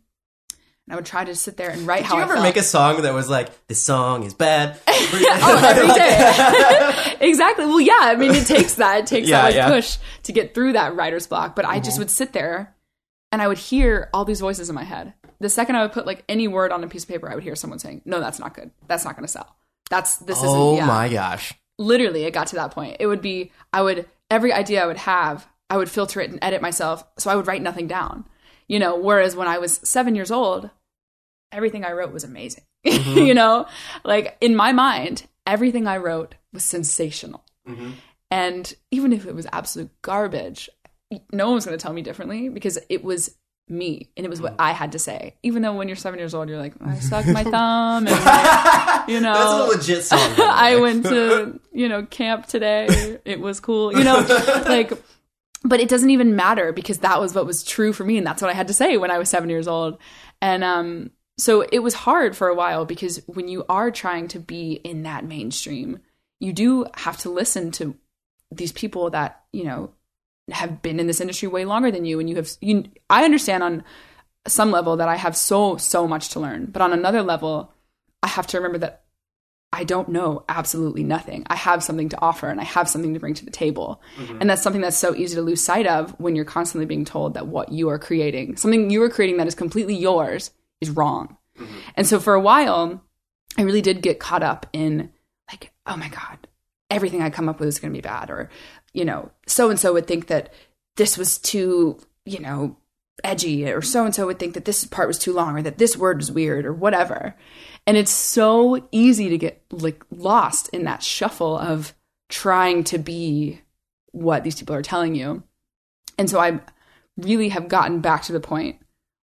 and 0.86 0.94
I 0.94 0.96
would 0.96 1.06
try 1.06 1.24
to 1.24 1.34
sit 1.34 1.56
there 1.56 1.70
and 1.70 1.86
write 1.86 1.98
Did 1.98 2.06
how 2.06 2.16
you 2.16 2.22
I 2.22 2.24
ever 2.24 2.40
make 2.40 2.56
a 2.56 2.62
song 2.62 3.02
that 3.02 3.14
was 3.14 3.28
like, 3.28 3.66
"This 3.68 3.82
song 3.82 4.24
is 4.24 4.34
bad"? 4.34 4.80
oh, 4.88 5.60
every 5.64 5.94
day. 5.94 7.16
exactly. 7.20 7.66
Well, 7.66 7.80
yeah. 7.80 8.00
I 8.00 8.16
mean, 8.16 8.32
it 8.32 8.46
takes 8.46 8.74
that. 8.74 9.00
It 9.00 9.06
takes 9.06 9.28
Yeah, 9.28 9.42
that 9.42 9.46
like 9.46 9.54
yeah. 9.54 9.68
push 9.68 9.98
to 10.24 10.32
get 10.32 10.54
through 10.54 10.72
that 10.72 10.96
writer's 10.96 11.26
block. 11.26 11.54
But 11.54 11.66
I 11.66 11.78
just 11.78 11.92
mm-hmm. 11.92 12.00
would 12.00 12.10
sit 12.10 12.32
there, 12.32 12.74
and 13.30 13.40
I 13.40 13.46
would 13.46 13.58
hear 13.58 14.10
all 14.12 14.24
these 14.24 14.40
voices 14.40 14.68
in 14.68 14.74
my 14.74 14.84
head. 14.84 15.14
The 15.38 15.48
second 15.48 15.76
I 15.76 15.82
would 15.82 15.92
put 15.92 16.06
like 16.06 16.24
any 16.28 16.48
word 16.48 16.72
on 16.72 16.82
a 16.82 16.88
piece 16.88 17.04
of 17.04 17.08
paper, 17.08 17.30
I 17.30 17.34
would 17.36 17.44
hear 17.44 17.54
someone 17.54 17.78
saying, 17.78 18.02
"No, 18.04 18.18
that's 18.18 18.40
not 18.40 18.54
good. 18.54 18.72
That's 18.88 19.04
not 19.04 19.14
going 19.14 19.26
to 19.26 19.32
sell. 19.32 19.56
That's 19.88 20.16
this 20.16 20.38
isn't." 20.38 20.48
oh 20.50 20.76
yeah. 20.76 20.86
my 20.86 21.08
gosh! 21.08 21.54
Literally, 21.78 22.24
it 22.24 22.32
got 22.32 22.48
to 22.48 22.56
that 22.56 22.72
point. 22.72 22.96
It 22.98 23.06
would 23.06 23.22
be 23.22 23.52
I 23.72 23.82
would 23.82 24.08
every 24.32 24.52
idea 24.52 24.82
I 24.82 24.86
would 24.86 24.96
have, 24.96 25.46
I 25.72 25.78
would 25.78 25.90
filter 25.90 26.20
it 26.20 26.28
and 26.28 26.38
edit 26.42 26.60
myself, 26.60 27.02
so 27.16 27.30
I 27.30 27.34
would 27.34 27.46
write 27.46 27.62
nothing 27.62 27.86
down. 27.86 28.26
You 28.68 28.78
know, 28.78 28.98
whereas 28.98 29.34
when 29.34 29.48
I 29.48 29.56
was 29.56 29.80
seven 29.82 30.14
years 30.14 30.30
old, 30.30 30.68
everything 31.50 31.82
I 31.82 31.92
wrote 31.92 32.12
was 32.12 32.24
amazing. 32.24 32.64
Mm-hmm. 32.84 33.18
you 33.18 33.32
know, 33.34 33.66
like 34.04 34.36
in 34.40 34.56
my 34.56 34.72
mind, 34.72 35.24
everything 35.46 35.86
I 35.86 35.98
wrote 35.98 36.34
was 36.52 36.64
sensational. 36.64 37.44
Mm-hmm. 37.66 37.92
And 38.28 38.74
even 38.90 39.12
if 39.12 39.24
it 39.24 39.36
was 39.36 39.46
absolute 39.52 39.90
garbage, 40.02 40.68
no 41.32 41.46
one 41.46 41.54
was 41.54 41.64
going 41.64 41.78
to 41.78 41.82
tell 41.82 41.92
me 41.92 42.02
differently 42.02 42.48
because 42.48 42.78
it 42.88 43.04
was 43.04 43.36
me 43.68 44.10
and 44.16 44.26
it 44.26 44.28
was 44.28 44.40
what 44.40 44.54
mm. 44.54 44.60
I 44.60 44.72
had 44.72 44.92
to 44.92 44.98
say. 44.98 45.36
Even 45.44 45.62
though 45.62 45.74
when 45.74 45.86
you're 45.86 45.96
seven 45.96 46.18
years 46.18 46.34
old, 46.34 46.48
you're 46.48 46.58
like, 46.58 46.74
I 46.80 46.98
suck 46.98 47.24
my 47.28 47.44
thumb, 47.44 48.08
and 48.08 49.08
you 49.08 49.20
know, 49.20 49.32
That's 49.32 49.52
a 49.52 49.78
legit 49.78 50.04
song. 50.04 50.18
I 50.38 50.76
went 50.80 51.04
to, 51.04 51.60
you 51.72 51.88
know, 51.88 52.04
camp 52.04 52.46
today. 52.46 53.18
It 53.24 53.38
was 53.38 53.60
cool. 53.60 53.96
You 53.96 54.02
know, 54.02 54.26
like 54.66 54.92
but 55.64 55.80
it 55.80 55.88
doesn't 55.88 56.10
even 56.10 56.36
matter 56.36 56.72
because 56.72 56.98
that 56.98 57.20
was 57.20 57.34
what 57.34 57.46
was 57.46 57.62
true 57.62 57.92
for 57.92 58.04
me 58.04 58.18
and 58.18 58.26
that's 58.26 58.42
what 58.42 58.50
I 58.50 58.54
had 58.54 58.68
to 58.68 58.74
say 58.74 58.96
when 58.96 59.10
I 59.10 59.18
was 59.18 59.28
7 59.28 59.48
years 59.48 59.68
old. 59.68 59.98
And 60.40 60.64
um 60.64 61.10
so 61.38 61.62
it 61.62 61.80
was 61.80 61.94
hard 61.94 62.36
for 62.36 62.48
a 62.48 62.54
while 62.54 62.84
because 62.84 63.22
when 63.26 63.48
you 63.48 63.64
are 63.68 63.90
trying 63.90 64.28
to 64.28 64.38
be 64.38 64.72
in 64.72 65.02
that 65.02 65.24
mainstream, 65.24 66.00
you 66.40 66.52
do 66.52 66.86
have 66.94 67.16
to 67.18 67.30
listen 67.30 67.70
to 67.72 67.96
these 68.50 68.72
people 68.72 69.10
that, 69.10 69.42
you 69.52 69.64
know, 69.64 69.92
have 70.50 70.82
been 70.82 71.00
in 71.00 71.06
this 71.06 71.20
industry 71.20 71.48
way 71.48 71.64
longer 71.64 71.90
than 71.90 72.04
you 72.04 72.20
and 72.20 72.28
you 72.28 72.36
have 72.36 72.50
you 72.60 72.84
I 73.08 73.24
understand 73.24 73.62
on 73.62 73.84
some 74.46 74.70
level 74.70 74.96
that 74.96 75.08
I 75.08 75.16
have 75.16 75.36
so 75.36 75.76
so 75.76 76.06
much 76.06 76.30
to 76.30 76.40
learn, 76.40 76.66
but 76.66 76.82
on 76.82 76.92
another 76.92 77.22
level 77.22 77.72
I 78.22 78.28
have 78.28 78.46
to 78.48 78.58
remember 78.58 78.78
that 78.78 79.01
I 79.72 79.84
don't 79.84 80.08
know 80.08 80.44
absolutely 80.48 81.02
nothing. 81.02 81.44
I 81.46 81.56
have 81.56 81.82
something 81.82 82.10
to 82.10 82.20
offer 82.20 82.48
and 82.48 82.60
I 82.60 82.64
have 82.64 82.88
something 82.88 83.14
to 83.14 83.20
bring 83.20 83.32
to 83.34 83.44
the 83.44 83.50
table. 83.50 84.02
Mm-hmm. 84.16 84.38
And 84.40 84.50
that's 84.50 84.62
something 84.62 84.82
that's 84.82 84.98
so 84.98 85.14
easy 85.14 85.34
to 85.36 85.42
lose 85.42 85.64
sight 85.64 85.86
of 85.86 86.10
when 86.20 86.36
you're 86.36 86.44
constantly 86.44 86.84
being 86.84 87.06
told 87.06 87.34
that 87.34 87.46
what 87.46 87.72
you 87.72 87.88
are 87.88 87.98
creating, 87.98 88.56
something 88.56 88.90
you 88.90 89.02
are 89.02 89.08
creating 89.08 89.38
that 89.38 89.46
is 89.46 89.54
completely 89.54 89.94
yours, 89.94 90.50
is 90.82 90.90
wrong. 90.90 91.38
Mm-hmm. 91.58 91.78
And 91.96 92.06
so 92.06 92.20
for 92.20 92.34
a 92.34 92.40
while, 92.40 93.02
I 93.56 93.62
really 93.62 93.82
did 93.82 94.02
get 94.02 94.20
caught 94.20 94.42
up 94.42 94.66
in 94.72 95.10
like, 95.50 95.72
oh 95.86 95.96
my 95.96 96.08
God, 96.08 96.46
everything 96.90 97.22
I 97.22 97.30
come 97.30 97.48
up 97.48 97.58
with 97.58 97.68
is 97.68 97.78
going 97.78 97.92
to 97.92 97.96
be 97.96 98.02
bad. 98.02 98.30
Or, 98.30 98.50
you 98.92 99.04
know, 99.04 99.30
so 99.46 99.70
and 99.70 99.80
so 99.80 99.94
would 99.94 100.06
think 100.06 100.26
that 100.26 100.52
this 100.96 101.16
was 101.16 101.38
too, 101.38 101.98
you 102.26 102.40
know, 102.40 102.76
edgy, 103.24 103.70
or 103.70 103.82
so 103.82 104.04
and 104.04 104.14
so 104.14 104.26
would 104.26 104.38
think 104.38 104.54
that 104.54 104.64
this 104.64 104.84
part 104.84 105.08
was 105.08 105.18
too 105.18 105.32
long, 105.32 105.56
or 105.56 105.62
that 105.62 105.78
this 105.78 105.96
word 105.96 106.18
was 106.18 106.32
weird, 106.32 106.66
or 106.66 106.72
whatever. 106.72 107.36
And 107.86 107.96
it's 107.96 108.12
so 108.12 108.88
easy 108.92 109.28
to 109.28 109.38
get 109.38 109.62
like 109.70 110.04
lost 110.10 110.68
in 110.68 110.84
that 110.84 111.02
shuffle 111.02 111.58
of 111.58 111.94
trying 112.28 112.84
to 112.84 112.98
be 112.98 113.60
what 114.12 114.44
these 114.44 114.58
people 114.58 114.76
are 114.76 114.82
telling 114.82 115.14
you. 115.14 115.42
And 116.18 116.30
so 116.30 116.38
I 116.38 116.60
really 117.16 117.48
have 117.48 117.68
gotten 117.68 118.00
back 118.00 118.22
to 118.24 118.32
the 118.32 118.40
point 118.40 118.76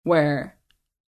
where 0.05 0.57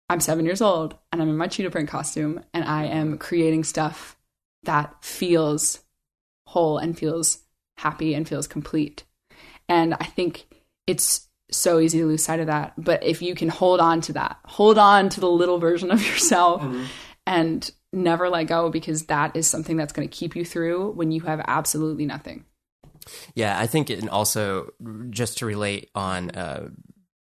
I'm 0.09 0.21
seven 0.21 0.45
years 0.45 0.61
old 0.61 0.97
and 1.13 1.23
I'm 1.23 1.29
in 1.29 1.37
my 1.37 1.47
cheetah 1.47 1.71
print 1.71 1.89
costume 1.89 2.43
and 2.53 2.65
I 2.65 2.85
am 2.87 3.17
creating 3.17 3.65
stuff 3.65 4.17
that 4.65 4.95
feels 5.05 5.81
whole 6.47 6.79
and 6.79 6.99
feels 6.99 7.39
happy 7.79 8.15
and 8.15 8.29
feels 8.29 8.47
complete. 8.47 9.05
And 9.69 9.95
I 9.95 10.05
think 10.05 10.47
it's 10.87 11.29
so 11.51 11.79
easy 11.79 12.01
to 12.01 12.07
lose 12.07 12.25
sight 12.25 12.41
of 12.41 12.49
that. 12.49 12.75
But 12.77 13.03
if 13.05 13.23
you 13.23 13.35
can 13.35 13.49
hold 13.49 13.81
on 13.81 14.01
to 14.03 14.13
that, 14.15 14.39
hold 14.45 14.79
on 14.79 15.09
to 15.11 15.21
the 15.21 15.31
little 15.31 15.59
version 15.59 15.91
of 15.91 16.05
yourself 16.05 16.63
mm-hmm. 16.63 16.85
And 17.31 17.71
never 17.93 18.29
let 18.29 18.45
go 18.45 18.71
because 18.71 19.07
that 19.07 19.37
is 19.37 19.47
something 19.47 19.77
that's 19.77 19.93
going 19.93 20.07
to 20.07 20.15
keep 20.15 20.35
you 20.35 20.45
through 20.45 20.91
when 20.93 21.13
you 21.13 21.21
have 21.21 21.41
absolutely 21.47 22.05
nothing. 22.05 22.45
Yeah, 23.35 23.59
I 23.59 23.67
think 23.67 23.89
it 23.89 24.07
also 24.09 24.73
just 25.11 25.39
to 25.39 25.47
relate 25.47 25.91
on 25.95 26.31
uh, 26.31 26.69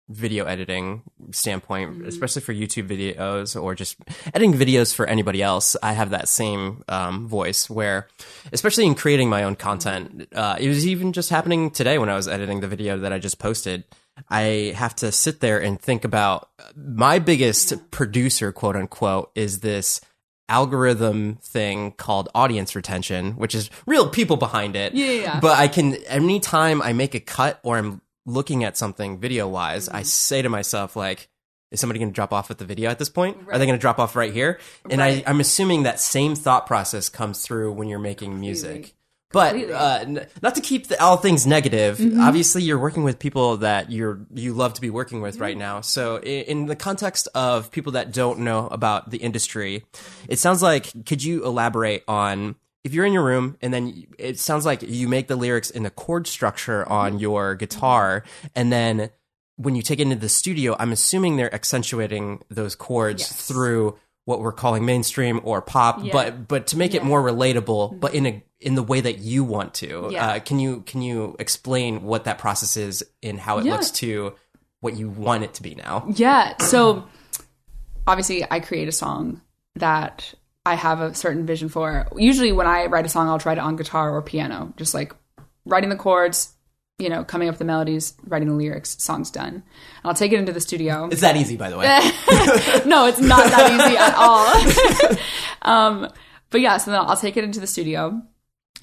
video 0.08 0.46
editing 0.46 1.02
standpoint, 1.32 2.06
especially 2.06 2.44
for 2.44 2.54
YouTube 2.54 2.88
videos 2.88 3.60
or 3.62 3.74
just 3.74 3.98
editing 4.28 4.54
videos 4.54 4.94
for 4.94 5.08
anybody 5.08 5.42
else, 5.42 5.76
I 5.82 5.94
have 5.94 6.12
that 6.12 6.30
same 6.30 6.84
um, 6.88 7.28
voice 7.28 7.70
where, 7.70 8.08
especially 8.54 8.86
in 8.86 8.94
creating 8.94 9.30
my 9.30 9.44
own 9.44 9.56
content, 9.56 10.28
uh, 10.34 10.58
it 10.60 10.68
was 10.68 10.86
even 10.86 11.14
just 11.14 11.32
happening 11.32 11.72
today 11.72 11.98
when 11.98 12.10
I 12.10 12.16
was 12.16 12.28
editing 12.28 12.60
the 12.60 12.68
video 12.68 13.00
that 13.00 13.12
I 13.12 13.18
just 13.18 13.40
posted. 13.40 13.84
I 14.30 14.74
have 14.76 14.96
to 14.98 15.12
sit 15.12 15.40
there 15.40 15.62
and 15.62 15.80
think 15.80 16.06
about 16.06 16.50
my 16.76 17.20
biggest 17.20 17.92
producer, 17.92 18.52
quote 18.52 18.76
unquote, 18.76 19.32
is 19.36 19.60
this 19.60 20.02
algorithm 20.48 21.36
thing 21.36 21.92
called 21.94 22.30
audience 22.36 22.76
retention, 22.76 23.34
which 23.34 23.56
is 23.56 23.70
real 23.86 24.10
people 24.10 24.38
behind 24.38 24.76
it. 24.76 24.94
Yeah, 24.94 25.06
yeah, 25.06 25.22
yeah. 25.22 25.40
But 25.40 25.58
I 25.58 25.68
can 25.68 25.96
anytime 26.06 26.82
I 26.82 26.94
make 26.94 27.16
a 27.16 27.20
cut 27.20 27.60
or 27.64 27.78
I'm 27.78 28.02
looking 28.26 28.64
at 28.64 28.78
something 28.78 29.20
video 29.20 29.48
wise, 29.48 29.90
I 29.90 30.00
mm-hmm. 30.00 30.04
say 30.04 30.42
to 30.42 30.50
myself 30.50 30.96
like, 30.96 31.30
is 31.72 31.80
somebody 31.80 32.00
going 32.00 32.12
to 32.12 32.16
drop 32.16 32.32
off 32.32 32.52
at 32.52 32.58
the 32.58 32.66
video 32.66 32.90
at 32.90 33.00
this 33.00 33.10
point? 33.10 33.38
Are 33.52 33.58
they 33.58 33.66
going 33.66 33.78
to 33.78 33.82
drop 33.82 34.00
off 34.00 34.16
right 34.16 34.32
here? 34.32 34.60
And 34.90 35.02
I, 35.02 35.24
I'm 35.26 35.40
assuming 35.40 35.84
that 35.84 36.00
same 36.00 36.36
thought 36.36 36.68
process 36.68 37.10
comes 37.10 37.42
through 37.42 37.74
when 37.74 37.88
you're 37.88 38.00
making 38.00 38.40
music. 38.40 38.94
But 39.32 39.56
uh, 39.70 40.00
n- 40.02 40.28
not 40.42 40.56
to 40.56 40.62
keep 40.62 40.88
the, 40.88 41.02
all 41.04 41.18
things 41.18 41.46
negative. 41.46 41.98
Mm-hmm. 41.98 42.22
Obviously, 42.22 42.64
you're 42.64 42.80
working 42.80 43.04
with 43.04 43.20
people 43.20 43.58
that 43.58 43.92
you're 43.92 44.20
you 44.34 44.54
love 44.54 44.76
to 44.76 44.82
be 44.82 44.90
working 44.90 45.20
with 45.22 45.36
Mm-hmm. 45.36 45.42
right 45.44 45.58
now. 45.58 45.82
So, 45.82 46.18
in, 46.18 46.44
in 46.46 46.66
the 46.68 46.76
context 46.76 47.28
of 47.36 47.70
people 47.72 47.94
that 47.94 48.14
don't 48.14 48.40
know 48.40 48.68
about 48.68 49.10
the 49.10 49.18
industry, 49.18 49.84
it 50.30 50.40
sounds 50.40 50.62
like 50.62 51.06
could 51.06 51.24
you 51.24 51.44
elaborate 51.44 52.04
on 52.08 52.56
if 52.84 52.94
you're 52.94 53.06
in 53.06 53.14
your 53.14 53.26
room 53.26 53.58
and 53.62 53.74
then 53.74 54.06
it 54.20 54.38
sounds 54.40 54.66
like 54.66 54.84
you 54.84 55.08
make 55.10 55.28
the 55.28 55.36
lyrics 55.36 55.70
in 55.72 55.84
the 55.84 55.90
chord 55.90 56.28
structure 56.28 56.84
Mm-hmm. 56.84 56.94
on 56.94 57.20
your 57.20 57.56
guitar, 57.56 58.24
and 58.56 58.72
then 58.72 59.10
when 59.58 59.76
you 59.76 59.82
take 59.82 60.00
it 60.00 60.04
into 60.04 60.16
the 60.18 60.30
studio, 60.30 60.76
I'm 60.80 60.92
assuming 60.92 61.36
they're 61.38 61.54
accentuating 61.54 62.44
those 62.50 62.76
chords 62.76 63.22
Yes. 63.24 63.48
through 63.48 63.98
what 64.26 64.40
we're 64.40 64.52
calling 64.52 64.86
mainstream 64.86 65.40
or 65.44 65.62
pop, 65.62 66.00
Yeah. 66.04 66.12
but 66.12 66.48
but 66.48 66.68
to 66.68 66.78
make 66.78 66.94
it 66.94 67.04
more 67.04 67.22
relatable, 67.24 68.00
but 68.00 68.14
in 68.14 68.26
a 68.26 68.44
in 68.66 68.74
the 68.74 68.84
way 68.84 69.00
that 69.00 69.20
you 69.20 69.44
want 69.44 69.76
to. 69.76 70.10
Yeah. 70.12 70.28
Uh, 70.28 70.40
can 70.40 70.60
you 70.60 70.82
can 70.82 71.02
you 71.04 71.36
explain 71.40 72.02
what 72.04 72.24
that 72.26 72.40
process 72.40 72.76
is 72.76 73.06
and 73.24 73.40
how 73.40 73.60
it 73.60 73.66
Yeah. 73.66 73.74
looks 73.74 73.92
to 73.92 74.34
what 74.82 74.98
you 74.98 75.08
want 75.08 75.44
it 75.44 75.54
to 75.54 75.64
be 75.64 75.76
now? 75.76 76.06
Yeah. 76.14 76.58
So 76.58 77.06
obviously, 78.08 78.44
I 78.50 78.60
create 78.60 78.88
a 78.88 78.92
song 78.92 79.42
that 79.76 80.34
I 80.66 80.74
have 80.74 81.00
a 81.00 81.14
certain 81.14 81.46
vision 81.46 81.70
for. 81.70 82.08
Usually, 82.18 82.52
when 82.52 82.66
I 82.66 82.88
write 82.88 83.06
a 83.06 83.10
song, 83.10 83.30
I'll 83.30 83.38
try 83.40 83.54
it 83.54 83.60
on 83.60 83.76
guitar 83.76 84.16
or 84.16 84.22
piano, 84.24 84.74
just 84.78 84.96
like 84.96 85.14
writing 85.66 85.90
the 85.92 85.96
chords, 85.96 86.52
you 86.98 87.10
know, 87.10 87.24
coming 87.24 87.48
up 87.48 87.54
with 87.54 87.60
the 87.60 87.66
melodies, 87.66 88.16
writing 88.26 88.48
the 88.48 88.56
lyrics, 88.56 88.96
song's 89.02 89.30
done. 89.30 89.54
And 89.54 89.64
I'll 90.04 90.16
take 90.16 90.32
it 90.32 90.40
into 90.40 90.54
the 90.54 90.62
studio. 90.62 91.08
It's 91.12 91.22
that 91.22 91.36
easy, 91.38 91.56
by 91.56 91.70
the 91.70 91.78
way. 91.78 91.86
no, 92.88 93.06
it's 93.06 93.20
not 93.20 93.44
that 93.46 93.72
easy 93.74 93.98
at 93.98 94.16
all. 94.18 95.22
um, 95.62 96.12
but 96.50 96.62
yeah, 96.62 96.78
so 96.78 96.90
then 96.92 97.00
I'll 97.00 97.18
take 97.18 97.38
it 97.38 97.44
into 97.44 97.60
the 97.60 97.68
studio 97.68 98.24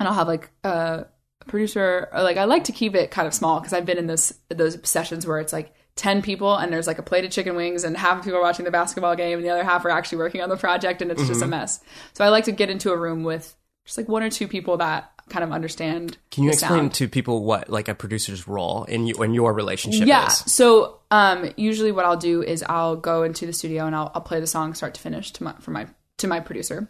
and 0.03 0.09
I'll 0.09 0.15
have 0.15 0.27
like 0.27 0.51
a 0.65 1.07
producer 1.47 2.09
or 2.13 2.23
like 2.23 2.37
I 2.37 2.45
like 2.45 2.65
to 2.65 2.73
keep 2.73 2.95
it 2.95 3.11
kind 3.11 3.27
of 3.29 3.35
small 3.35 3.61
because 3.61 3.73
I've 3.73 3.87
been 3.87 3.99
in 3.99 4.07
this 4.09 4.33
those 4.49 4.79
sessions 4.89 5.27
where 5.27 5.39
it's 5.39 5.53
like 5.53 5.73
10 5.97 6.23
people 6.23 6.57
and 6.57 6.73
there's 6.73 6.87
like 6.87 6.99
a 6.99 7.03
plate 7.03 7.25
of 7.25 7.31
chicken 7.31 7.55
wings 7.55 7.85
and 7.85 7.97
half 7.97 8.19
of 8.19 8.25
people 8.25 8.39
are 8.39 8.43
watching 8.43 8.65
the 8.65 8.71
basketball 8.71 9.15
game 9.15 9.39
and 9.39 9.45
the 9.45 9.51
other 9.51 9.65
half 9.65 9.85
are 9.85 9.91
actually 9.91 10.19
working 10.19 10.41
on 10.41 10.49
the 10.49 10.57
project 10.57 11.03
and 11.03 11.11
it's 11.11 11.27
just 11.27 11.43
a 11.43 11.47
mess. 11.47 11.81
So 12.15 12.25
I 12.25 12.29
like 12.31 12.45
to 12.45 12.53
get 12.53 12.71
into 12.71 12.91
a 12.91 12.97
room 12.97 13.23
with 13.25 13.55
just 13.85 13.99
like 13.99 14.09
one 14.09 14.23
or 14.23 14.31
two 14.31 14.49
people 14.49 14.77
that 14.79 15.11
kind 15.29 15.45
of 15.45 15.53
understand. 15.53 16.17
Can 16.31 16.45
you 16.45 16.51
explain 16.51 16.81
sound. 16.85 16.95
to 16.95 17.09
people 17.09 17.45
what 17.45 17.69
like 17.69 17.89
a 17.89 17.95
producer's 17.95 18.49
role 18.49 18.85
in 18.85 19.07
you 19.07 19.23
in 19.23 19.35
your 19.35 19.53
relationship 19.53 20.07
Yeah. 20.09 20.27
is? 20.29 20.39
So 20.53 21.01
um, 21.11 21.51
usually 21.57 21.93
what 21.93 22.05
I'll 22.05 22.17
do 22.17 22.43
is 22.43 22.65
I'll 22.69 22.97
go 22.97 23.23
into 23.23 23.47
the 23.47 23.53
studio 23.53 23.85
and 23.87 23.95
I'll, 23.95 24.11
I'll 24.15 24.23
play 24.23 24.41
the 24.41 24.47
song 24.47 24.75
start 24.75 24.95
to 24.95 25.01
finish 25.01 25.31
to 25.33 25.45
my 25.45 25.53
for 25.61 25.71
my 25.73 25.87
to 26.19 26.27
my 26.27 26.41
producer, 26.41 26.89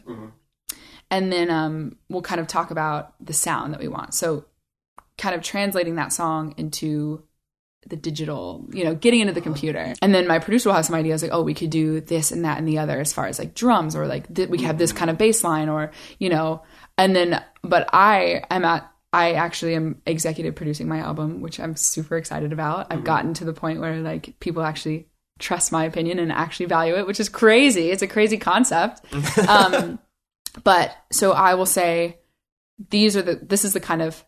and 1.12 1.30
then 1.30 1.50
um, 1.50 1.96
we'll 2.08 2.22
kind 2.22 2.40
of 2.40 2.46
talk 2.46 2.70
about 2.70 3.14
the 3.24 3.34
sound 3.34 3.74
that 3.74 3.80
we 3.80 3.86
want. 3.86 4.14
So 4.14 4.46
kind 5.18 5.34
of 5.34 5.42
translating 5.42 5.96
that 5.96 6.10
song 6.10 6.54
into 6.56 7.22
the 7.86 7.96
digital, 7.96 8.66
you 8.72 8.82
know, 8.82 8.94
getting 8.94 9.20
into 9.20 9.34
the 9.34 9.42
computer. 9.42 9.92
And 10.00 10.14
then 10.14 10.26
my 10.26 10.38
producer 10.38 10.70
will 10.70 10.76
have 10.76 10.86
some 10.86 10.94
ideas 10.94 11.22
like, 11.22 11.32
oh, 11.32 11.42
we 11.42 11.52
could 11.52 11.68
do 11.68 12.00
this 12.00 12.32
and 12.32 12.46
that 12.46 12.56
and 12.56 12.66
the 12.66 12.78
other 12.78 12.98
as 12.98 13.12
far 13.12 13.26
as 13.26 13.38
like 13.38 13.54
drums 13.54 13.94
or 13.94 14.06
like 14.06 14.32
th- 14.34 14.48
we 14.48 14.62
have 14.62 14.78
this 14.78 14.92
kind 14.92 15.10
of 15.10 15.18
bass 15.18 15.44
line 15.44 15.68
or, 15.68 15.90
you 16.18 16.30
know, 16.30 16.62
and 16.96 17.14
then, 17.14 17.44
but 17.62 17.90
I 17.92 18.44
am 18.50 18.64
at, 18.64 18.90
I 19.12 19.34
actually 19.34 19.74
am 19.74 20.00
executive 20.06 20.54
producing 20.54 20.88
my 20.88 21.00
album, 21.00 21.42
which 21.42 21.60
I'm 21.60 21.76
super 21.76 22.16
excited 22.16 22.54
about. 22.54 22.86
I've 22.90 23.04
gotten 23.04 23.34
to 23.34 23.44
the 23.44 23.52
point 23.52 23.80
where 23.80 24.00
like 24.00 24.40
people 24.40 24.62
actually 24.62 25.08
trust 25.38 25.72
my 25.72 25.84
opinion 25.84 26.18
and 26.18 26.32
actually 26.32 26.66
value 26.66 26.96
it, 26.96 27.06
which 27.06 27.20
is 27.20 27.28
crazy. 27.28 27.90
It's 27.90 28.00
a 28.00 28.06
crazy 28.06 28.38
concept. 28.38 29.02
um, 29.48 29.98
but 30.64 30.96
so 31.10 31.32
I 31.32 31.54
will 31.54 31.66
say, 31.66 32.18
these 32.90 33.16
are 33.16 33.22
the, 33.22 33.36
this 33.36 33.64
is 33.64 33.72
the 33.72 33.80
kind 33.80 34.02
of 34.02 34.24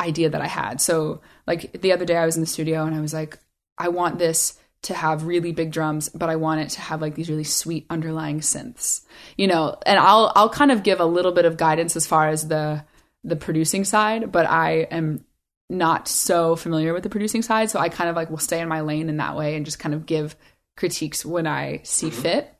idea 0.00 0.30
that 0.30 0.40
I 0.40 0.46
had. 0.46 0.80
So 0.80 1.20
like 1.46 1.80
the 1.80 1.92
other 1.92 2.04
day 2.04 2.16
I 2.16 2.26
was 2.26 2.36
in 2.36 2.42
the 2.42 2.46
studio 2.46 2.84
and 2.84 2.94
I 2.94 3.00
was 3.00 3.14
like, 3.14 3.38
I 3.76 3.88
want 3.88 4.18
this 4.18 4.58
to 4.82 4.94
have 4.94 5.24
really 5.24 5.52
big 5.52 5.72
drums, 5.72 6.08
but 6.08 6.28
I 6.28 6.36
want 6.36 6.60
it 6.60 6.70
to 6.70 6.80
have 6.80 7.00
like 7.00 7.14
these 7.14 7.28
really 7.28 7.44
sweet 7.44 7.86
underlying 7.90 8.40
synths. 8.40 9.02
You 9.36 9.48
know, 9.48 9.76
and 9.84 9.98
I'll 9.98 10.32
I'll 10.36 10.50
kind 10.50 10.70
of 10.70 10.82
give 10.82 11.00
a 11.00 11.04
little 11.04 11.32
bit 11.32 11.44
of 11.44 11.56
guidance 11.56 11.96
as 11.96 12.06
far 12.06 12.28
as 12.28 12.46
the 12.46 12.84
the 13.24 13.36
producing 13.36 13.84
side, 13.84 14.30
but 14.30 14.46
I 14.46 14.86
am 14.90 15.24
not 15.68 16.08
so 16.08 16.56
familiar 16.56 16.94
with 16.94 17.02
the 17.02 17.10
producing 17.10 17.42
side, 17.42 17.70
so 17.70 17.78
I 17.78 17.88
kind 17.88 18.08
of 18.08 18.16
like 18.16 18.30
will 18.30 18.38
stay 18.38 18.60
in 18.60 18.68
my 18.68 18.80
lane 18.80 19.08
in 19.08 19.16
that 19.18 19.36
way 19.36 19.56
and 19.56 19.66
just 19.66 19.80
kind 19.80 19.94
of 19.94 20.06
give 20.06 20.36
critiques 20.76 21.26
when 21.26 21.46
I 21.46 21.80
see 21.82 22.10
fit. 22.10 22.54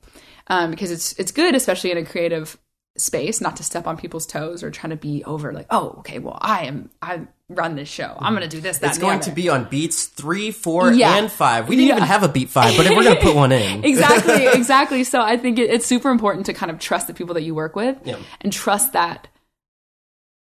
Um, 0.47 0.71
because 0.71 0.91
it's 0.91 1.13
it's 1.13 1.31
good, 1.31 1.55
especially 1.55 1.91
in 1.91 1.97
a 1.97 2.05
creative 2.05 2.57
space, 2.99 3.41
not 3.41 3.55
to 3.57 3.63
step 3.63 3.87
on 3.87 3.97
people's 3.97 4.25
toes 4.25 4.61
or 4.63 4.71
trying 4.71 4.91
to 4.91 4.97
be 4.97 5.23
over 5.23 5.53
like, 5.53 5.67
oh, 5.69 5.95
okay, 5.99 6.19
well, 6.19 6.37
I 6.41 6.65
am 6.65 6.89
I 7.01 7.21
run 7.47 7.75
this 7.75 7.89
show. 7.89 8.15
I'm 8.19 8.33
gonna 8.33 8.47
do 8.47 8.61
this, 8.61 8.77
that, 8.79 8.89
It's 8.89 8.97
going 8.99 9.21
to 9.21 9.31
be 9.31 9.49
on 9.49 9.67
beats 9.69 10.05
three, 10.05 10.51
four, 10.51 10.91
Yeah. 10.91 11.17
and 11.17 11.31
five. 11.31 11.67
We 11.67 11.75
didn't 11.75 11.89
even 11.97 12.03
have 12.03 12.23
a 12.23 12.27
beat 12.27 12.49
five, 12.49 12.75
but 12.77 12.89
we're 12.89 13.03
gonna 13.03 13.19
put 13.19 13.35
one 13.35 13.51
in, 13.51 13.83
exactly, 13.85 14.45
exactly. 14.53 15.03
So 15.03 15.21
I 15.21 15.37
think 15.37 15.57
it, 15.59 15.69
it's 15.69 15.85
super 15.85 16.09
important 16.09 16.45
to 16.47 16.53
kind 16.53 16.71
of 16.71 16.79
trust 16.79 17.07
the 17.07 17.13
people 17.13 17.33
that 17.35 17.41
you 17.43 17.55
work 17.55 17.75
with 17.75 17.97
Yeah. 18.05 18.17
and 18.41 18.53
trust 18.53 18.93
that 18.93 19.27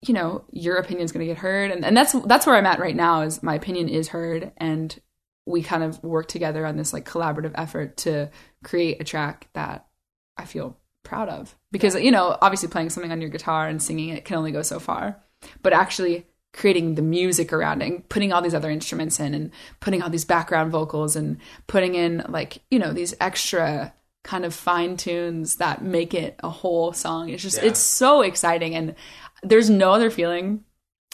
you 0.02 0.14
know 0.14 0.44
your 0.52 0.78
opinion 0.78 1.06
is 1.06 1.12
going 1.12 1.26
to 1.26 1.32
get 1.34 1.38
heard, 1.40 1.72
and, 1.72 1.84
and 1.86 1.96
that's 1.96 2.14
that's 2.26 2.46
where 2.46 2.56
I'm 2.56 2.66
at 2.66 2.80
right 2.80 2.96
now. 2.96 3.22
Is 3.22 3.42
my 3.42 3.56
opinion 3.56 3.90
is 3.90 4.10
heard, 4.10 4.52
and 4.58 4.96
we 5.46 5.64
kind 5.64 5.82
of 5.84 6.04
work 6.04 6.28
together 6.28 6.66
on 6.66 6.76
this 6.76 6.92
like 6.94 7.06
collaborative 7.10 7.52
effort 7.56 7.98
to 7.98 8.30
create 8.64 9.00
a 9.00 9.04
track 9.06 9.48
that 9.54 9.86
I 10.36 10.44
feel 10.46 10.78
proud 11.08 11.30
of. 11.30 11.56
Because 11.72 11.96
you 11.96 12.12
know 12.12 12.38
obviously 12.42 12.70
playing 12.70 12.90
something 12.90 13.12
on 13.12 13.22
your 13.22 13.30
guitar 13.30 13.68
and 13.68 13.82
singing 13.82 14.10
it 14.10 14.26
can 14.26 14.38
only 14.38 14.52
go 14.52 14.62
so 14.62 14.80
far, 14.80 15.22
but 15.62 15.74
actually 15.74 16.26
creating 16.54 16.96
the 16.96 17.02
music 17.02 17.54
around 17.54 17.82
it 17.82 17.88
and 17.88 18.10
putting 18.10 18.34
all 18.34 18.42
these 18.42 18.56
other 18.56 18.72
instruments 18.72 19.20
in 19.20 19.34
and 19.34 19.52
putting 19.80 20.02
all 20.02 20.10
these 20.10 20.26
background 20.26 20.72
vocals 20.72 21.16
and 21.16 21.38
putting 21.68 21.96
in 21.96 22.24
like 22.30 22.60
you 22.72 22.80
know 22.80 22.94
these 22.94 23.14
extra 23.20 23.94
kind 24.28 24.44
of 24.44 24.54
fine 24.54 24.98
tunes 24.98 25.56
that 25.56 25.82
make 25.82 26.14
it 26.14 26.36
a 26.44 26.50
whole 26.50 26.92
song. 26.92 27.30
It's 27.30 27.42
just 27.42 27.58
Yeah. 27.58 27.70
it's 27.70 27.80
so 27.80 28.22
exciting. 28.22 28.76
And 28.76 28.96
there's 29.42 29.70
no 29.70 29.94
other 29.94 30.12
feeling 30.12 30.66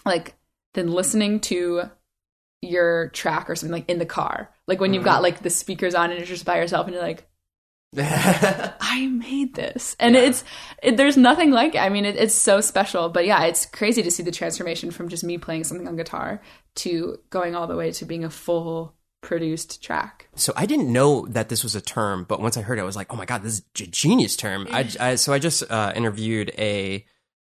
like 0.03 0.36
than 0.73 0.91
listening 0.91 1.39
to 1.41 1.84
your 2.62 3.10
track 3.10 3.49
or 3.49 3.56
something 3.56 3.73
like 3.73 3.89
in 3.89 3.99
the 3.99 4.06
car. 4.06 4.49
Like 4.67 4.79
when 4.79 4.93
you've 4.93 5.01
mm-hmm. 5.01 5.12
got 5.12 5.21
like 5.21 5.43
the 5.43 5.49
speakers 5.51 5.93
on 5.93 6.10
and 6.10 6.19
you're 6.19 6.25
just 6.25 6.45
by 6.45 6.58
yourself 6.58 6.88
and 6.88 6.95
you're 6.95 7.03
like 7.03 7.27
I 7.97 9.08
made 9.08 9.56
this, 9.56 9.95
and 9.99 10.15
Yeah. 10.15 10.21
it's 10.21 10.43
it, 10.82 10.97
there's 10.97 11.17
nothing 11.17 11.51
like 11.51 11.75
it. 11.75 11.79
I 11.79 11.89
mean, 11.89 12.06
it, 12.06 12.15
it's 12.15 12.34
so 12.36 12.62
special. 12.62 13.10
But 13.10 13.25
yeah, 13.25 13.43
it's 13.45 13.65
crazy 13.65 14.01
to 14.03 14.12
see 14.12 14.23
the 14.23 14.32
transformation 14.32 14.91
from 14.91 15.10
just 15.10 15.23
me 15.23 15.38
playing 15.38 15.63
something 15.63 15.88
on 15.88 15.95
guitar 15.95 16.41
to 16.75 17.19
going 17.29 17.56
all 17.56 17.67
the 17.67 17.75
way 17.75 17.91
to 17.91 18.06
being 18.06 18.23
a 18.23 18.29
full 18.29 18.95
produced 19.21 19.82
track. 19.84 20.27
So 20.36 20.51
I 20.56 20.65
didn't 20.65 20.91
know 20.91 21.25
that 21.27 21.49
this 21.49 21.63
was 21.63 21.75
a 21.75 21.82
term, 21.82 22.25
but 22.27 22.41
once 22.41 22.58
I 22.58 22.62
heard 22.62 22.77
it, 22.77 22.82
I 22.82 22.86
was 22.86 22.95
like, 22.95 23.13
"Oh 23.13 23.15
my 23.15 23.25
god, 23.25 23.43
this 23.43 23.53
is 23.53 23.88
a 23.88 23.88
genius 23.88 24.36
term!" 24.36 24.67
I, 24.71 24.89
I 24.99 25.15
so 25.15 25.32
I 25.34 25.39
just 25.39 25.63
uh, 25.71 25.93
interviewed 25.95 26.51
a 26.58 27.06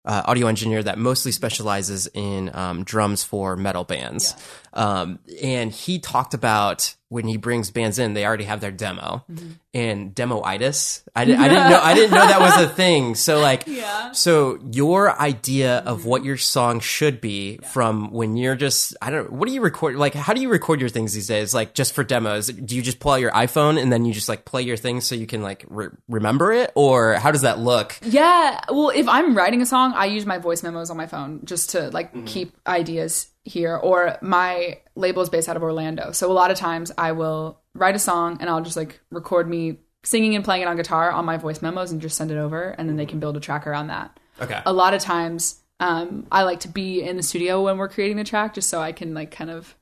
uh, 0.03 0.23
audio 0.25 0.47
engineer 0.47 0.81
that 0.81 0.97
mostly 0.97 1.31
specializes 1.31 2.07
in 2.13 2.49
um, 2.55 2.83
drums 2.83 3.23
for 3.23 3.55
metal 3.55 3.83
bands, 3.83 4.35
um, 4.73 5.19
and 5.41 5.71
he 5.71 5.99
talked 5.99 6.33
about 6.33 6.95
when 7.11 7.27
he 7.27 7.35
brings 7.35 7.71
bands 7.71 7.99
in, 7.99 8.13
they 8.13 8.25
already 8.25 8.45
have 8.45 8.61
their 8.61 8.71
demo 8.71 9.25
mm-hmm. 9.29 9.49
and 9.73 10.15
demoitis. 10.15 11.03
I, 11.13 11.25
di- 11.25 11.35
I 11.35 11.49
didn't 11.49 11.69
know 11.69 11.81
I 11.81 11.93
didn't 11.93 12.11
know 12.11 12.25
that 12.25 12.39
was 12.39 12.61
a 12.61 12.69
thing. 12.69 13.15
So 13.15 13.41
like, 13.41 13.63
Yeah. 13.67 14.13
so 14.13 14.59
your 14.71 15.19
idea 15.19 15.79
of 15.79 15.99
mm-hmm. 15.99 16.07
what 16.07 16.23
your 16.23 16.37
song 16.37 16.79
should 16.79 17.19
be 17.19 17.57
from 17.73 18.11
when 18.11 18.37
you're 18.37 18.55
just 18.55 18.95
I 19.01 19.09
don't 19.09 19.29
what 19.29 19.49
do 19.49 19.53
you 19.53 19.59
record 19.59 19.97
like 19.97 20.13
how 20.13 20.33
do 20.33 20.39
you 20.39 20.47
record 20.47 20.79
your 20.79 20.87
things 20.87 21.13
these 21.13 21.27
days 21.27 21.53
like 21.53 21.73
just 21.73 21.93
for 21.93 22.05
demos 22.05 22.47
do 22.47 22.77
you 22.77 22.81
just 22.81 23.01
pull 23.01 23.11
out 23.11 23.19
your 23.19 23.31
iPhone 23.31 23.81
and 23.81 23.91
then 23.91 24.05
you 24.05 24.13
just 24.13 24.29
like 24.29 24.45
play 24.45 24.61
your 24.61 24.77
thing 24.77 25.01
so 25.01 25.13
you 25.13 25.27
can 25.27 25.41
like 25.41 25.65
re- 25.67 25.89
remember 26.07 26.53
it 26.53 26.71
or 26.75 27.15
how 27.15 27.31
does 27.31 27.41
that 27.41 27.59
look 27.59 27.97
Yeah. 28.03 28.61
Well, 28.69 28.89
if 28.89 29.09
I'm 29.09 29.35
writing 29.35 29.61
a 29.61 29.65
song, 29.65 29.91
I 29.95 30.05
use 30.05 30.25
my 30.25 30.37
voice 30.37 30.63
memos 30.63 30.89
on 30.89 30.95
my 30.95 31.07
phone 31.07 31.41
just 31.43 31.71
to 31.71 31.89
like 31.89 32.13
mm-hmm. 32.13 32.25
keep 32.25 32.55
ideas 32.65 33.30
here. 33.43 33.75
Or 33.75 34.17
my 34.21 34.79
label 34.95 35.21
is 35.21 35.29
based 35.29 35.49
out 35.49 35.55
of 35.57 35.63
Orlando. 35.63 36.11
So 36.11 36.31
a 36.31 36.33
lot 36.33 36.51
of 36.51 36.57
times 36.57 36.91
I 36.97 37.11
will 37.13 37.59
write 37.73 37.95
a 37.95 37.99
song 37.99 38.37
and 38.39 38.49
I'll 38.49 38.61
just 38.61 38.77
like 38.77 38.99
record 39.11 39.49
me 39.49 39.77
singing 40.03 40.35
and 40.35 40.43
playing 40.43 40.61
it 40.63 40.67
on 40.67 40.75
guitar 40.77 41.11
on 41.11 41.25
my 41.25 41.37
voice 41.37 41.61
memos 41.61 41.91
and 41.91 42.01
just 42.01 42.17
send 42.17 42.31
it 42.31 42.37
over 42.37 42.69
and 42.77 42.89
then 42.89 42.97
they 42.97 43.05
can 43.05 43.19
build 43.19 43.37
a 43.37 43.39
track 43.39 43.65
around 43.67 43.87
that. 43.87 44.19
okay 44.41 44.61
A 44.65 44.73
lot 44.73 44.93
of 44.93 45.01
times 45.01 45.61
um, 45.79 46.27
I 46.31 46.43
like 46.43 46.59
to 46.61 46.67
be 46.67 47.01
in 47.01 47.17
the 47.17 47.23
studio 47.23 47.63
when 47.63 47.77
we're 47.77 47.89
creating 47.89 48.17
the 48.17 48.23
track 48.23 48.53
just 48.53 48.69
so 48.69 48.79
I 48.81 48.91
can 48.91 49.13
like 49.13 49.31
kind 49.31 49.49
of 49.49 49.75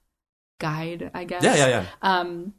guide, 0.60 1.12
I 1.14 1.24
guess. 1.26 1.44
yeah 1.44 1.56
yeah 1.56 1.68
yeah 1.68 1.86
Um, 2.02 2.54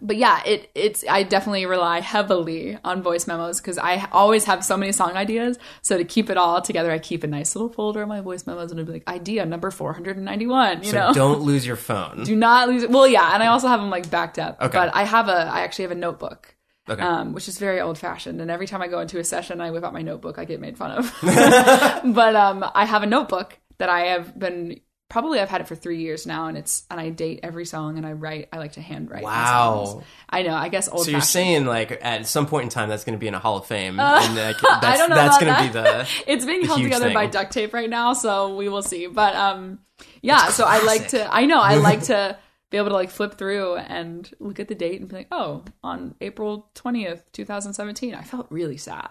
but 0.00 0.16
yeah, 0.16 0.42
it 0.44 0.70
it's 0.74 1.04
I 1.08 1.22
definitely 1.22 1.66
rely 1.66 2.00
heavily 2.00 2.78
on 2.82 3.02
voice 3.02 3.26
memos 3.26 3.60
because 3.60 3.78
I 3.78 4.08
always 4.12 4.44
have 4.44 4.64
so 4.64 4.76
many 4.76 4.92
song 4.92 5.12
ideas. 5.12 5.58
So 5.82 5.98
to 5.98 6.04
keep 6.04 6.30
it 6.30 6.36
all 6.36 6.62
together, 6.62 6.90
I 6.90 6.98
keep 6.98 7.24
a 7.24 7.26
nice 7.26 7.54
little 7.54 7.68
folder 7.68 8.02
of 8.02 8.08
my 8.08 8.20
voice 8.20 8.46
memos 8.46 8.70
and 8.70 8.80
it'll 8.80 8.86
be 8.92 8.94
like 9.00 9.08
idea 9.08 9.44
number 9.46 9.70
four 9.70 9.92
hundred 9.92 10.16
and 10.16 10.24
ninety 10.24 10.46
one. 10.46 10.78
You 10.82 10.90
So 10.90 10.96
know, 10.98 11.12
don't 11.12 11.40
lose 11.50 11.66
your 11.66 11.76
phone. 11.76 12.24
do 12.24 12.34
not 12.34 12.68
lose 12.68 12.84
it. 12.84 12.90
Well, 12.90 13.06
yeah, 13.06 13.34
and 13.34 13.42
I 13.42 13.48
also 13.48 13.68
have 13.68 13.80
them 13.80 13.90
like 13.90 14.10
backed 14.10 14.38
up. 14.38 14.60
Okay. 14.60 14.76
But 14.78 14.94
I 14.94 15.04
have 15.04 15.28
a 15.28 15.32
I 15.52 15.60
actually 15.60 15.82
have 15.84 15.92
a 15.92 15.96
notebook. 15.96 16.54
Okay. 16.88 17.00
Um, 17.00 17.32
which 17.32 17.46
is 17.46 17.58
very 17.58 17.80
old 17.80 17.96
fashioned, 17.96 18.40
and 18.40 18.50
every 18.50 18.66
time 18.66 18.82
I 18.82 18.88
go 18.88 18.98
into 18.98 19.20
a 19.20 19.24
session, 19.24 19.60
I 19.60 19.70
whip 19.70 19.84
out 19.84 19.92
my 19.92 20.02
notebook. 20.02 20.36
I 20.36 20.44
get 20.44 20.58
made 20.60 20.76
fun 20.76 20.90
of, 20.90 21.14
but 21.22 22.34
um, 22.34 22.64
I 22.74 22.84
have 22.86 23.04
a 23.04 23.06
notebook 23.06 23.56
that 23.78 23.88
I 23.88 24.06
have 24.06 24.36
been 24.36 24.80
probably 25.12 25.40
I've 25.40 25.50
had 25.50 25.60
it 25.60 25.68
for 25.68 25.76
three 25.76 25.98
years 25.98 26.26
now, 26.26 26.46
and 26.46 26.56
it's 26.56 26.84
and 26.90 26.98
I 26.98 27.10
date 27.10 27.40
every 27.42 27.66
song 27.66 27.98
and 27.98 28.06
I 28.06 28.12
write. 28.12 28.48
I 28.50 28.56
like 28.56 28.72
to 28.72 28.80
handwrite. 28.80 29.22
Wow. 29.22 30.02
I 30.28 30.42
know. 30.42 30.54
I 30.54 30.70
guess 30.70 30.88
old. 30.88 31.04
so 31.04 31.10
you're 31.10 31.20
saying 31.20 31.66
like 31.66 31.98
at 32.00 32.26
some 32.26 32.46
point 32.46 32.64
in 32.64 32.70
time 32.70 32.88
that's 32.88 33.04
going 33.04 33.16
to 33.16 33.20
be 33.20 33.28
in 33.28 33.34
a 33.34 33.38
Hall 33.38 33.58
of 33.58 33.66
Fame, 33.66 34.00
and 34.00 34.34
like, 34.34 34.56
that's, 34.58 34.64
I 34.84 34.96
don't 34.96 35.10
know 35.10 35.16
that's 35.16 35.38
going 35.38 35.54
to 35.54 35.72
that. 35.72 36.06
be 36.06 36.08
the 36.08 36.08
it's 36.32 36.46
being 36.46 36.62
the 36.62 36.66
held 36.66 36.82
together 36.82 37.12
by 37.12 37.26
duct 37.26 37.52
tape 37.52 37.74
right 37.74 37.90
now, 37.90 38.14
so 38.14 38.56
we 38.56 38.70
will 38.70 38.82
see. 38.82 39.06
But 39.06 39.36
um, 39.36 39.80
yeah. 40.22 40.48
So 40.48 40.64
I 40.64 40.82
like 40.82 41.08
to. 41.08 41.32
I 41.32 41.44
know. 41.44 41.60
I 41.60 41.74
like 41.74 42.02
to 42.04 42.38
be 42.70 42.78
able 42.78 42.88
to 42.88 42.94
like 42.94 43.10
flip 43.10 43.34
through 43.34 43.76
and 43.76 44.30
look 44.40 44.60
at 44.60 44.68
the 44.68 44.74
date 44.74 44.98
and 44.98 45.10
be 45.10 45.14
like, 45.14 45.28
oh, 45.30 45.62
on 45.84 46.14
April 46.22 46.70
twentieth, 46.72 47.30
two 47.32 47.44
thousand 47.44 47.74
seventeen, 47.74 48.14
I 48.14 48.22
felt 48.22 48.46
really 48.48 48.78
sad. 48.78 49.10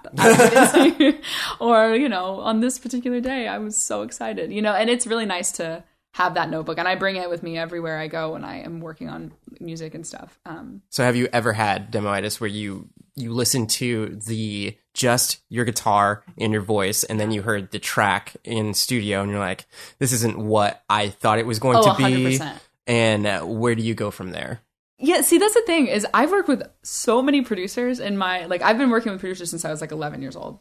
or 1.59 1.95
you 1.95 2.09
know, 2.09 2.39
on 2.39 2.59
this 2.59 2.79
particular 2.79 3.21
day, 3.21 3.47
I 3.47 3.59
was 3.59 3.79
so 3.79 4.01
excited. 4.01 4.51
You 4.51 4.63
know, 4.63 4.73
and 4.73 4.89
it's 4.89 5.05
really 5.05 5.27
nice 5.27 5.51
to 5.53 5.83
have 6.13 6.33
that 6.33 6.49
notebook, 6.49 6.77
and 6.77 6.87
I 6.87 6.95
bring 6.95 7.15
it 7.15 7.29
with 7.29 7.41
me 7.43 7.57
everywhere 7.57 7.97
I 7.97 8.07
go 8.07 8.33
when 8.33 8.43
I 8.43 8.61
am 8.61 8.81
working 8.81 9.07
on 9.09 9.31
music 9.59 9.93
and 9.95 10.05
stuff. 10.05 10.39
Um, 10.45 10.81
So 10.89 11.03
have 11.03 11.15
you 11.15 11.29
ever 11.31 11.53
had 11.53 11.91
demoitis 11.91 12.39
where 12.41 12.49
you 12.49 12.89
you 13.15 13.33
listen 13.33 13.67
to 13.67 14.07
the 14.27 14.75
just 14.93 15.39
your 15.49 15.65
guitar 15.65 16.23
and 16.37 16.53
your 16.53 16.61
voice 16.61 17.03
and 17.03 17.19
then 17.19 17.29
you 17.31 17.41
heard 17.41 17.71
the 17.71 17.79
track 17.79 18.35
in 18.45 18.73
studio 18.73 19.21
and 19.21 19.29
you're 19.29 19.39
like 19.39 19.65
this 19.99 20.13
isn't 20.13 20.37
what 20.37 20.81
I 20.89 21.09
thought 21.09 21.37
it 21.39 21.45
was 21.45 21.59
going 21.59 21.77
Oh, 21.77 21.91
to 21.91 21.97
be 21.97 22.37
100%. 22.37 22.53
and 22.87 23.27
uh, 23.27 23.41
where 23.41 23.75
do 23.75 23.81
you 23.83 23.93
go 23.93 24.11
from 24.11 24.31
there? 24.31 24.61
Yeah, 24.97 25.21
see, 25.21 25.37
that's 25.39 25.53
the 25.53 25.63
thing 25.65 25.87
is 25.87 26.05
I've 26.13 26.31
worked 26.31 26.47
with 26.47 26.63
so 26.83 27.21
many 27.21 27.41
producers 27.41 27.99
in 27.99 28.17
my 28.17 28.45
like 28.45 28.61
I've 28.61 28.77
been 28.77 28.89
working 28.91 29.11
with 29.11 29.19
producers 29.21 29.49
since 29.49 29.65
I 29.65 29.71
was 29.71 29.81
like 29.81 29.91
11 29.91 30.21
years 30.21 30.35
old, 30.37 30.59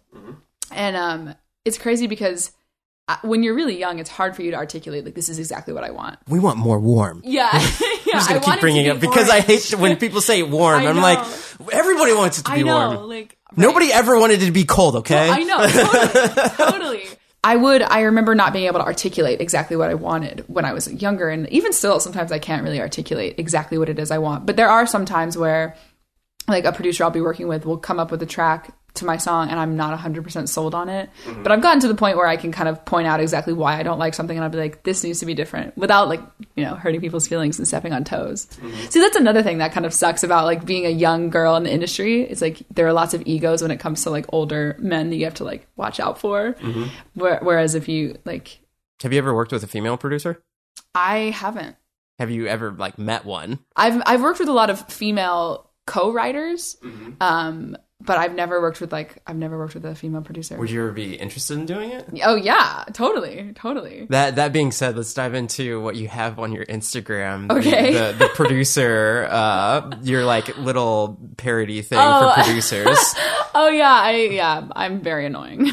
and 0.73 0.97
um, 0.97 1.35
it's 1.65 1.79
crazy 1.79 2.07
because 2.07 2.51
when 3.23 3.43
you're 3.43 3.55
really 3.55 3.79
young, 3.79 3.99
it's 3.99 4.11
hard 4.11 4.35
for 4.37 4.43
you 4.43 4.51
to 4.53 4.57
articulate 4.57 5.05
like 5.05 5.15
this 5.15 5.29
is 5.29 5.39
exactly 5.39 5.75
what 5.75 5.85
I 5.85 5.91
want. 5.91 6.19
We 6.29 6.39
want 6.39 6.59
more 6.59 6.79
warm. 6.79 7.23
Yeah, 7.25 7.51
yeah. 7.53 7.61
I'm 7.61 7.99
just 8.13 8.29
gonna 8.29 8.41
want 8.41 8.53
keep 8.53 8.61
bringing 8.61 8.87
it 8.87 8.91
up 8.91 9.01
because 9.01 9.29
I 9.31 9.41
hate 9.41 9.71
when 9.75 9.97
people 9.97 10.21
say 10.21 10.43
warm. 10.59 10.83
I 10.83 10.89
I'm 10.89 10.97
like, 10.97 11.19
everybody 11.73 12.13
wants 12.15 12.39
it 12.39 12.45
to 12.47 12.53
I 12.53 12.57
be 12.57 12.65
know, 12.65 12.95
warm. 12.95 13.09
like 13.09 13.37
Nobody 13.57 13.93
ever 13.93 14.19
wanted 14.19 14.43
it 14.43 14.47
to 14.47 14.53
be 14.53 14.65
cold, 14.65 14.97
okay? 14.97 15.29
I 15.29 15.43
know, 15.43 15.67
totally, 15.67 16.51
totally. 16.71 17.03
I 17.43 17.57
would. 17.57 17.83
I 17.83 18.01
remember 18.03 18.35
not 18.35 18.53
being 18.53 18.67
able 18.67 18.81
to 18.81 18.85
articulate 18.85 19.41
exactly 19.41 19.77
what 19.77 19.89
I 19.91 19.95
wanted 19.95 20.45
when 20.47 20.65
I 20.65 20.73
was 20.73 20.93
younger, 20.93 21.29
and 21.29 21.49
even 21.49 21.73
still, 21.73 21.99
sometimes 21.99 22.33
I 22.33 22.39
can't 22.39 22.63
really 22.63 22.81
articulate 22.81 23.37
exactly 23.39 23.79
what 23.79 23.89
it 23.89 23.99
is 23.99 24.11
I 24.11 24.19
want. 24.19 24.47
But 24.47 24.57
there 24.57 24.69
are 24.69 24.87
some 24.87 25.05
times 25.07 25.39
where, 25.39 25.75
like, 26.49 26.65
a 26.65 26.73
producer 26.73 27.03
I'll 27.03 27.11
be 27.11 27.23
working 27.23 27.49
with 27.49 27.65
will 27.65 27.79
come 27.79 27.99
up 27.99 28.11
with 28.11 28.23
a 28.23 28.27
track 28.27 28.75
to 28.95 29.05
my 29.05 29.17
song, 29.17 29.49
and 29.51 29.59
I'm 29.59 29.77
not 29.77 29.99
100% 29.99 30.49
sold 30.49 30.75
on 30.75 30.89
it. 30.89 31.11
Mm-hmm. 31.25 31.43
But 31.43 31.53
I've 31.53 31.61
gotten 31.61 31.81
to 31.81 31.89
the 31.89 31.95
point 31.95 32.17
where 32.17 32.27
I 32.27 32.37
can 32.37 32.53
kind 32.53 32.69
of 32.69 32.85
point 32.85 33.07
out 33.07 33.21
exactly 33.21 33.53
why 33.53 33.79
I 33.79 33.83
don't 33.83 33.99
like 33.99 34.15
something, 34.15 34.37
and 34.37 34.45
I'll 34.45 34.51
be 34.51 34.59
like, 34.59 34.83
"This 34.83 35.05
needs 35.05 35.21
to 35.21 35.27
be 35.27 35.35
different," 35.35 35.77
without 35.77 36.09
like 36.09 36.21
you 36.57 36.65
know 36.65 36.75
hurting 36.75 37.01
people's 37.01 37.29
feelings 37.29 37.59
and 37.59 37.67
stepping 37.67 37.93
on 37.93 38.05
toes. 38.05 38.47
Mm-hmm. 38.47 38.87
See, 38.89 39.01
that's 39.01 39.17
another 39.17 39.43
thing 39.43 39.59
that 39.59 39.73
kind 39.73 39.87
of 39.87 39.95
sucks 39.95 40.23
about 40.23 40.45
like 40.45 40.65
being 40.65 40.87
a 40.87 40.91
young 40.91 41.31
girl 41.31 41.57
in 41.57 41.63
the 41.63 41.73
industry. 41.73 42.23
It's 42.23 42.43
like 42.43 42.63
there 42.71 42.87
are 42.87 42.93
lots 42.93 43.15
of 43.15 43.23
egos 43.27 43.63
when 43.63 43.71
it 43.71 43.79
comes 43.79 44.03
to 44.05 44.11
like 44.11 44.27
older 44.31 44.77
men 44.79 45.11
that 45.11 45.17
you 45.17 45.25
have 45.25 45.35
to 45.35 45.45
like 45.45 45.67
watch 45.77 46.01
out 46.01 46.19
for. 46.19 46.53
Mm-hmm. 46.55 46.85
Where, 47.15 47.39
whereas 47.43 47.75
if 47.75 47.89
you 47.89 48.17
like, 48.25 48.61
Have 49.03 49.13
you 49.13 49.19
ever 49.19 49.35
worked 49.35 49.53
with 49.53 49.63
a 49.63 49.69
female 49.69 49.97
producer? 49.97 50.43
I 50.95 51.31
haven't. 51.31 51.77
Have 52.19 52.31
you 52.31 52.47
ever 52.47 52.73
like 52.73 52.99
met 52.99 53.25
one? 53.25 53.61
I've 53.77 54.03
I've 54.05 54.21
worked 54.21 54.41
with 54.41 54.49
a 54.49 54.53
lot 54.53 54.69
of 54.69 54.87
female 54.93 55.71
co-writers, 55.87 56.77
um, 57.21 57.77
but 58.01 58.19
I've 58.19 58.35
never 58.35 58.61
worked 58.61 58.81
with 58.81 58.93
like 58.93 59.19
I've 59.27 59.37
never 59.37 59.59
worked 59.59 59.75
with 59.75 59.85
a 59.85 59.95
female 59.95 60.23
producer. 60.23 60.57
Would 60.57 60.71
you 60.71 60.81
ever 60.83 60.93
be 60.93 61.15
interested 61.17 61.59
in 61.59 61.67
doing 61.67 61.91
it? 61.91 62.09
oh 62.25 62.35
yeah, 62.35 62.85
totally, 62.93 63.53
totally. 63.55 64.07
That 64.11 64.37
that 64.37 64.53
being 64.53 64.73
said, 64.73 64.97
let's 64.97 65.13
dive 65.15 65.35
into 65.35 65.81
what 65.81 65.97
you 65.97 66.09
have 66.09 66.39
on 66.39 66.53
your 66.53 66.65
Instagram. 66.67 67.49
The- 67.49 67.61
Okay. 67.61 67.93
The, 67.93 68.13
the, 68.19 68.29
producer, 68.35 69.29
uh, 69.31 69.91
your 70.03 70.25
like 70.25 70.57
little 70.57 71.19
parody 71.37 71.83
thing 71.83 71.99
Oh. 72.01 72.33
for 72.35 72.43
producers. 72.43 73.15
Oh 73.53 73.69
yeah, 73.69 73.91
I 73.93 74.11
yeah, 74.31 74.69
I'm 74.77 75.01
very 75.01 75.27
annoying. 75.27 75.67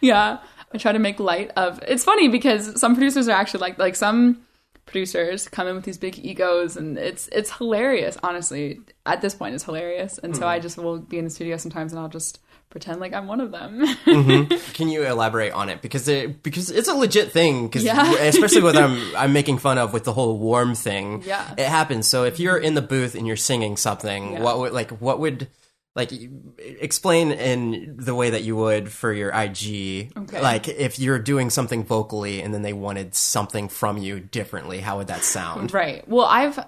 yeah, 0.00 0.38
I 0.72 0.78
try 0.78 0.92
to 0.92 0.98
make 0.98 1.20
light 1.20 1.50
of. 1.56 1.80
It's 1.86 2.04
funny 2.04 2.28
because 2.28 2.78
some 2.80 2.94
producers 2.94 3.28
are 3.28 3.32
actually 3.32 3.60
like 3.60 3.78
like 3.78 3.96
some 3.96 4.42
producers 4.90 5.48
come 5.48 5.66
in 5.66 5.74
with 5.74 5.84
these 5.84 5.98
big 5.98 6.18
egos 6.18 6.76
and 6.76 6.98
it's 6.98 7.28
it's 7.32 7.50
hilarious 7.50 8.18
honestly 8.22 8.80
at 9.06 9.20
this 9.22 9.34
point 9.34 9.54
it's 9.54 9.64
hilarious 9.64 10.18
and 10.18 10.36
so 10.36 10.46
i 10.46 10.56
mm-hmm. 10.56 10.62
just 10.62 10.76
will 10.76 10.98
be 10.98 11.18
in 11.18 11.24
the 11.24 11.30
studio 11.30 11.56
sometimes 11.56 11.92
and 11.92 12.00
i'll 12.00 12.08
just 12.08 12.40
pretend 12.70 13.00
like 13.00 13.12
i'm 13.12 13.26
one 13.26 13.40
of 13.40 13.50
them 13.50 13.80
mm-hmm. 14.04 14.72
Can 14.74 14.88
you 14.88 15.04
elaborate 15.04 15.52
on 15.52 15.68
it 15.68 15.82
because 15.82 16.08
it 16.08 16.42
because 16.42 16.70
it's 16.70 16.88
a 16.88 16.94
legit 16.94 17.32
thing 17.32 17.66
because 17.66 17.84
Yeah. 17.84 18.14
especially 18.14 18.62
what 18.62 18.76
I'm 18.76 18.98
I'm 19.16 19.32
making 19.32 19.58
fun 19.58 19.78
of 19.78 19.92
with 19.92 20.04
the 20.04 20.12
whole 20.12 20.38
warm 20.38 20.74
thing. 20.74 21.22
Yeah. 21.24 21.52
it 21.58 21.66
happens. 21.66 22.06
So 22.06 22.24
if 22.24 22.40
you're 22.40 22.56
in 22.56 22.74
the 22.74 22.82
booth 22.82 23.14
and 23.14 23.26
you're 23.26 23.36
singing 23.36 23.76
something, 23.76 24.32
Yeah. 24.32 24.40
what 24.40 24.58
would 24.58 24.72
like 24.72 24.90
what 25.00 25.18
would 25.20 25.48
like 25.96 26.10
explain 26.58 27.32
in 27.32 27.96
the 27.98 28.14
way 28.14 28.30
that 28.30 28.42
you 28.44 28.54
would 28.56 28.90
for 28.92 29.12
your 29.12 29.30
IG 29.30 30.12
Okay. 30.16 30.40
like 30.40 30.68
if 30.68 30.98
you're 30.98 31.18
doing 31.18 31.50
something 31.50 31.84
vocally 31.84 32.40
and 32.42 32.54
then 32.54 32.62
they 32.62 32.72
wanted 32.72 33.14
something 33.14 33.68
from 33.68 33.98
you 33.98 34.20
differently 34.20 34.78
how 34.80 34.98
would 34.98 35.08
that 35.08 35.22
sound 35.24 35.72
Right. 35.74 36.06
Well, 36.08 36.26
I've 36.26 36.58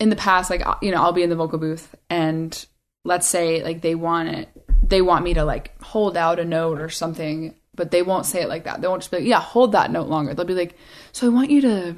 in 0.00 0.08
the 0.10 0.16
past, 0.16 0.50
like 0.50 0.62
you 0.80 0.90
know, 0.90 1.00
I'll 1.00 1.12
be 1.12 1.22
in 1.22 1.30
the 1.30 1.36
vocal 1.36 1.58
booth, 1.60 1.94
and 2.10 2.66
let's 3.04 3.26
say 3.28 3.62
like 3.62 3.82
they 3.82 3.94
want 3.94 4.30
it, 4.30 4.48
they 4.82 5.00
want 5.00 5.22
me 5.24 5.34
to 5.34 5.44
like 5.44 5.80
hold 5.80 6.16
out 6.16 6.40
a 6.40 6.44
note 6.44 6.80
or 6.80 6.88
something, 6.88 7.54
but 7.76 7.92
they 7.92 8.02
won't 8.02 8.26
say 8.26 8.42
it 8.42 8.48
like 8.48 8.64
that. 8.64 8.80
They 8.80 8.88
won't 8.88 9.02
just 9.02 9.12
be 9.12 9.18
like, 9.18 9.26
"Yeah, 9.26 9.40
hold 9.40 9.72
that 9.72 9.92
note 9.92 10.08
longer." 10.08 10.34
They'll 10.34 10.44
be 10.46 10.54
like, 10.54 10.76
"So 11.12 11.26
I 11.26 11.30
want 11.30 11.50
you 11.50 11.60
to 11.60 11.96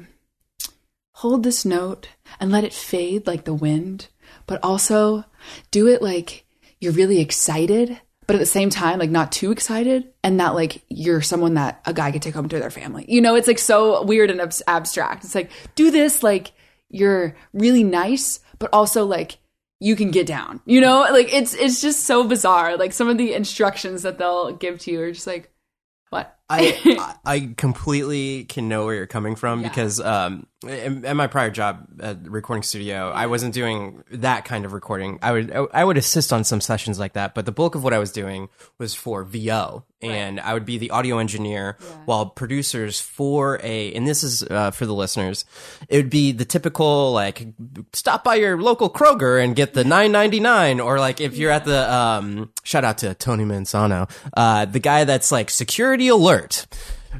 hold 1.15 1.41
this 1.43 1.65
note 1.65 2.09
and 2.39 2.51
let 2.51 2.63
it 2.63 2.73
fade 2.73 3.25
like 3.25 3.45
the 3.45 3.53
wind, 3.55 4.09
but 4.45 4.63
also 4.63 5.25
do 5.71 5.87
it 5.87 6.01
like 6.01 6.44
you're 6.85 6.93
really 6.93 7.19
excited." 7.19 7.99
But 8.27 8.35
at 8.37 8.39
the 8.39 8.45
same 8.47 8.71
time, 8.71 8.97
like 8.97 9.11
not 9.11 9.31
too 9.31 9.51
excited, 9.51 10.11
and 10.23 10.39
that 10.39 10.55
like 10.55 10.81
you're 10.89 11.21
someone 11.21 11.55
that 11.55 11.81
a 11.85 11.93
guy 11.93 12.11
could 12.11 12.21
take 12.23 12.33
home 12.33 12.49
to 12.49 12.57
their 12.59 12.71
family. 12.71 13.05
You 13.07 13.21
know, 13.21 13.35
it's 13.35 13.47
like 13.47 13.59
so 13.59 14.01
weird 14.03 14.31
and 14.31 14.41
abs- 14.41 14.63
abstract. 14.65 15.25
It's 15.25 15.35
like 15.35 15.51
do 15.75 15.91
this 15.91 16.23
like 16.23 16.51
you're 16.89 17.35
really 17.53 17.83
nice, 17.83 18.39
but 18.57 18.69
also 18.73 19.05
like 19.05 19.37
you 19.79 19.95
can 19.95 20.09
get 20.09 20.25
down. 20.25 20.59
You 20.65 20.81
know, 20.81 21.01
like 21.11 21.31
it's 21.33 21.53
it's 21.53 21.81
just 21.81 22.05
so 22.05 22.23
bizarre. 22.23 22.77
Like 22.77 22.93
some 22.93 23.09
of 23.09 23.17
the 23.19 23.33
instructions 23.33 24.01
that 24.03 24.17
they'll 24.17 24.53
give 24.53 24.79
to 24.79 24.91
you 24.91 25.01
are 25.01 25.11
just 25.11 25.27
like, 25.27 25.51
what? 26.09 26.35
I 26.49 26.79
I- 27.25 27.33
I 27.35 27.53
completely 27.57 28.45
can 28.45 28.67
know 28.69 28.85
where 28.85 28.95
you're 28.95 29.05
coming 29.05 29.35
from 29.35 29.61
Yeah. 29.61 29.67
because 29.69 29.99
um 29.99 30.47
in, 30.67 31.05
in 31.05 31.17
my 31.17 31.27
prior 31.27 31.49
job 31.49 31.87
at 31.99 32.23
the 32.23 32.29
recording 32.29 32.63
studio 32.63 33.11
I 33.11 33.27
wasn't 33.27 33.53
doing 33.53 34.03
that 34.11 34.45
kind 34.45 34.65
of 34.65 34.73
recording. 34.73 35.19
I 35.21 35.31
would 35.31 35.51
I 35.73 35.83
would 35.83 35.97
assist 35.97 36.33
on 36.33 36.43
some 36.43 36.61
sessions 36.61 36.99
like 36.99 37.13
that 37.13 37.35
but 37.35 37.45
the 37.45 37.51
bulk 37.51 37.75
of 37.75 37.83
what 37.83 37.93
I 37.93 37.99
was 37.99 38.11
doing 38.11 38.49
was 38.77 38.93
for 38.93 39.23
VO 39.23 39.83
and 40.01 40.39
I 40.39 40.53
would 40.53 40.65
be 40.65 40.77
the 40.77 40.91
audio 40.91 41.17
engineer 41.17 41.77
while 42.05 42.27
producers 42.27 42.99
for 42.99 43.59
a 43.63 43.93
and 43.93 44.07
this 44.07 44.23
is 44.23 44.43
uh, 44.43 44.71
for 44.71 44.85
the 44.85 44.93
listeners 44.93 45.45
it 45.89 45.97
would 45.97 46.09
be 46.09 46.31
the 46.31 46.45
typical 46.45 47.11
like 47.11 47.47
stop 47.93 48.23
by 48.23 48.35
your 48.35 48.59
local 48.61 48.89
Kroger 48.89 49.43
and 49.43 49.55
get 49.55 49.73
the 49.73 49.83
9.99 49.83 50.83
or 50.83 50.99
like 50.99 51.21
if 51.21 51.37
you're 51.37 51.51
at 51.51 51.65
the 51.65 51.93
um 51.93 52.51
shout 52.63 52.83
out 52.83 52.99
to 52.99 53.13
Tony 53.13 53.43
Mansano 53.45 54.09
uh 54.35 54.65
the 54.65 54.79
guy 54.79 55.03
that's 55.03 55.31
like 55.31 55.49
security 55.49 56.07
alert 56.07 56.67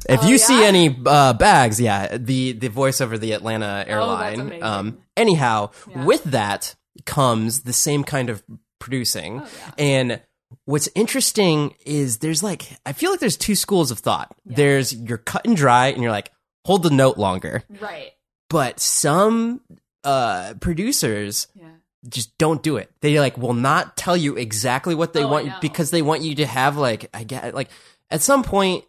if 0.09 0.23
you 0.25 0.37
see 0.37 0.61
Oh, 0.63 0.65
any 0.67 0.97
uh, 1.05 1.33
bags, 1.33 1.79
yeah, 1.79 2.17
the 2.17 2.53
the 2.53 2.67
voice 2.69 3.01
over 3.01 3.17
the 3.17 3.31
Atlanta 3.33 3.83
airline. 3.87 4.59
Oh, 4.61 4.67
um, 4.67 4.97
anyhow, 5.17 5.71
with 5.95 6.23
that 6.25 6.75
comes 7.05 7.61
the 7.63 7.73
same 7.73 8.03
kind 8.03 8.29
of 8.29 8.43
producing, 8.79 9.41
Oh, 9.41 9.47
and 9.77 10.21
what's 10.65 10.89
interesting 10.95 11.75
is 11.85 12.17
there's 12.19 12.43
like 12.43 12.67
I 12.85 12.93
feel 12.93 13.11
like 13.11 13.19
there's 13.19 13.37
two 13.37 13.55
schools 13.55 13.91
of 13.91 13.99
thought. 13.99 14.35
There's 14.45 14.93
you're 14.93 15.17
cut 15.17 15.45
and 15.45 15.55
dry, 15.57 15.87
and 15.87 16.01
you're 16.01 16.11
like 16.11 16.31
hold 16.65 16.83
the 16.83 16.89
note 16.89 17.17
longer, 17.17 17.63
right. 17.79 18.11
but 18.49 18.79
some 18.79 19.61
uh, 20.03 20.53
producers 20.61 21.47
Yeah. 21.55 21.69
just 22.09 22.35
don't 22.37 22.61
do 22.63 22.77
it. 22.77 22.91
They 23.01 23.19
like 23.19 23.37
will 23.37 23.53
not 23.53 23.97
tell 23.97 24.17
you 24.17 24.35
exactly 24.35 24.95
what 24.95 25.13
they 25.13 25.23
Oh, 25.23 25.27
want 25.27 25.61
because 25.61 25.91
they 25.91 26.01
want 26.01 26.21
you 26.23 26.35
to 26.35 26.45
have 26.45 26.77
like 26.77 27.09
I 27.13 27.23
get 27.23 27.53
like 27.55 27.69
at 28.09 28.21
some 28.21 28.43
point 28.43 28.83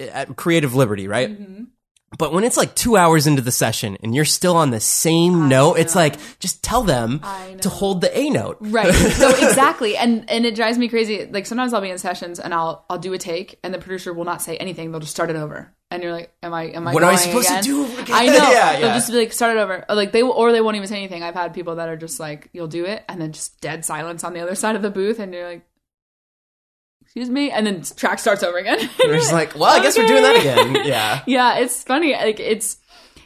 at 0.00 0.36
creative 0.36 0.74
liberty, 0.74 1.08
right? 1.08 1.30
Mm-hmm. 1.30 1.64
But 2.16 2.32
when 2.32 2.42
it's 2.44 2.56
like 2.56 2.74
two 2.74 2.96
hours 2.96 3.26
into 3.26 3.42
the 3.42 3.52
session 3.52 3.98
and 4.02 4.14
you're 4.14 4.24
still 4.24 4.56
on 4.56 4.70
the 4.70 4.80
same 4.80 5.46
note, 5.48 5.74
it's 5.74 5.94
like 5.94 6.16
just 6.38 6.62
tell 6.62 6.82
them 6.82 7.20
to 7.60 7.68
hold 7.68 8.00
the 8.00 8.16
A 8.16 8.30
note. 8.30 8.56
Right. 8.60 8.94
So 8.94 9.28
exactly. 9.48 9.94
And 9.94 10.28
and 10.30 10.46
it 10.46 10.54
drives 10.54 10.78
me 10.78 10.88
crazy. 10.88 11.26
Like 11.26 11.44
sometimes 11.44 11.74
I'll 11.74 11.82
be 11.82 11.90
in 11.90 11.98
sessions 11.98 12.40
and 12.40 12.54
I'll 12.54 12.86
I'll 12.88 12.98
do 12.98 13.12
a 13.12 13.18
take 13.18 13.58
and 13.62 13.74
the 13.74 13.78
producer 13.78 14.14
will 14.14 14.24
not 14.24 14.40
say 14.40 14.56
anything. 14.56 14.90
They'll 14.90 15.00
just 15.00 15.12
start 15.12 15.28
it 15.28 15.36
over. 15.36 15.74
And 15.90 16.02
you're 16.02 16.12
like, 16.12 16.32
Am 16.42 16.54
I 16.54 16.64
am 16.68 16.88
I 16.88 16.94
What 16.94 17.02
am 17.02 17.10
I 17.10 17.16
supposed 17.16 17.48
to 17.48 17.60
do 17.60 17.84
again? 17.84 18.06
I 18.08 18.26
know. 18.26 18.32
Yeah, 18.52 18.72
They'll 18.72 18.88
yeah. 18.88 18.94
just 18.94 19.10
be 19.10 19.18
like, 19.18 19.32
start 19.34 19.58
it 19.58 19.60
over. 19.60 19.84
Or 19.86 19.94
like 19.94 20.12
they 20.12 20.22
will, 20.22 20.32
or 20.32 20.50
they 20.52 20.62
won't 20.62 20.76
even 20.76 20.88
say 20.88 20.96
anything. 20.96 21.22
I've 21.22 21.34
had 21.34 21.52
people 21.52 21.76
that 21.76 21.90
are 21.90 21.96
just 21.96 22.18
like, 22.18 22.48
You'll 22.54 22.68
do 22.68 22.86
it 22.86 23.04
and 23.06 23.20
then 23.20 23.32
just 23.32 23.60
dead 23.60 23.84
silence 23.84 24.24
on 24.24 24.32
the 24.32 24.40
other 24.40 24.54
side 24.54 24.76
of 24.76 24.82
the 24.82 24.90
booth 24.90 25.18
and 25.18 25.34
you're 25.34 25.46
like 25.46 25.67
Excuse 27.08 27.30
me, 27.30 27.50
and 27.50 27.66
then 27.66 27.80
track 27.96 28.18
starts 28.18 28.42
over 28.42 28.58
again. 28.58 28.78
You're 29.02 29.14
just 29.16 29.32
like, 29.32 29.54
well, 29.54 29.64
I 29.64 29.82
guess 29.82 29.96
we're 29.96 30.06
doing 30.06 30.22
that 30.22 30.36
again. 30.36 30.84
Yeah. 30.84 31.22
yeah 31.26 31.58
it's 31.58 31.82
funny 31.82 32.12
like 32.12 32.38
it's 32.38 32.76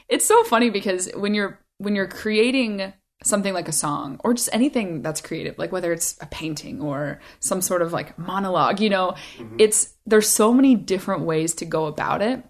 it's 0.09 0.25
so 0.25 0.45
funny 0.45 0.71
because 0.71 1.11
when 1.17 1.35
you're 1.35 1.59
when 1.79 1.97
you're 1.97 2.07
creating 2.07 2.93
something 3.25 3.53
like 3.53 3.67
a 3.67 3.73
song 3.73 4.21
or 4.23 4.35
just 4.35 4.49
anything 4.53 5.03
that's 5.03 5.21
creative 5.21 5.59
like 5.59 5.73
whether 5.73 5.93
it's 5.93 6.17
a 6.21 6.27
painting 6.27 6.81
or 6.81 7.21
some 7.41 7.61
sort 7.61 7.83
of 7.83 7.93
like 7.93 8.17
monologue 8.19 8.81
you 8.81 8.91
know 8.91 9.15
mm-hmm. 9.37 9.57
it's 9.59 9.95
there's 10.07 10.29
so 10.29 10.53
many 10.53 10.75
different 10.75 11.23
ways 11.23 11.55
to 11.55 11.65
go 11.65 11.87
about 11.87 12.21
it 12.21 12.45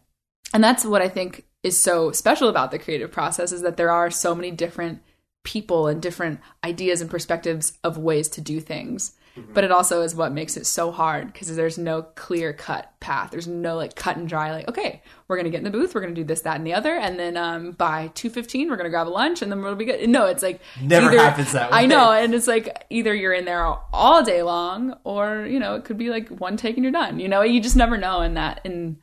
and 0.55 0.65
that's 0.65 0.85
what 0.85 1.03
i 1.03 1.09
think 1.09 1.45
is 1.63 1.79
so 1.79 2.11
special 2.11 2.49
about 2.49 2.71
the 2.71 2.79
creative 2.79 3.13
process 3.13 3.53
is 3.53 3.63
that 3.63 3.77
there 3.77 3.91
are 3.91 4.11
so 4.11 4.35
many 4.35 4.51
different 4.51 5.03
people 5.45 5.89
and 5.89 6.01
different 6.01 6.41
ideas 6.65 7.03
and 7.03 7.11
perspectives 7.11 7.79
of 7.85 7.99
ways 7.99 8.29
to 8.29 8.41
do 8.41 8.59
things 8.59 9.13
but 9.55 9.65
it 9.65 9.71
also 9.73 10.03
is 10.03 10.15
what 10.15 10.33
makes 10.33 10.57
it 10.57 10.67
so 10.67 10.91
hard 10.91 11.33
because 11.33 11.55
there's 11.57 11.79
no 11.79 12.03
clear 12.03 12.53
cut 12.53 12.93
path 13.01 13.31
there's 13.31 13.49
no 13.49 13.77
like 13.77 13.95
cut 13.95 14.17
and 14.17 14.29
dry 14.29 14.53
like 14.53 14.69
okay 14.69 15.03
we're 15.29 15.37
gonna 15.37 15.51
get 15.51 15.59
in 15.59 15.65
the 15.65 15.71
booth 15.71 15.95
we're 15.95 16.01
gonna 16.01 16.15
do 16.15 16.25
this 16.25 16.43
that 16.43 16.57
and 16.57 16.67
the 16.67 16.75
other 16.75 16.95
and 16.95 17.19
then 17.19 17.37
um, 17.37 17.73
by 17.73 18.09
2.15 18.15 18.69
we're 18.69 18.77
gonna 18.77 18.91
grab 18.91 19.09
a 19.09 19.11
lunch 19.11 19.41
and 19.43 19.51
then 19.51 19.63
we'll 19.63 19.75
be 19.75 19.85
good 19.85 20.09
no 20.09 20.27
it's 20.27 20.43
like 20.43 20.61
Never 20.81 21.11
happens 21.11 21.53
that 21.53 21.71
way. 21.71 21.79
i 21.79 21.87
know 21.87 22.13
and 22.13 22.35
it's 22.35 22.47
like 22.47 22.85
either 22.91 23.15
you're 23.15 23.33
in 23.33 23.45
there 23.45 23.65
all 23.93 24.23
day 24.23 24.43
long 24.43 24.97
or 25.05 25.47
you 25.47 25.59
know 25.59 25.75
it 25.77 25.85
could 25.85 25.99
be 25.99 26.11
like 26.11 26.29
one 26.29 26.57
take 26.57 26.77
and 26.77 26.85
you're 26.85 26.93
done 26.93 27.19
you 27.19 27.29
know 27.29 27.43
you 27.43 27.61
just 27.61 27.77
never 27.77 27.97
know 27.97 28.21
in 28.21 28.35
that 28.35 28.61
and 28.65 28.97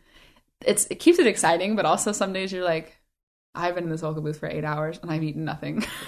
it's 0.66 0.86
it 0.92 0.96
keeps 0.96 1.20
it 1.20 1.28
exciting 1.28 1.76
but 1.76 1.86
also 1.86 2.12
some 2.12 2.34
days 2.34 2.52
you're 2.52 2.64
like 2.64 3.00
I've 3.56 3.74
been 3.76 3.86
in 3.86 3.90
this 3.90 4.02
vocal 4.02 4.22
booth 4.22 4.40
for 4.40 4.48
eight 4.48 4.64
hours 4.64 5.00
and 5.02 5.10
I've 5.12 5.24
eaten 5.24 5.44
nothing. 5.44 5.82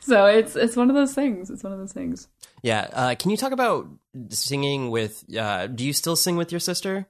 so 0.00 0.26
it's 0.26 0.54
it's 0.54 0.76
one 0.76 0.88
of 0.88 0.94
those 0.94 1.12
things. 1.12 1.50
It's 1.50 1.64
one 1.64 1.72
of 1.72 1.80
those 1.80 1.92
things. 1.92 2.28
Yeah. 2.62 2.88
Uh, 2.92 3.14
can 3.18 3.30
you 3.30 3.36
talk 3.36 3.52
about 3.52 3.88
singing 4.30 4.90
with, 4.90 5.24
uh, 5.36 5.66
do 5.68 5.84
you 5.84 5.92
still 5.92 6.16
sing 6.16 6.36
with 6.36 6.52
your 6.52 6.60
sister? 6.60 7.06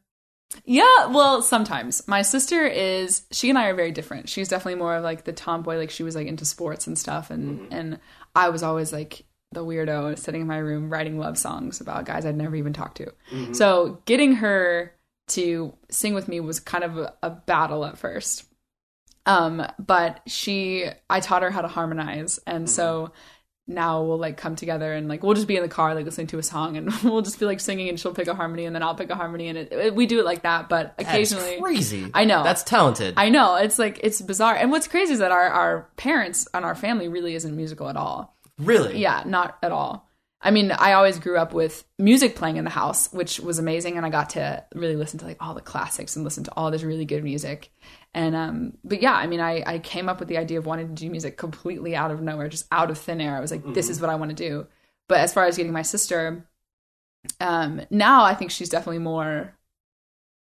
Yeah, 0.65 1.07
well, 1.07 1.43
sometimes 1.43 2.09
my 2.09 2.23
sister 2.23 2.67
is. 2.67 3.23
She 3.33 3.51
and 3.51 3.59
I 3.59 3.67
are 3.67 3.75
very 3.75 3.93
different. 3.93 4.31
She's 4.31 4.49
definitely 4.49 4.79
more 4.79 4.97
of 4.97 5.05
like 5.05 5.25
the 5.25 5.33
tomboy. 5.33 5.77
Like 5.77 5.91
she 5.91 6.03
was 6.03 6.17
like 6.17 6.27
into 6.27 6.47
sports 6.47 6.87
and 6.87 6.99
stuff, 6.99 7.31
and 7.31 7.71
and 7.71 7.99
I 8.35 8.49
was 8.49 8.63
always 8.63 8.91
like 8.91 9.25
the 9.53 9.63
weirdo 9.63 10.19
sitting 10.19 10.41
in 10.41 10.47
my 10.47 10.57
room 10.57 10.91
writing 10.91 11.19
love 11.19 11.37
songs 11.37 11.83
about 11.83 12.07
guys 12.07 12.25
I'd 12.25 12.35
never 12.35 12.57
even 12.57 12.73
talked 12.73 12.97
to. 12.97 13.13
So 13.53 14.01
getting 14.07 14.37
her 14.37 14.95
to 15.29 15.75
sing 15.91 16.15
with 16.15 16.29
me 16.29 16.41
was 16.41 16.61
kind 16.61 16.85
of 16.85 16.97
a, 16.97 17.15
a 17.23 17.31
battle 17.31 17.85
at 17.85 17.99
first. 17.99 18.45
Um, 19.27 19.67
but 19.79 20.23
she, 20.27 20.87
I 21.11 21.21
taught 21.21 21.43
her 21.43 21.51
how 21.51 21.61
to 21.61 21.69
harmonize, 21.69 22.41
and 22.47 22.71
so 22.71 23.13
now 23.69 24.03
we'll 24.03 24.19
like 24.19 24.37
come 24.39 24.57
together 24.57 24.93
and 24.93 25.09
like 25.09 25.23
we'll 25.23 25.35
just 25.35 25.47
be 25.47 25.57
in 25.57 25.63
the 25.63 25.69
car 25.69 25.95
like 25.95 26.05
listening 26.07 26.27
to 26.29 26.39
a 26.39 26.43
song 26.43 26.77
and 26.79 26.91
we'll 27.05 27.21
just 27.23 27.39
be 27.39 27.45
like 27.45 27.61
singing 27.61 27.89
and 27.91 28.01
she'll 28.01 28.15
pick 28.15 28.27
a 28.27 28.35
harmony 28.35 28.65
and 28.65 28.75
then 28.75 28.83
I'll 28.83 28.95
pick 28.95 29.11
a 29.11 29.15
harmony 29.15 29.49
and 29.49 29.59
it, 29.59 29.73
it- 29.73 29.95
we 29.95 30.07
do 30.07 30.19
it 30.19 30.25
like 30.25 30.43
that. 30.43 30.69
But 30.69 30.95
occasionally, 30.99 31.61
crazy. 31.61 32.11
I 32.15 32.25
know. 32.25 32.43
That's 32.43 32.63
talented. 32.63 33.15
I 33.17 33.29
know 33.29 33.57
it's 33.57 33.79
like 33.79 34.01
it's 34.03 34.21
bizarre. 34.23 34.57
And 34.57 34.71
what's 34.71 34.89
crazy 34.89 35.13
is 35.13 35.19
that 35.19 35.31
our 35.33 35.47
our 35.49 35.89
parents 35.97 36.49
and 36.55 36.65
our 36.65 36.75
family 36.75 37.09
really 37.09 37.35
isn't 37.35 37.55
musical 37.55 37.89
at 37.89 37.97
all. 37.97 38.35
really? 38.59 38.99
Yeah, 38.99 39.23
not 39.27 39.59
at 39.63 39.71
all. 39.71 40.07
I 40.41 40.53
mean, 40.53 40.71
I 40.71 40.93
always 40.93 41.19
grew 41.19 41.37
up 41.37 41.53
with 41.53 41.85
music 41.99 42.37
playing 42.37 42.59
in 42.59 42.65
the 42.65 42.71
house, 42.71 43.13
which 43.13 43.41
was 43.41 43.59
amazing, 43.59 43.97
and 43.97 44.07
I 44.07 44.09
got 44.09 44.31
to 44.31 44.65
really 44.73 44.95
listen 44.95 45.19
to 45.19 45.27
like 45.27 45.37
all 45.41 45.53
the 45.53 45.61
classics 45.61 46.15
and 46.15 46.25
listen 46.25 46.45
to 46.45 46.53
all 46.57 46.71
this 46.71 46.85
really 46.85 47.05
good 47.05 47.25
music. 47.25 47.73
And 48.15 48.35
um, 48.35 48.73
but 48.85 49.03
yeah, 49.03 49.15
I 49.15 49.27
mean, 49.27 49.41
I 49.41 49.63
I 49.67 49.79
came 49.79 50.09
up 50.09 50.19
with 50.19 50.29
the 50.29 50.39
idea 50.39 50.59
of 50.59 50.67
wanting 50.67 50.89
to 50.89 50.95
do 50.95 51.11
music 51.11 51.37
completely 51.37 51.95
out 51.95 52.11
of 52.11 52.21
nowhere, 52.23 52.49
just 52.49 52.67
out 52.73 52.91
of 52.91 52.99
thin 52.99 53.21
air. 53.21 53.37
I 53.37 53.41
was 53.41 53.51
like, 53.51 53.75
this 53.75 53.89
is 53.89 54.01
what 54.01 54.11
I 54.11 54.15
want 54.15 54.31
to 54.31 54.35
do. 54.35 54.67
But 55.09 55.21
as 55.21 55.33
far 55.33 55.45
as 55.45 55.57
getting 55.57 55.73
my 55.73 55.83
sister, 55.83 56.47
um, 57.41 57.83
now 57.91 58.25
I 58.25 58.35
think 58.35 58.51
she's 58.51 58.69
definitely 58.69 59.01
more 59.01 59.55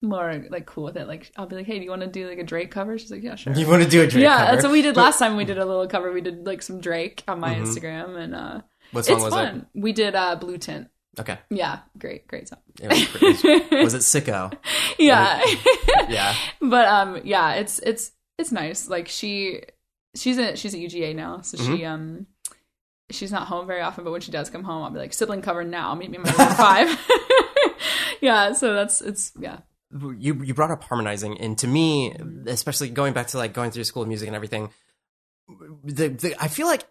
more 0.02 0.46
like 0.50 0.66
cool 0.66 0.86
with 0.86 0.98
it. 0.98 1.08
Like 1.08 1.32
I'll 1.38 1.48
be 1.48 1.56
like, 1.56 1.66
hey, 1.66 1.78
do 1.80 1.84
you 1.84 1.90
want 1.90 2.04
to 2.04 2.08
do 2.08 2.28
like 2.30 2.38
a 2.38 2.44
Drake 2.44 2.72
cover? 2.72 2.98
She's 2.98 3.12
like, 3.12 3.24
yeah, 3.24 3.36
sure. 3.36 3.54
You 3.54 3.68
want 3.68 3.84
to 3.84 3.90
do 3.90 4.02
a 4.02 4.08
Drake 4.08 4.24
yeah, 4.24 4.38
cover? 4.38 4.52
that's 4.52 4.64
what 4.64 4.72
we 4.72 4.82
did 4.82 4.96
last 4.96 5.20
time. 5.20 5.36
We 5.36 5.46
did 5.46 5.58
a 5.58 5.66
little 5.66 5.88
cover. 5.88 6.12
We 6.12 6.22
did 6.22 6.46
like 6.46 6.62
some 6.62 6.80
Drake 6.80 7.24
on 7.28 7.40
my 7.40 7.56
Instagram, 7.56 8.16
and 8.18 8.36
uh, 8.36 8.62
What 8.92 9.06
song 9.06 9.16
it's 9.16 9.24
was 9.26 9.34
fun. 9.34 9.68
We 9.74 9.94
did 9.94 10.16
uh, 10.16 10.36
Blue 10.36 10.58
Tint. 10.58 10.88
It? 11.18 11.22
Okay. 11.22 11.38
Yeah, 11.50 11.80
great, 11.98 12.28
great 12.28 12.48
song. 12.48 12.60
It 12.82 12.90
was, 12.90 13.06
pretty- 13.08 13.84
was 13.84 13.94
it 13.94 14.00
Sicko? 14.02 14.54
Yeah, 15.00 15.42
Yeah. 16.10 16.36
but 16.62 16.88
um, 16.88 17.22
yeah, 17.24 17.54
it's 17.56 17.80
it's 17.80 18.12
it's 18.38 18.52
nice. 18.52 18.88
Like 18.90 19.08
she 19.08 19.62
she's 20.16 20.38
a 20.38 20.56
she's 20.56 20.74
at 20.74 20.80
UGA 20.80 21.16
now, 21.16 21.42
so 21.42 21.58
she 21.58 21.86
um 21.86 22.26
she's 23.12 23.32
not 23.32 23.48
home 23.48 23.68
very 23.68 23.82
often. 23.82 24.04
But 24.04 24.12
when 24.12 24.22
she 24.22 24.32
does 24.32 24.50
come 24.50 24.64
home, 24.64 24.84
I'll 24.84 24.90
be 24.92 25.00
like 25.00 25.14
sibling 25.14 25.42
cover 25.42 25.64
now. 25.64 25.94
Meet 25.96 26.10
me 26.12 26.18
in 26.18 26.24
my 26.24 26.30
room 26.32 26.42
at 26.42 26.58
five. 26.98 27.00
yeah, 28.22 28.54
so 28.54 28.74
that's 28.74 29.02
it's 29.02 29.32
yeah. 29.40 29.60
you 30.18 30.42
you 30.44 30.54
brought 30.54 30.72
up 30.72 30.84
harmonizing 30.84 31.40
and 31.40 31.58
to 31.60 31.68
me 31.68 32.14
especially 32.48 32.90
going 32.90 33.14
back 33.14 33.28
to 33.28 33.38
like 33.38 33.54
going 33.54 33.72
through 33.72 33.84
school 33.84 34.02
of 34.04 34.08
music 34.08 34.28
and 34.28 34.36
everything 34.36 34.70
the, 35.84 36.10
the 36.10 36.36
i 36.44 36.50
feel 36.50 36.68
like 36.68 36.84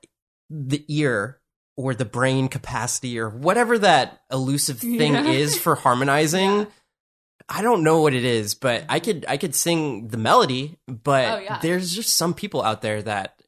the 0.48 0.82
ear 0.88 1.38
or 1.76 1.94
the 1.94 2.04
brain 2.04 2.48
capacity 2.48 3.18
or 3.18 3.28
whatever 3.28 3.78
that 3.78 4.22
elusive 4.32 4.78
thing 4.80 5.14
Yeah. 5.14 5.26
is 5.28 5.58
for 5.58 5.74
harmonizing 5.84 6.50
Yeah. 6.58 6.64
i 7.48 7.62
don't 7.62 7.82
know 7.84 8.00
what 8.00 8.14
it 8.14 8.24
is 8.24 8.54
but 8.54 8.84
i 8.88 8.98
could 9.00 9.24
i 9.28 9.36
could 9.36 9.54
sing 9.54 10.08
the 10.08 10.16
melody 10.16 10.78
but 10.88 11.24
Oh, 11.28 11.38
yeah. 11.38 11.58
there's 11.60 11.94
just 11.94 12.10
some 12.16 12.34
people 12.34 12.62
out 12.62 12.82
there 12.82 13.02
that 13.02 13.40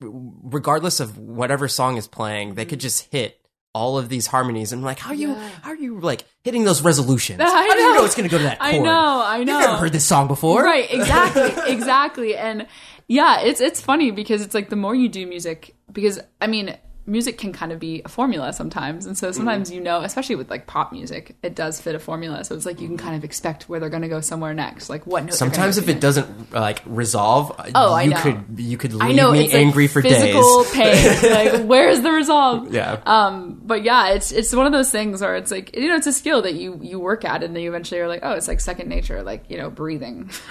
regardless 0.00 1.00
of 1.00 1.18
whatever 1.18 1.68
song 1.68 1.96
is 1.96 2.06
playing 2.08 2.54
they 2.54 2.64
could 2.64 2.78
mm-hmm. 2.78 2.84
just 2.84 3.10
hit 3.12 3.36
all 3.72 3.98
of 3.98 4.08
these 4.08 4.26
harmonies 4.26 4.72
and 4.72 4.80
I'm 4.80 4.84
like 4.84 4.98
how 4.98 5.12
you 5.12 5.28
Yeah. 5.28 5.48
how 5.62 5.70
are 5.70 5.76
you 5.76 6.00
like 6.00 6.24
hitting 6.42 6.64
those 6.64 6.82
resolutions 6.82 7.40
I 7.44 7.46
how 7.46 7.74
do 7.74 7.80
you 7.82 7.88
know. 7.88 7.94
know 8.00 8.04
it's 8.04 8.14
going 8.16 8.28
to 8.28 8.32
go 8.32 8.38
to 8.38 8.44
that 8.44 8.58
chord 8.58 8.74
I 8.74 8.78
know, 8.78 9.22
I 9.24 9.44
know. 9.44 9.58
You've 9.58 9.68
never 9.68 9.76
heard 9.78 9.92
this 9.92 10.04
song 10.04 10.26
before. 10.26 10.64
Right, 10.64 10.90
exactly, 10.92 11.52
exactly. 11.72 12.36
And 12.36 12.66
yeah, 13.06 13.40
it's 13.42 13.60
it's 13.60 13.80
funny 13.80 14.10
because 14.10 14.42
it's 14.42 14.54
like 14.54 14.70
the 14.70 14.76
more 14.76 14.94
you 14.94 15.08
do 15.08 15.24
music, 15.26 15.76
because 15.92 16.18
I 16.40 16.46
mean, 16.48 16.76
music 17.10 17.36
can 17.38 17.52
kind 17.52 17.72
of 17.72 17.78
be 17.78 18.02
a 18.04 18.08
formula 18.08 18.52
sometimes, 18.52 19.04
and 19.06 19.18
so 19.18 19.32
sometimes 19.32 19.70
you 19.70 19.80
know, 19.80 20.02
especially 20.02 20.36
with 20.36 20.48
like 20.50 20.66
pop 20.66 20.92
music, 20.92 21.34
it 21.42 21.54
does 21.54 21.80
fit 21.80 21.94
a 21.94 21.98
formula. 21.98 22.44
So 22.44 22.54
it's 22.54 22.64
like 22.64 22.80
you 22.80 22.86
can 22.88 22.96
kind 22.96 23.16
of 23.16 23.24
expect 23.24 23.68
where 23.68 23.80
they're 23.80 23.90
going 23.90 24.02
to 24.02 24.08
go 24.08 24.20
somewhere 24.20 24.54
next, 24.54 24.88
like 24.88 25.06
what 25.06 25.24
note. 25.24 25.34
Sometimes 25.34 25.76
if 25.78 25.84
it 25.88 25.94
next. 25.94 26.00
doesn't 26.02 26.52
like 26.52 26.80
resolve, 26.86 27.52
Oh, 27.74 27.92
I 27.92 28.02
you 28.04 28.10
know. 28.10 28.20
could 28.20 28.44
you 28.58 28.78
could 28.78 28.92
leave 28.92 29.02
I 29.02 29.12
know 29.12 29.32
me 29.32 29.44
it's 29.44 29.52
like 29.52 29.60
angry 29.62 29.86
for 29.88 30.00
physical 30.02 30.62
days. 30.64 30.72
pain. 30.72 31.30
Like, 31.30 31.62
where's 31.66 32.00
the 32.00 32.10
resolve? 32.12 32.72
Yeah. 32.72 33.00
Um, 33.06 33.60
but 33.64 33.82
yeah, 33.82 34.10
it's 34.10 34.32
it's 34.32 34.54
one 34.54 34.66
of 34.66 34.72
those 34.72 34.90
things 34.90 35.20
where 35.20 35.36
it's 35.36 35.50
like 35.50 35.76
you 35.76 35.88
know 35.88 35.96
it's 35.96 36.06
a 36.06 36.12
skill 36.12 36.42
that 36.42 36.54
you 36.54 36.78
you 36.82 36.98
work 36.98 37.24
at, 37.24 37.42
and 37.42 37.54
then 37.54 37.62
you 37.62 37.70
eventually 37.70 38.00
are 38.00 38.08
like, 38.08 38.20
oh, 38.22 38.32
it's 38.32 38.48
like 38.48 38.60
second 38.60 38.88
nature, 38.88 39.22
like 39.22 39.44
you 39.50 39.56
know, 39.58 39.70
breathing. 39.70 40.30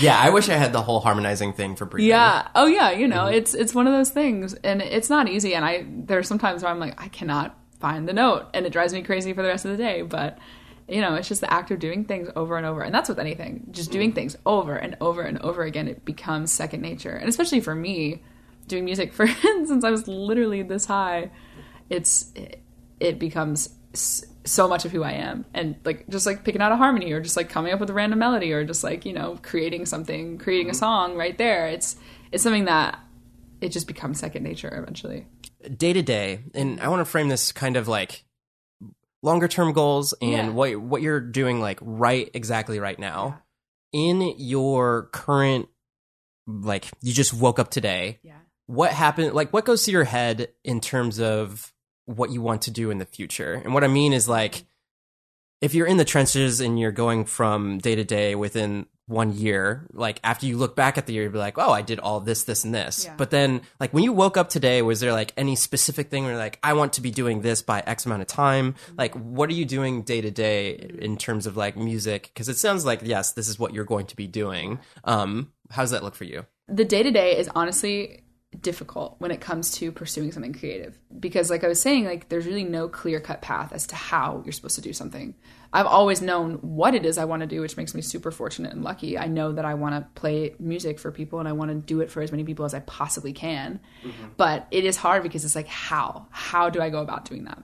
yeah, 0.00 0.18
I 0.18 0.30
wish 0.30 0.48
I 0.48 0.54
had 0.54 0.72
the 0.72 0.82
whole 0.82 1.00
harmonizing 1.00 1.52
thing 1.52 1.76
for 1.76 1.84
breathing. 1.86 2.08
Yeah. 2.10 2.48
Oh 2.54 2.66
yeah. 2.66 2.90
You 2.90 3.06
Mm-hmm. 3.06 3.10
know, 3.16 3.26
it's 3.26 3.54
it's 3.54 3.74
one 3.74 3.86
of 3.86 3.92
those 3.92 4.10
things, 4.10 4.54
and 4.54 4.82
it's 4.82 5.08
not 5.10 5.28
easy. 5.28 5.54
And 5.54 5.64
I 5.64 5.69
there's 5.88 6.28
sometimes 6.28 6.62
where 6.62 6.70
I'm 6.72 6.78
like, 6.80 7.00
I 7.02 7.08
cannot 7.08 7.58
find 7.80 8.06
the 8.08 8.12
note, 8.12 8.46
and 8.54 8.66
it 8.66 8.72
drives 8.72 8.92
me 8.92 9.02
crazy 9.02 9.32
for 9.32 9.42
the 9.42 9.48
rest 9.48 9.64
of 9.64 9.70
the 9.70 9.76
day. 9.76 10.02
But 10.02 10.38
you 10.88 11.00
know, 11.00 11.14
it's 11.14 11.28
just 11.28 11.40
the 11.40 11.52
act 11.52 11.70
of 11.70 11.78
doing 11.78 12.04
things 12.04 12.28
over 12.34 12.56
and 12.56 12.66
over, 12.66 12.82
and 12.82 12.92
that's 12.94 13.08
with 13.08 13.18
anything. 13.18 13.66
Just 13.70 13.90
Mm-hmm. 13.90 13.98
doing 13.98 14.12
things 14.12 14.36
over 14.44 14.74
and 14.76 14.96
over 15.00 15.22
and 15.22 15.38
over 15.38 15.62
again, 15.62 15.86
it 15.88 16.04
becomes 16.04 16.52
second 16.52 16.80
nature. 16.82 17.14
And 17.14 17.28
especially 17.28 17.60
for 17.60 17.74
me, 17.74 18.22
doing 18.68 18.84
music 18.84 19.12
for 19.16 19.26
since 19.26 19.84
I 19.84 19.90
was 19.90 20.06
literally 20.08 20.62
this 20.62 20.86
high, 20.86 21.30
it's 21.88 22.30
it, 22.34 22.60
it 22.98 23.18
becomes. 23.18 23.70
so 24.44 24.66
much 24.68 24.84
of 24.84 24.90
who 24.92 25.02
I 25.02 25.12
am, 25.12 25.44
and 25.52 25.76
like 25.84 26.08
just 26.08 26.24
like 26.26 26.44
picking 26.44 26.62
out 26.62 26.72
a 26.72 26.76
harmony, 26.76 27.12
or 27.12 27.20
just 27.20 27.36
like 27.36 27.48
coming 27.50 27.72
up 27.72 27.80
with 27.80 27.90
a 27.90 27.92
random 27.92 28.18
melody, 28.18 28.52
or 28.52 28.64
just 28.64 28.82
like 28.82 29.04
you 29.04 29.12
know 29.12 29.38
creating 29.42 29.84
something, 29.86 30.38
creating 30.38 30.70
a 30.70 30.74
song 30.74 31.14
right 31.16 31.36
there. 31.38 31.66
It's 31.68 31.96
it's 32.32 32.42
something 32.42 32.64
that 32.66 32.98
it 33.60 33.68
just 33.70 33.86
becomes 33.86 34.18
second 34.18 34.42
nature 34.42 34.72
eventually. 34.82 35.26
Day 35.76 35.92
to 35.92 36.02
day, 36.02 36.40
and 36.54 36.80
I 36.80 36.88
want 36.88 37.00
to 37.00 37.04
frame 37.04 37.28
this 37.28 37.52
kind 37.52 37.76
of 37.76 37.86
like 37.88 38.24
longer 39.22 39.48
term 39.48 39.72
goals 39.72 40.14
and 40.22 40.30
Yeah. 40.30 40.48
what 40.50 40.76
what 40.76 41.02
you're 41.02 41.20
doing 41.20 41.60
like 41.60 41.78
right 41.82 42.30
exactly 42.32 42.78
right 42.80 42.98
now 42.98 43.42
in 43.92 44.34
your 44.38 45.10
current 45.12 45.68
like 46.46 46.88
you 47.02 47.12
just 47.12 47.34
woke 47.34 47.58
up 47.58 47.70
today. 47.70 48.18
Yeah. 48.22 48.36
what 48.66 48.92
happened 48.92 49.34
like 49.34 49.52
what 49.52 49.64
goes 49.66 49.82
to 49.84 49.90
your 49.90 50.04
head 50.04 50.48
in 50.64 50.80
terms 50.80 51.20
of 51.20 51.72
what 52.06 52.30
you 52.30 52.40
want 52.40 52.62
to 52.62 52.70
do 52.70 52.90
in 52.90 52.98
the 52.98 53.04
future 53.04 53.52
and 53.54 53.74
what 53.74 53.84
i 53.84 53.88
mean 53.88 54.12
is 54.12 54.28
like 54.28 54.64
if 55.60 55.74
you're 55.74 55.86
in 55.86 55.96
the 55.98 56.04
trenches 56.04 56.60
and 56.60 56.78
you're 56.80 56.90
going 56.92 57.24
from 57.24 57.78
day 57.78 57.94
to 57.94 58.04
day 58.04 58.34
within 58.34 58.86
one 59.10 59.32
year, 59.32 59.86
like 59.92 60.20
after 60.24 60.46
you 60.46 60.56
look 60.56 60.74
back 60.74 60.96
at 60.96 61.06
the 61.06 61.12
year, 61.12 61.24
you'd 61.24 61.32
be 61.32 61.38
like, 61.38 61.58
oh, 61.58 61.70
I 61.70 61.82
did 61.82 61.98
all 61.98 62.20
this, 62.20 62.44
this, 62.44 62.64
and 62.64 62.74
this. 62.74 63.04
Yeah. 63.04 63.14
But 63.16 63.30
then, 63.30 63.60
like 63.78 63.92
when 63.92 64.04
you 64.04 64.12
woke 64.12 64.36
up 64.36 64.48
today, 64.48 64.80
was 64.82 65.00
there 65.00 65.12
like 65.12 65.32
any 65.36 65.56
specific 65.56 66.10
thing 66.10 66.24
where 66.24 66.36
like 66.36 66.58
I 66.62 66.72
want 66.72 66.94
to 66.94 67.00
be 67.00 67.10
doing 67.10 67.42
this 67.42 67.60
by 67.62 67.82
X 67.86 68.06
amount 68.06 68.22
of 68.22 68.28
time? 68.28 68.74
Like, 68.96 69.14
what 69.14 69.50
are 69.50 69.54
you 69.54 69.64
doing 69.64 70.02
day 70.02 70.20
to 70.20 70.30
day 70.30 70.90
in 70.98 71.16
terms 71.16 71.46
of 71.46 71.56
like 71.56 71.76
music? 71.76 72.30
Because 72.32 72.48
it 72.48 72.56
sounds 72.56 72.84
like 72.84 73.00
yes, 73.02 73.32
this 73.32 73.48
is 73.48 73.58
what 73.58 73.74
you're 73.74 73.84
going 73.84 74.06
to 74.06 74.16
be 74.16 74.26
doing. 74.26 74.78
Um, 75.04 75.52
how 75.70 75.82
does 75.82 75.90
that 75.90 76.02
look 76.02 76.14
for 76.14 76.24
you? 76.24 76.46
the 76.70 76.84
day 76.84 77.02
to 77.02 77.10
day 77.10 77.36
is 77.36 77.50
honestly 77.54 78.22
difficult 78.60 79.16
when 79.18 79.30
it 79.30 79.40
comes 79.40 79.70
to 79.70 79.92
pursuing 79.92 80.32
something 80.32 80.52
creative 80.52 80.98
because 81.20 81.50
like 81.50 81.62
i 81.62 81.68
was 81.68 81.80
saying 81.80 82.04
like 82.04 82.28
there's 82.28 82.46
really 82.46 82.64
no 82.64 82.88
clear 82.88 83.20
cut 83.20 83.40
path 83.40 83.72
as 83.72 83.86
to 83.86 83.94
how 83.94 84.42
you're 84.44 84.52
supposed 84.52 84.74
to 84.74 84.80
do 84.80 84.92
something 84.92 85.34
i've 85.72 85.86
always 85.86 86.20
known 86.20 86.54
what 86.62 86.94
it 86.94 87.04
is 87.06 87.16
i 87.18 87.24
want 87.24 87.40
to 87.40 87.46
do 87.46 87.60
which 87.60 87.76
makes 87.76 87.94
me 87.94 88.00
super 88.02 88.30
fortunate 88.30 88.72
and 88.72 88.82
lucky 88.82 89.16
i 89.18 89.26
know 89.26 89.52
that 89.52 89.64
i 89.64 89.74
want 89.74 89.94
to 89.94 90.20
play 90.20 90.54
music 90.58 90.98
for 90.98 91.10
people 91.12 91.38
and 91.38 91.48
i 91.48 91.52
want 91.52 91.70
to 91.70 91.76
do 91.76 92.00
it 92.00 92.10
for 92.10 92.20
as 92.22 92.30
many 92.32 92.44
people 92.44 92.64
as 92.64 92.74
i 92.74 92.80
possibly 92.80 93.32
can 93.32 93.78
but 94.36 94.66
it 94.70 94.84
is 94.84 94.96
hard 94.96 95.22
because 95.22 95.44
it's 95.44 95.54
like 95.56 95.68
how 95.68 96.26
how 96.30 96.68
do 96.70 96.80
i 96.80 96.90
go 96.90 97.00
about 97.00 97.24
doing 97.24 97.44
that 97.44 97.62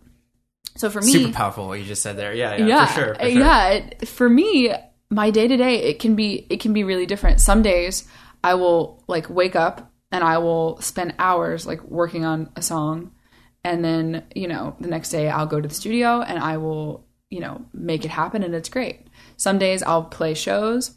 so 0.77 0.91
for 0.91 1.01
me 1.01 1.11
Super 1.11 1.33
powerful 1.33 1.69
what 1.69 1.79
you 1.79 1.87
just 1.87 2.03
said 2.03 2.19
there. 2.19 2.35
Yeah, 2.35 2.55
yeah, 2.57 2.67
yeah, 2.67 2.87
for 2.87 2.93
sure. 3.01 3.15
For 3.15 3.23
uh, 3.23 3.29
sure. 3.31 3.39
yeah. 3.41 3.69
it- 3.71 4.09
For 4.09 4.29
me, 4.29 4.75
my 5.09 5.31
day 5.31 5.49
to 5.49 5.57
day, 5.57 5.77
it 5.85 5.99
can 6.01 6.17
be 6.17 6.47
it 6.51 6.61
can 6.61 6.75
be 6.75 6.85
really 6.85 7.07
different. 7.07 7.41
Some 7.41 7.63
days 7.63 8.07
I 8.45 8.55
will 8.57 9.03
like 9.09 9.31
wake 9.31 9.57
up 9.57 9.91
and 10.13 10.23
I 10.23 10.37
will 10.37 10.79
spend 10.83 11.15
hours 11.19 11.67
like 11.67 11.83
working 11.83 12.27
on 12.27 12.51
a 12.57 12.61
song, 12.63 13.13
and 13.65 13.83
then 13.83 14.25
you 14.35 14.49
know 14.49 14.77
the 14.79 14.89
next 14.89 15.09
day 15.09 15.31
I'll 15.31 15.47
go 15.47 15.63
to 15.63 15.67
the 15.67 15.75
studio 15.75 16.21
and 16.21 16.39
I 16.39 16.59
will 16.59 17.06
you 17.31 17.41
know 17.41 17.65
make 17.73 18.05
it 18.05 18.11
happen, 18.11 18.43
and 18.43 18.55
it's 18.55 18.69
great. 18.69 19.07
Some 19.37 19.59
days 19.59 19.83
I'll 19.83 20.05
play 20.05 20.35
shows. 20.35 20.97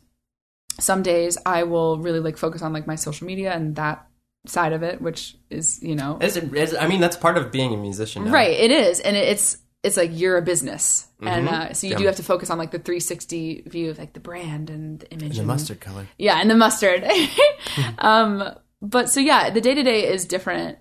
Some 0.80 1.04
days 1.04 1.38
I 1.46 1.64
will 1.64 2.00
really 2.00 2.20
like 2.20 2.38
focus 2.38 2.62
on 2.62 2.72
like 2.74 2.88
my 2.88 2.96
social 2.96 3.28
media 3.28 3.52
and 3.54 3.76
that 3.76 4.06
side 4.48 4.72
of 4.72 4.82
it, 4.84 5.02
which 5.02 5.36
is 5.50 5.82
you 5.84 5.96
know 5.96 6.18
It's, 6.22 6.38
it's, 6.38 6.74
I 6.76 6.88
mean, 6.88 7.02
that's 7.02 7.18
part 7.18 7.38
of 7.38 7.52
being 7.52 7.74
a 7.74 7.78
musician. 7.78 8.26
now. 8.26 8.32
Right, 8.32 8.52
it 8.58 8.72
is, 8.72 9.00
and 9.02 9.16
it's 9.18 9.58
it's 9.84 9.98
like 9.98 10.12
you're 10.14 10.38
a 10.38 10.42
business, 10.42 11.08
and 11.22 11.48
Mm-hmm. 11.48 11.72
uh, 11.72 11.74
so 11.74 11.88
you 11.88 11.96
do 11.96 12.06
have 12.06 12.18
to 12.18 12.24
focus 12.24 12.50
on 12.50 12.58
like 12.58 12.72
the 12.72 12.80
360 12.80 13.64
view 13.68 13.90
of 13.90 13.98
like 13.98 14.14
the 14.14 14.20
brand 14.20 14.70
and 14.70 15.00
the 15.00 15.10
image, 15.12 15.24
and 15.24 15.34
The 15.36 15.40
and- 15.40 15.48
mustard 15.48 15.80
color. 15.82 16.08
yeah, 16.18 16.40
and 16.40 16.50
the 16.50 16.56
mustard. 16.56 17.04
um, 17.98 18.56
but 18.82 19.10
so 19.10 19.20
yeah, 19.20 19.50
the 19.50 19.62
day 19.62 19.74
to 19.74 19.84
day 19.84 20.08
is 20.12 20.26
different. 20.26 20.78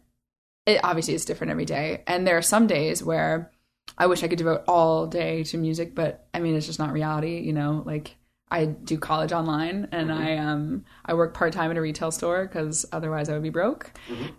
It 0.66 0.80
obviously 0.84 1.14
is 1.14 1.24
different 1.24 1.50
every 1.50 1.64
day, 1.64 2.02
and 2.06 2.26
there 2.26 2.36
are 2.36 2.42
some 2.42 2.66
days 2.66 3.02
where 3.02 3.50
I 3.96 4.06
wish 4.06 4.22
I 4.22 4.28
could 4.28 4.38
devote 4.38 4.64
all 4.68 5.06
day 5.06 5.44
to 5.44 5.58
music, 5.58 5.94
but 5.94 6.26
I 6.34 6.40
mean 6.40 6.54
it's 6.54 6.66
just 6.66 6.78
not 6.78 6.92
reality, 6.92 7.40
you 7.40 7.52
know. 7.52 7.82
Like 7.86 8.16
I 8.50 8.66
do 8.66 8.98
college 8.98 9.32
online, 9.32 9.88
and 9.92 10.12
I 10.12 10.36
um 10.36 10.84
I 11.04 11.14
work 11.14 11.34
part 11.34 11.52
time 11.52 11.70
at 11.70 11.76
a 11.76 11.80
retail 11.80 12.10
store 12.10 12.46
because 12.46 12.86
otherwise 12.92 13.28
I 13.28 13.34
would 13.34 13.42
be 13.42 13.50
broke, 13.50 13.92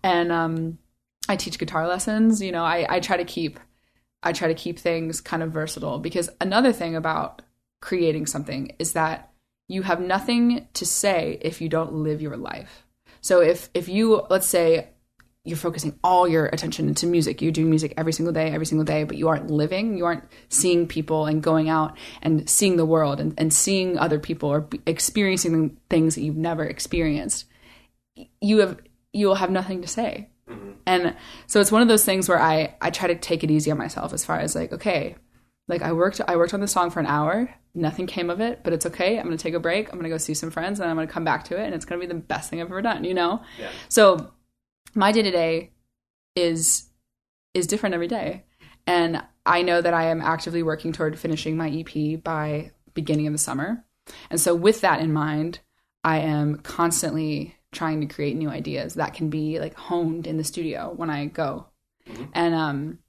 and 0.04 0.32
um 0.32 0.78
I 1.28 1.36
teach 1.36 1.60
guitar 1.60 1.88
lessons. 1.88 2.42
You 2.42 2.52
know, 2.52 2.64
I 2.64 2.86
I 2.90 3.00
try 3.00 3.18
to 3.18 3.26
keep 3.26 3.60
I 4.24 4.34
try 4.34 4.48
to 4.48 4.54
keep 4.54 4.80
things 4.80 5.22
kind 5.22 5.44
of 5.44 5.52
versatile 5.52 6.00
because 6.00 6.30
another 6.42 6.74
thing 6.74 6.96
about 6.96 7.42
creating 7.82 8.26
something 8.26 8.76
is 8.80 8.94
that 8.94 9.32
you 9.68 9.84
have 9.84 10.02
nothing 10.02 10.68
to 10.74 10.86
say 10.86 11.38
if 11.42 11.62
you 11.62 11.70
don't 11.70 11.94
live 11.94 12.22
your 12.22 12.36
life. 12.36 12.86
So 13.22 13.42
if 13.42 13.70
if 13.74 13.88
you 13.88 14.26
let's 14.30 14.48
say 14.48 14.90
you're 15.46 15.58
focusing 15.58 15.98
all 16.04 16.28
your 16.28 16.48
attention 16.48 16.88
into 16.88 17.08
music, 17.08 17.42
you're 17.42 17.52
doing 17.52 17.70
music 17.70 17.94
every 17.98 18.12
single 18.12 18.34
day, 18.34 18.52
every 18.52 18.66
single 18.66 18.86
day, 18.86 19.06
but 19.06 19.18
you 19.18 19.30
aren't 19.30 19.50
living, 19.50 19.98
you 19.98 20.06
aren't 20.06 20.24
seeing 20.50 20.86
people 20.86 21.26
and 21.26 21.42
going 21.42 21.70
out 21.70 21.98
and 22.22 22.50
seeing 22.50 22.76
the 22.76 22.86
world 22.86 23.20
and, 23.20 23.34
and 23.38 23.54
seeing 23.54 23.98
other 23.98 24.20
people 24.20 24.50
or 24.50 24.68
experiencing 24.86 25.78
things 25.90 26.16
that 26.16 26.22
you've 26.22 26.36
never 26.36 26.66
experienced, 26.66 27.46
you 28.42 28.60
have 28.60 28.80
you 29.14 29.28
will 29.28 29.36
have 29.36 29.50
nothing 29.50 29.82
to 29.82 29.88
say. 29.88 30.30
Mm-hmm. 30.48 30.72
And 30.86 31.16
so 31.48 31.60
it's 31.62 31.72
one 31.72 31.82
of 31.82 31.88
those 31.88 32.06
things 32.06 32.28
where 32.28 32.42
I 32.42 32.76
I 32.82 32.90
try 32.90 33.08
to 33.08 33.16
take 33.16 33.44
it 33.44 33.50
easy 33.50 33.72
on 33.72 33.78
myself 33.78 34.14
as 34.14 34.26
far 34.26 34.40
as 34.40 34.56
like 34.56 34.74
okay, 34.74 35.16
like 35.70 35.82
I 35.82 35.94
worked 35.94 36.20
I 36.28 36.36
worked 36.36 36.54
on 36.54 36.60
this 36.60 36.74
song 36.74 36.92
for 36.92 37.00
an 37.00 37.06
hour, 37.06 37.50
nothing 37.74 38.08
came 38.08 38.30
of 38.30 38.42
it, 38.42 38.62
but 38.64 38.74
it's 38.74 38.86
okay. 38.88 39.18
I'm 39.18 39.26
going 39.26 39.38
to 39.38 39.42
take 39.42 39.54
a 39.54 39.60
break. 39.60 39.88
I'm 39.88 40.00
going 40.00 40.04
to 40.04 40.10
go 40.10 40.18
see 40.18 40.34
some 40.34 40.52
friends 40.52 40.80
and 40.80 40.90
I'm 40.90 40.98
going 40.98 41.08
to 41.08 41.14
come 41.14 41.24
back 41.24 41.46
to 41.46 41.58
it 41.58 41.66
and 41.66 41.74
it's 41.74 41.86
going 41.86 42.00
to 42.00 42.06
be 42.06 42.14
the 42.14 42.20
best 42.20 42.50
thing 42.50 42.60
I've 42.60 42.68
ever 42.68 42.82
done, 42.82 43.04
you 43.04 43.14
know? 43.14 43.42
So 43.88 44.32
my 44.96 45.12
day 45.12 45.22
to 45.22 45.32
day 45.32 45.72
is 46.36 46.90
is 47.54 47.68
different 47.68 47.96
every 47.96 48.08
day. 48.08 48.46
And 48.86 49.24
I 49.46 49.62
know 49.62 49.82
that 49.82 49.94
I 49.94 50.06
am 50.06 50.22
actively 50.22 50.64
working 50.64 50.92
toward 50.92 51.18
finishing 51.18 51.58
my 51.58 51.70
EP 51.70 52.24
by 52.24 52.72
beginning 52.94 53.28
of 53.28 53.34
the 53.34 53.40
summer. 53.40 53.84
And 54.30 54.40
so 54.40 54.56
with 54.56 54.82
that 54.82 55.02
in 55.02 55.14
mind, 55.14 55.60
I 56.04 56.20
am 56.20 56.58
constantly 56.58 57.56
trying 57.72 58.02
to 58.02 58.14
create 58.14 58.36
new 58.36 58.50
ideas 58.50 58.96
that 58.96 59.14
can 59.14 59.30
be 59.30 59.60
like 59.60 59.76
honed 59.76 60.26
in 60.26 60.38
the 60.38 60.44
studio 60.44 60.92
when 60.96 61.10
I 61.10 61.26
go. 61.26 61.68
And 62.34 62.56
um 62.56 63.00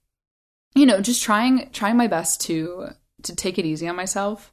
you 0.74 0.87
know, 0.87 1.01
just 1.01 1.22
trying 1.22 1.70
trying 1.70 1.97
my 1.97 2.07
best 2.07 2.41
to 2.43 2.89
to 3.22 3.35
take 3.35 3.59
it 3.59 3.66
easy 3.66 3.89
on 3.89 3.97
myself 3.97 4.53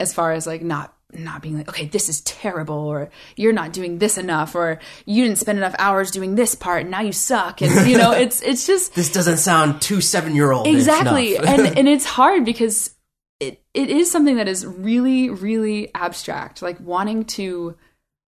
as 0.00 0.12
far 0.12 0.32
as 0.32 0.46
like 0.46 0.62
not 0.62 0.96
not 1.12 1.42
being 1.42 1.56
like 1.56 1.68
okay 1.68 1.86
this 1.86 2.08
is 2.08 2.20
terrible 2.22 2.74
or 2.74 3.10
you're 3.36 3.52
not 3.52 3.72
doing 3.72 3.98
this 3.98 4.16
enough 4.18 4.54
or 4.54 4.78
you 5.04 5.24
didn't 5.24 5.38
spend 5.38 5.58
enough 5.58 5.74
hours 5.78 6.10
doing 6.10 6.34
this 6.34 6.54
part 6.54 6.82
and 6.82 6.90
now 6.90 7.00
you 7.00 7.12
suck. 7.12 7.60
And 7.62 7.88
you 7.88 7.98
know 7.98 8.12
it's 8.12 8.40
it's 8.50 8.66
just 8.66 8.94
This 8.94 9.12
doesn't 9.12 9.38
sound 9.38 9.82
too 9.82 10.00
seven 10.00 10.34
year 10.34 10.52
old. 10.52 10.66
exactly. 10.66 11.36
And 11.52 11.78
and 11.78 11.88
it's 11.88 12.04
hard 12.04 12.44
because 12.44 12.94
it 13.40 13.62
it 13.74 13.90
is 13.90 14.10
something 14.10 14.36
that 14.36 14.48
is 14.48 14.64
really 14.64 15.28
really 15.30 15.94
abstract 15.94 16.62
like 16.62 16.78
wanting 16.80 17.24
to 17.24 17.76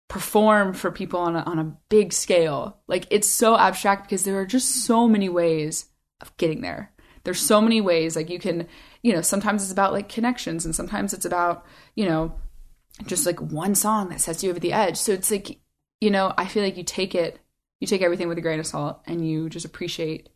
perform 0.08 0.74
for 0.74 0.90
people 0.90 1.20
on 1.20 1.36
a, 1.36 1.40
on 1.40 1.58
a 1.58 1.76
big 1.88 2.12
scale. 2.12 2.78
Like 2.86 3.06
it's 3.10 3.28
so 3.28 3.56
abstract 3.56 4.04
because 4.04 4.24
there 4.24 4.38
are 4.38 4.46
just 4.46 4.84
so 4.86 5.08
many 5.08 5.28
ways 5.28 5.86
of 6.20 6.36
getting 6.36 6.60
there. 6.60 6.92
There's 7.24 7.40
so 7.40 7.60
many 7.60 7.80
ways 7.80 8.16
like 8.16 8.30
you 8.30 8.38
can 8.38 8.66
you 9.02 9.12
know 9.12 9.20
sometimes 9.22 9.62
it's 9.62 9.72
about 9.72 9.92
like 9.92 10.08
connections 10.08 10.64
and 10.64 10.74
sometimes 10.74 11.12
it's 11.12 11.24
about 11.24 11.64
you 11.94 12.04
know 12.04 12.34
just 13.06 13.26
like 13.26 13.40
one 13.40 13.74
song 13.74 14.08
that 14.08 14.20
sets 14.20 14.42
you 14.42 14.50
over 14.50 14.60
the 14.60 14.72
edge 14.72 14.96
so 14.96 15.12
it's 15.12 15.30
like 15.30 15.58
you 16.00 16.10
know 16.10 16.32
i 16.36 16.46
feel 16.46 16.62
like 16.62 16.76
you 16.76 16.84
take 16.84 17.14
it 17.14 17.38
you 17.82 17.86
take 17.86 18.02
everything 18.02 18.28
with 18.28 18.38
a 18.38 18.42
grain 18.42 18.60
of 18.60 18.66
salt 18.66 19.02
and 19.06 19.28
you 19.28 19.48
just 19.48 19.66
appreciate 19.66 20.28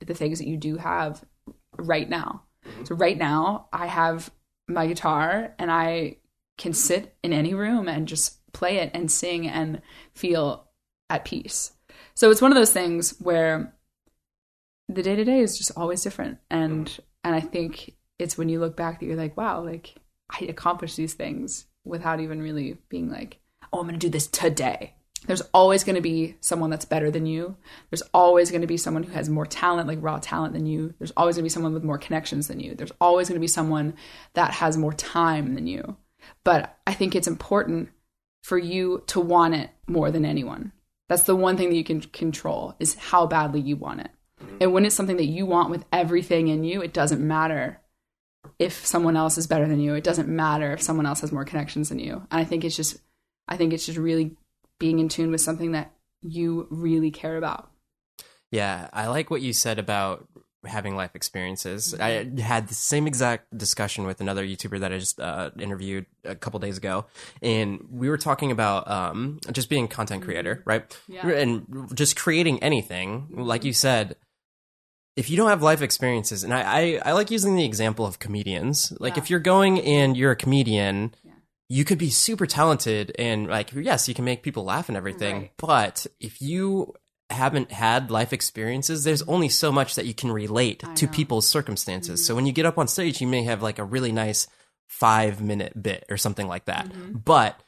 the 0.00 0.12
things 0.12 0.38
that 0.38 0.46
you 0.46 0.58
do 0.58 0.76
have 0.76 1.24
right 1.78 2.08
now. 2.08 2.42
Mm-hmm. 2.66 2.84
So 2.84 2.94
right 2.94 3.16
now 3.16 3.68
I 3.72 3.86
have 3.86 4.30
my 4.68 4.86
guitar 4.86 5.54
and 5.58 5.70
I 5.70 6.16
can 6.58 6.74
sit 6.74 7.16
in 7.22 7.32
any 7.32 7.54
room 7.54 7.88
and 7.88 8.06
just 8.06 8.52
play 8.52 8.78
it 8.78 8.90
and 8.92 9.10
sing 9.10 9.48
and 9.48 9.80
feel 10.14 10.68
at 11.08 11.24
peace. 11.24 11.72
So 12.14 12.30
it's 12.30 12.42
one 12.42 12.52
of 12.52 12.56
those 12.56 12.72
things 12.72 13.18
where 13.18 13.74
the 14.88 15.02
day 15.02 15.16
to 15.16 15.24
day 15.24 15.40
is 15.40 15.56
just 15.56 15.72
always 15.76 16.02
different 16.02 16.38
and 16.50 16.86
mm-hmm. 16.86 17.02
and 17.24 17.34
I 17.34 17.40
think 17.40 17.94
it's 18.18 18.36
when 18.36 18.50
you 18.50 18.60
look 18.60 18.76
back 18.76 19.00
that 19.00 19.06
you're 19.06 19.16
like, 19.16 19.38
wow, 19.38 19.64
like 19.64 19.94
I 20.30 20.44
accomplished 20.44 20.98
these 20.98 21.14
things 21.14 21.64
without 21.84 22.20
even 22.20 22.42
really 22.42 22.78
being 22.88 23.10
like, 23.10 23.38
oh, 23.72 23.80
I'm 23.80 23.86
going 23.86 23.98
to 23.98 24.06
do 24.06 24.10
this 24.10 24.26
today. 24.26 24.94
There's 25.26 25.42
always 25.52 25.84
going 25.84 25.96
to 25.96 26.00
be 26.00 26.36
someone 26.40 26.70
that's 26.70 26.86
better 26.86 27.10
than 27.10 27.26
you. 27.26 27.56
There's 27.90 28.02
always 28.14 28.50
going 28.50 28.62
to 28.62 28.66
be 28.66 28.78
someone 28.78 29.02
who 29.02 29.12
has 29.12 29.28
more 29.28 29.44
talent, 29.44 29.86
like 29.86 29.98
raw 30.00 30.18
talent 30.18 30.54
than 30.54 30.66
you. 30.66 30.94
There's 30.98 31.12
always 31.16 31.36
going 31.36 31.42
to 31.42 31.46
be 31.46 31.50
someone 31.50 31.74
with 31.74 31.84
more 31.84 31.98
connections 31.98 32.48
than 32.48 32.58
you. 32.58 32.74
There's 32.74 32.92
always 33.00 33.28
going 33.28 33.36
to 33.36 33.40
be 33.40 33.46
someone 33.46 33.94
that 34.32 34.52
has 34.52 34.78
more 34.78 34.94
time 34.94 35.54
than 35.54 35.66
you. 35.66 35.96
But 36.42 36.78
I 36.86 36.94
think 36.94 37.14
it's 37.14 37.28
important 37.28 37.90
for 38.42 38.56
you 38.56 39.04
to 39.08 39.20
want 39.20 39.54
it 39.54 39.70
more 39.86 40.10
than 40.10 40.24
anyone. 40.24 40.72
That's 41.08 41.24
the 41.24 41.36
one 41.36 41.56
thing 41.56 41.70
that 41.70 41.76
you 41.76 41.84
can 41.84 42.00
control 42.00 42.74
is 42.78 42.94
how 42.94 43.26
badly 43.26 43.60
you 43.60 43.76
want 43.76 44.00
it. 44.00 44.10
Mm-hmm. 44.42 44.56
And 44.60 44.72
when 44.72 44.84
it's 44.86 44.94
something 44.94 45.16
that 45.16 45.26
you 45.26 45.44
want 45.44 45.70
with 45.70 45.84
everything 45.92 46.48
in 46.48 46.64
you, 46.64 46.80
it 46.80 46.94
doesn't 46.94 47.26
matter 47.26 47.79
if 48.58 48.84
someone 48.86 49.16
else 49.16 49.38
is 49.38 49.46
better 49.46 49.66
than 49.66 49.80
you. 49.80 49.94
It 49.94 50.04
doesn't 50.04 50.28
matter 50.28 50.72
if 50.72 50.82
someone 50.82 51.06
else 51.06 51.20
has 51.20 51.32
more 51.32 51.44
connections 51.44 51.88
than 51.88 51.98
you. 51.98 52.14
And 52.30 52.40
I 52.40 52.44
think 52.44 52.64
it's 52.64 52.76
just 52.76 52.98
I 53.48 53.56
think 53.56 53.72
it's 53.72 53.86
just 53.86 53.98
really 53.98 54.36
being 54.78 54.98
in 54.98 55.08
tune 55.08 55.30
with 55.30 55.40
something 55.40 55.72
that 55.72 55.92
you 56.22 56.66
really 56.70 57.10
care 57.10 57.36
about. 57.36 57.70
Yeah, 58.50 58.88
I 58.92 59.06
like 59.08 59.30
what 59.30 59.42
you 59.42 59.52
said 59.52 59.78
about 59.78 60.26
having 60.64 60.94
life 60.94 61.12
experiences. 61.14 61.94
I 61.98 62.28
had 62.38 62.68
the 62.68 62.74
same 62.74 63.06
exact 63.06 63.56
discussion 63.56 64.04
with 64.04 64.20
another 64.20 64.44
YouTuber 64.44 64.80
that 64.80 64.92
I 64.92 64.98
just 64.98 65.20
uh, 65.20 65.50
interviewed 65.58 66.06
a 66.24 66.34
couple 66.34 66.60
days 66.60 66.76
ago, 66.76 67.06
and 67.42 67.86
we 67.90 68.08
were 68.08 68.18
talking 68.18 68.50
about 68.50 68.90
um, 68.90 69.40
just 69.52 69.68
being 69.68 69.84
a 69.84 69.88
content 69.88 70.22
creator, 70.22 70.62
right? 70.64 70.98
Yeah. 71.08 71.26
And 71.28 71.90
just 71.94 72.16
creating 72.16 72.62
anything, 72.62 73.28
like 73.32 73.64
you 73.64 73.72
said. 73.72 74.16
If 75.16 75.28
you 75.28 75.36
don't 75.36 75.48
have 75.48 75.62
life 75.62 75.82
experiences, 75.82 76.44
and 76.44 76.54
I, 76.54 76.62
I, 76.62 77.00
I 77.06 77.12
like 77.12 77.30
using 77.30 77.56
the 77.56 77.64
example 77.64 78.06
of 78.06 78.18
comedians. 78.18 78.92
Like 79.00 79.16
Yeah. 79.16 79.22
if 79.22 79.30
you're 79.30 79.40
going 79.40 79.80
and 79.80 80.16
you're 80.16 80.30
a 80.30 80.36
comedian, 80.36 81.14
Yeah. 81.24 81.32
you 81.68 81.84
could 81.84 81.98
be 81.98 82.10
super 82.10 82.46
talented 82.46 83.12
and 83.18 83.46
like 83.48 83.72
yes, 83.72 84.08
you 84.08 84.14
can 84.14 84.24
make 84.24 84.42
people 84.42 84.64
laugh 84.64 84.88
and 84.88 84.96
everything. 84.96 85.36
Right. 85.36 85.52
But 85.58 86.06
if 86.20 86.40
you 86.40 86.94
haven't 87.28 87.70
had 87.70 88.10
life 88.10 88.32
experiences, 88.32 89.04
there's 89.04 89.22
only 89.22 89.48
so 89.48 89.70
much 89.70 89.94
that 89.94 90.06
you 90.06 90.14
can 90.14 90.32
relate 90.32 90.82
I 90.84 90.94
to 90.94 91.06
know. 91.06 91.12
people's 91.12 91.46
circumstances. 91.46 92.24
So 92.26 92.34
when 92.34 92.46
you 92.46 92.52
get 92.52 92.66
up 92.66 92.78
on 92.78 92.88
stage, 92.88 93.20
you 93.20 93.26
may 93.26 93.44
have 93.44 93.62
like 93.62 93.78
a 93.78 93.84
really 93.84 94.10
nice 94.12 94.46
five 94.88 95.40
minute 95.40 95.80
bit 95.80 96.04
or 96.10 96.16
something 96.16 96.48
like 96.48 96.64
that. 96.64 96.86
Mm-hmm. 96.88 97.18
But 97.18 97.60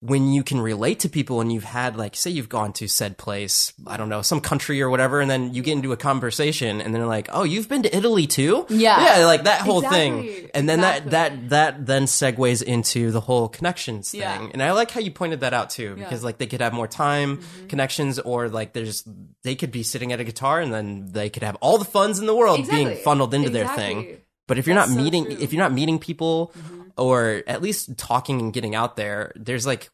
when 0.00 0.28
you 0.32 0.44
can 0.44 0.60
relate 0.60 1.00
to 1.00 1.08
people 1.08 1.40
and 1.40 1.52
you've 1.52 1.64
had 1.64 1.96
like 1.96 2.14
say 2.14 2.30
you've 2.30 2.48
gone 2.48 2.72
to 2.72 2.86
said 2.86 3.18
place 3.18 3.72
i 3.84 3.96
don't 3.96 4.08
know 4.08 4.22
some 4.22 4.40
country 4.40 4.80
or 4.80 4.88
whatever 4.88 5.20
and 5.20 5.28
then 5.28 5.52
you 5.52 5.60
get 5.60 5.72
into 5.72 5.90
a 5.90 5.96
conversation 5.96 6.80
and 6.80 6.94
they're 6.94 7.04
like 7.04 7.28
oh 7.32 7.42
you've 7.42 7.68
been 7.68 7.82
to 7.82 7.96
italy 7.96 8.26
too 8.28 8.64
Yeah. 8.68 9.18
yeah 9.18 9.26
like 9.26 9.42
that 9.44 9.60
whole 9.62 9.78
Exactly. 9.80 9.98
thing 10.28 10.50
and 10.54 10.68
then 10.68 10.78
Exactly. 10.78 11.10
that 11.10 11.30
that 11.40 11.48
that 11.50 11.86
then 11.86 12.04
segues 12.04 12.62
into 12.62 13.10
the 13.10 13.20
whole 13.20 13.48
connections 13.48 14.12
thing 14.12 14.20
Yeah. 14.20 14.48
and 14.52 14.62
i 14.62 14.70
like 14.70 14.92
how 14.92 15.00
you 15.00 15.10
pointed 15.10 15.40
that 15.40 15.52
out 15.52 15.70
too 15.70 15.96
because 15.96 16.22
like 16.22 16.38
they 16.38 16.46
could 16.46 16.60
have 16.60 16.72
more 16.72 16.86
time 16.86 17.38
Mm-hmm. 17.38 17.66
connections 17.66 18.20
or 18.20 18.48
like 18.48 18.74
there's 18.74 19.02
they 19.42 19.56
could 19.56 19.72
be 19.72 19.82
sitting 19.82 20.12
at 20.12 20.20
a 20.20 20.24
guitar 20.24 20.60
and 20.60 20.72
then 20.72 21.08
they 21.10 21.28
could 21.28 21.42
have 21.42 21.56
all 21.56 21.76
the 21.76 21.84
funds 21.84 22.20
in 22.20 22.26
the 22.26 22.36
world 22.36 22.68
being 22.70 22.94
funneled 22.98 23.34
into 23.34 23.50
their 23.50 23.66
thing 23.66 24.18
but 24.46 24.58
if 24.58 24.66
you're 24.66 24.76
That's 24.76 24.90
not 24.90 24.96
so 24.96 25.02
meeting, 25.02 25.24
true. 25.24 25.34
Mm-hmm. 25.34 25.42
if 25.42 25.52
you're 25.52 25.62
not 25.62 25.72
meeting 25.74 25.98
people, 25.98 26.54
or 26.98 27.42
at 27.46 27.62
least 27.62 27.96
talking 27.96 28.40
and 28.40 28.52
getting 28.52 28.74
out 28.74 28.96
there, 28.96 29.32
there's 29.36 29.66
like 29.66 29.90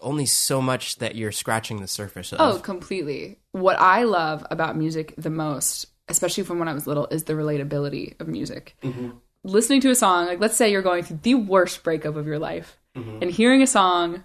only 0.00 0.26
so 0.26 0.62
much 0.62 0.96
that 0.96 1.16
you're 1.16 1.32
scratching 1.32 1.80
the 1.80 1.88
surface 1.88 2.32
of. 2.32 2.40
Oh, 2.40 2.58
completely. 2.58 3.38
What 3.52 3.78
I 3.78 4.04
love 4.04 4.46
about 4.50 4.76
music 4.76 5.14
the 5.18 5.30
most, 5.30 5.86
especially 6.08 6.44
from 6.44 6.58
when 6.58 6.68
I 6.68 6.74
was 6.74 6.86
little, 6.86 7.06
is 7.08 7.24
the 7.24 7.34
relatability 7.34 8.20
of 8.20 8.28
music. 8.28 8.76
Mm-hmm. 8.82 9.10
Listening 9.42 9.80
to 9.82 9.90
a 9.90 9.94
song, 9.94 10.26
like 10.26 10.40
let's 10.40 10.56
say 10.56 10.70
you're 10.70 10.82
going 10.82 11.04
through 11.04 11.20
the 11.22 11.34
worst 11.34 11.82
breakup 11.82 12.16
of 12.16 12.26
your 12.26 12.38
life, 12.38 12.78
mm-hmm. 12.96 13.18
and 13.20 13.30
hearing 13.30 13.60
a 13.60 13.66
song 13.66 14.24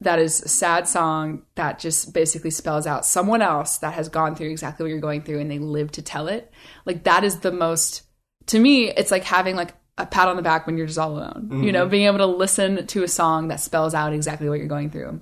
that 0.00 0.18
is 0.18 0.42
a 0.42 0.48
sad 0.48 0.86
song 0.86 1.42
that 1.54 1.78
just 1.78 2.12
basically 2.12 2.50
spells 2.50 2.86
out 2.86 3.06
someone 3.06 3.40
else 3.40 3.78
that 3.78 3.94
has 3.94 4.08
gone 4.08 4.34
through 4.36 4.50
exactly 4.50 4.84
what 4.84 4.90
you're 4.90 5.00
going 5.00 5.22
through 5.22 5.40
and 5.40 5.50
they 5.50 5.58
live 5.58 5.90
to 5.92 6.02
tell 6.02 6.28
it. 6.28 6.52
Like 6.84 7.04
that 7.04 7.24
is 7.24 7.40
the 7.40 7.52
most 7.52 8.02
to 8.46 8.58
me, 8.58 8.90
it's 8.90 9.10
like 9.10 9.24
having 9.24 9.56
like 9.56 9.74
a 9.96 10.06
pat 10.06 10.28
on 10.28 10.36
the 10.36 10.42
back 10.42 10.66
when 10.66 10.76
you're 10.76 10.86
just 10.86 10.98
all 10.98 11.12
alone. 11.12 11.62
You 11.62 11.72
know, 11.72 11.82
mm-hmm. 11.82 11.90
being 11.90 12.06
able 12.06 12.18
to 12.18 12.26
listen 12.26 12.86
to 12.86 13.02
a 13.04 13.08
song 13.08 13.48
that 13.48 13.60
spells 13.60 13.94
out 13.94 14.12
exactly 14.12 14.48
what 14.48 14.58
you're 14.58 14.66
going 14.66 14.90
through. 14.90 15.20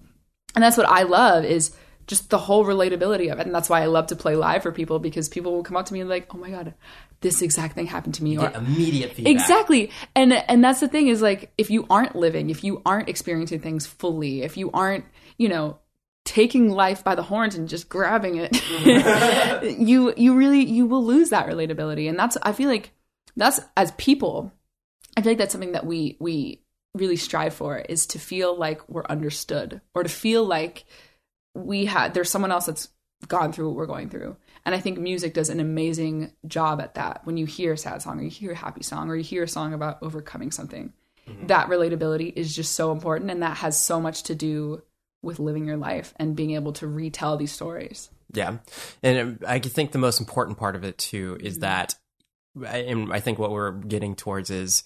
And 0.55 0.63
that's 0.63 0.77
what 0.77 0.89
I 0.89 1.03
love 1.03 1.45
is 1.45 1.75
just 2.07 2.31
the 2.31 2.39
whole 2.39 2.65
relatability 2.65 3.31
of 3.33 3.39
it. 3.39 3.47
And 3.47 3.55
that's 3.55 3.69
why 3.69 3.83
I 3.83 3.87
love 3.87 4.09
to 4.09 4.17
play 4.17 4.35
live 4.35 4.63
for 4.63 4.73
people 4.73 4.99
because 4.99 5.29
people 5.29 5.53
will 5.53 5.63
come 5.63 5.77
up 5.77 5.87
to 5.87 5.93
me 5.95 6.01
and 6.01 6.09
like, 6.09 6.35
oh 6.35 6.39
my 6.39 6.51
God, 6.51 6.75
this 7.21 7.43
exact 7.43 7.75
thing 7.75 7.87
happened 7.87 8.15
to 8.15 8.25
me. 8.25 8.39
Or 8.39 8.51
immediate 8.51 9.13
feedback. 9.13 9.33
Exactly. 9.33 9.91
And 10.15 10.33
and 10.33 10.63
that's 10.63 10.81
the 10.81 10.89
thing 10.89 11.09
is 11.09 11.23
like 11.23 11.53
if 11.57 11.71
you 11.71 11.87
aren't 11.89 12.17
living, 12.17 12.51
if 12.51 12.65
you 12.65 12.83
aren't 12.85 13.09
experiencing 13.09 13.61
things 13.61 13.87
fully, 13.87 14.43
if 14.43 14.57
you 14.57 14.71
aren't, 14.73 15.05
you 15.39 15.49
know, 15.49 15.79
taking 16.25 16.71
life 16.71 17.03
by 17.05 17.15
the 17.15 17.23
horns 17.23 17.55
and 17.55 17.69
just 17.69 17.89
grabbing 17.89 18.37
it, 18.37 18.53
mm-hmm. 18.53 19.83
you 19.87 20.13
you 20.17 20.35
really 20.35 20.65
you 20.65 20.87
will 20.87 21.05
lose 21.05 21.31
that 21.31 21.47
relatability. 21.47 22.09
And 22.09 22.19
that's 22.19 22.37
I 22.43 22.53
feel 22.53 22.69
like 22.69 22.93
that's 23.37 23.61
as 23.77 23.93
people, 23.93 24.53
I 25.17 25.23
feel 25.23 25.33
like 25.33 25.39
that's 25.39 25.53
something 25.53 25.73
that 25.73 25.87
we 25.87 26.17
we 26.21 26.63
really 26.95 27.17
strive 27.17 27.55
for 27.55 27.79
is 27.79 28.07
to 28.07 28.19
feel 28.19 28.57
like 28.57 28.87
we're 28.89 29.07
understood 29.07 29.81
or 29.95 30.03
to 30.03 30.09
feel 30.09 30.45
like 30.45 30.85
we 31.55 31.87
had 31.87 32.15
there's 32.15 32.31
someone 32.31 32.53
else 32.53 32.67
that's 32.67 32.89
gone 33.29 33.53
through 33.53 33.69
what 33.69 33.77
we're 33.77 33.87
going 33.87 34.09
through. 34.09 34.37
And 34.65 34.75
I 34.75 34.81
think 34.81 34.99
music 34.99 35.35
does 35.35 35.49
an 35.49 35.61
amazing 35.61 36.33
job 36.47 36.81
at 36.81 36.95
that. 36.95 37.23
When 37.25 37.37
you 37.37 37.47
hear 37.47 37.73
a 37.73 37.79
sad 37.79 38.03
song 38.03 38.21
or 38.21 38.25
you 38.25 38.31
hear 38.31 38.53
a 38.53 38.57
happy 38.57 38.83
song 38.83 39.09
or 39.11 39.17
you 39.17 39.25
hear 39.25 39.43
a 39.43 39.49
song 39.49 39.73
about 39.73 39.99
overcoming 40.03 40.51
something, 40.51 40.93
mm-hmm. 41.29 41.47
that 41.47 41.69
relatability 41.69 42.33
is 42.35 42.55
just 42.55 42.75
so 42.75 42.93
important 42.93 43.31
and 43.31 43.43
that 43.43 43.59
has 43.59 43.79
so 43.79 44.01
much 44.01 44.25
to 44.25 44.35
do 44.35 44.83
with 45.23 45.39
living 45.39 45.65
your 45.65 45.77
life 45.77 46.15
and 46.17 46.37
being 46.37 46.53
able 46.53 46.73
to 46.75 46.87
retell 46.87 47.37
these 47.37 47.53
stories. 47.53 48.11
Yeah, 48.33 48.59
and 49.03 49.39
I 49.47 49.59
think 49.59 49.93
the 49.93 49.99
most 49.99 50.19
important 50.19 50.59
part 50.59 50.75
of 50.75 50.85
it 50.85 50.99
too 50.99 51.37
is 51.41 51.59
mm-hmm. 51.59 51.61
that, 51.63 51.95
and 52.65 53.13
I 53.13 53.21
think 53.21 53.39
what 53.39 53.51
we're 53.51 53.73
getting 53.73 54.15
towards 54.15 54.51
is 54.51 54.85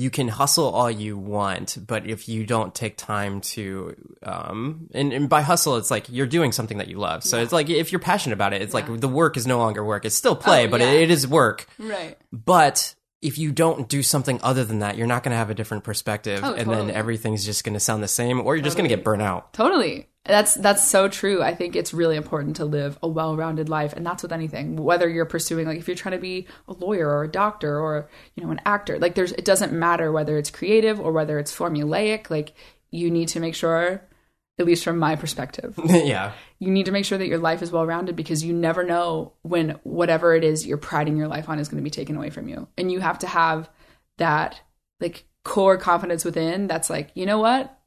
you 0.00 0.08
can 0.10 0.28
hustle 0.28 0.68
all 0.70 0.90
you 0.90 1.18
want, 1.18 1.76
but 1.86 2.06
if 2.06 2.28
you 2.28 2.46
don't 2.46 2.74
take 2.74 2.96
time 2.96 3.40
to, 3.42 3.94
um, 4.22 4.88
and, 4.94 5.12
and 5.12 5.28
by 5.28 5.42
hustle, 5.42 5.76
it's 5.76 5.90
like 5.90 6.06
you're 6.08 6.26
doing 6.26 6.52
something 6.52 6.78
that 6.78 6.88
you 6.88 6.98
love. 6.98 7.22
So 7.22 7.40
it's 7.42 7.52
like 7.52 7.68
if 7.68 7.92
you're 7.92 7.98
passionate 7.98 8.34
about 8.34 8.52
it, 8.54 8.62
it's 8.62 8.72
like 8.74 8.86
the 9.00 9.08
work 9.08 9.36
is 9.36 9.46
no 9.46 9.58
longer 9.58 9.84
work. 9.84 10.04
It's 10.04 10.14
still 10.16 10.34
play, 10.36 10.66
Oh, 10.66 10.70
but 10.70 10.80
yeah. 10.80 10.90
it, 10.92 11.02
it 11.02 11.10
is 11.10 11.26
work. 11.26 11.66
Right. 11.78 12.16
But 12.32 12.94
if 13.20 13.36
you 13.38 13.52
don't 13.52 13.88
do 13.88 14.02
something 14.02 14.40
other 14.42 14.64
than 14.64 14.78
that, 14.78 14.96
you're 14.96 15.06
not 15.06 15.22
going 15.22 15.32
to 15.32 15.36
have 15.38 15.50
a 15.50 15.54
different 15.54 15.84
perspective, 15.84 16.40
Oh, 16.42 16.54
and 16.54 16.66
totally. 16.66 16.86
then 16.86 16.94
everything's 16.96 17.44
just 17.44 17.64
going 17.64 17.74
to 17.74 17.80
sound 17.80 18.02
the 18.02 18.08
same, 18.08 18.40
or 18.40 18.56
you're 18.56 18.64
just 18.64 18.76
going 18.76 18.88
to 18.88 18.94
get 18.94 19.04
burnt 19.04 19.22
out. 19.22 19.52
Totally. 19.52 20.08
That's 20.24 20.54
that's 20.54 20.88
so 20.88 21.08
true. 21.08 21.42
I 21.42 21.54
think 21.54 21.74
it's 21.74 21.94
really 21.94 22.16
important 22.16 22.56
to 22.56 22.66
live 22.66 22.98
a 23.02 23.08
well-rounded 23.08 23.70
life 23.70 23.94
and 23.94 24.04
that's 24.04 24.22
with 24.22 24.32
anything. 24.32 24.76
Whether 24.76 25.08
you're 25.08 25.24
pursuing 25.24 25.66
like 25.66 25.78
if 25.78 25.88
you're 25.88 25.96
trying 25.96 26.14
to 26.14 26.20
be 26.20 26.46
a 26.68 26.74
lawyer 26.74 27.08
or 27.08 27.24
a 27.24 27.30
doctor 27.30 27.80
or, 27.80 28.08
you 28.34 28.44
know, 28.44 28.50
an 28.50 28.60
actor. 28.66 28.98
Like 28.98 29.14
there's 29.14 29.32
it 29.32 29.46
doesn't 29.46 29.72
matter 29.72 30.12
whether 30.12 30.36
it's 30.36 30.50
creative 30.50 31.00
or 31.00 31.12
whether 31.12 31.38
it's 31.38 31.56
formulaic. 31.56 32.28
Like 32.28 32.52
you 32.90 33.10
need 33.10 33.28
to 33.28 33.40
make 33.40 33.54
sure 33.54 34.02
at 34.58 34.66
least 34.66 34.84
from 34.84 34.98
my 34.98 35.16
perspective, 35.16 35.74
yeah. 35.86 36.32
you 36.58 36.70
need 36.70 36.84
to 36.84 36.92
make 36.92 37.06
sure 37.06 37.16
that 37.16 37.26
your 37.26 37.38
life 37.38 37.62
is 37.62 37.72
well-rounded 37.72 38.14
because 38.14 38.44
you 38.44 38.52
never 38.52 38.84
know 38.84 39.32
when 39.40 39.70
whatever 39.84 40.34
it 40.34 40.44
is 40.44 40.66
you're 40.66 40.76
priding 40.76 41.16
your 41.16 41.28
life 41.28 41.48
on 41.48 41.58
is 41.58 41.68
going 41.68 41.82
to 41.82 41.84
be 41.84 41.90
taken 41.90 42.14
away 42.14 42.28
from 42.28 42.46
you. 42.46 42.68
And 42.76 42.92
you 42.92 43.00
have 43.00 43.18
to 43.20 43.26
have 43.26 43.70
that 44.18 44.60
like 45.00 45.24
core 45.44 45.78
confidence 45.78 46.26
within 46.26 46.66
that's 46.66 46.90
like, 46.90 47.10
you 47.14 47.24
know 47.24 47.38
what? 47.38 47.79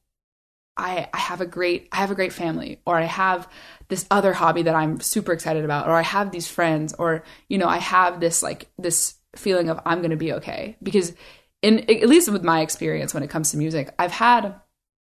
I, 0.75 1.07
I 1.13 1.17
have 1.17 1.41
a 1.41 1.45
great 1.45 1.87
I 1.91 1.97
have 1.97 2.11
a 2.11 2.15
great 2.15 2.33
family 2.33 2.81
or 2.85 2.97
I 2.97 3.03
have 3.03 3.47
this 3.89 4.05
other 4.09 4.33
hobby 4.33 4.63
that 4.63 4.75
I'm 4.75 4.99
super 4.99 5.31
excited 5.31 5.63
about 5.63 5.87
or 5.87 5.93
I 5.93 6.01
have 6.01 6.31
these 6.31 6.47
friends 6.47 6.93
or 6.93 7.23
you 7.47 7.57
know 7.57 7.67
I 7.67 7.77
have 7.77 8.19
this 8.19 8.41
like 8.41 8.69
this 8.77 9.15
feeling 9.35 9.69
of 9.69 9.79
I'm 9.85 9.99
going 9.99 10.11
to 10.11 10.17
be 10.17 10.33
okay. 10.33 10.77
Because 10.81 11.13
in 11.61 11.79
at 11.89 12.09
least 12.09 12.31
with 12.31 12.43
my 12.43 12.61
experience 12.61 13.13
when 13.13 13.23
it 13.23 13.29
comes 13.29 13.51
to 13.51 13.57
music 13.57 13.93
I've 13.99 14.11
had 14.11 14.55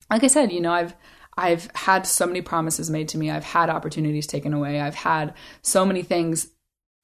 like 0.10 0.24
I 0.24 0.28
said 0.28 0.52
you 0.52 0.62
know 0.62 0.72
I've 0.72 0.96
I've 1.36 1.70
had 1.74 2.06
so 2.06 2.28
many 2.28 2.42
promises 2.42 2.90
made 2.90 3.08
to 3.10 3.18
me. 3.18 3.32
I've 3.32 3.44
had 3.44 3.70
opportunities 3.70 4.28
taken 4.28 4.54
away. 4.54 4.80
I've 4.80 4.96
had 4.96 5.34
so 5.62 5.86
many 5.86 6.04
things 6.04 6.48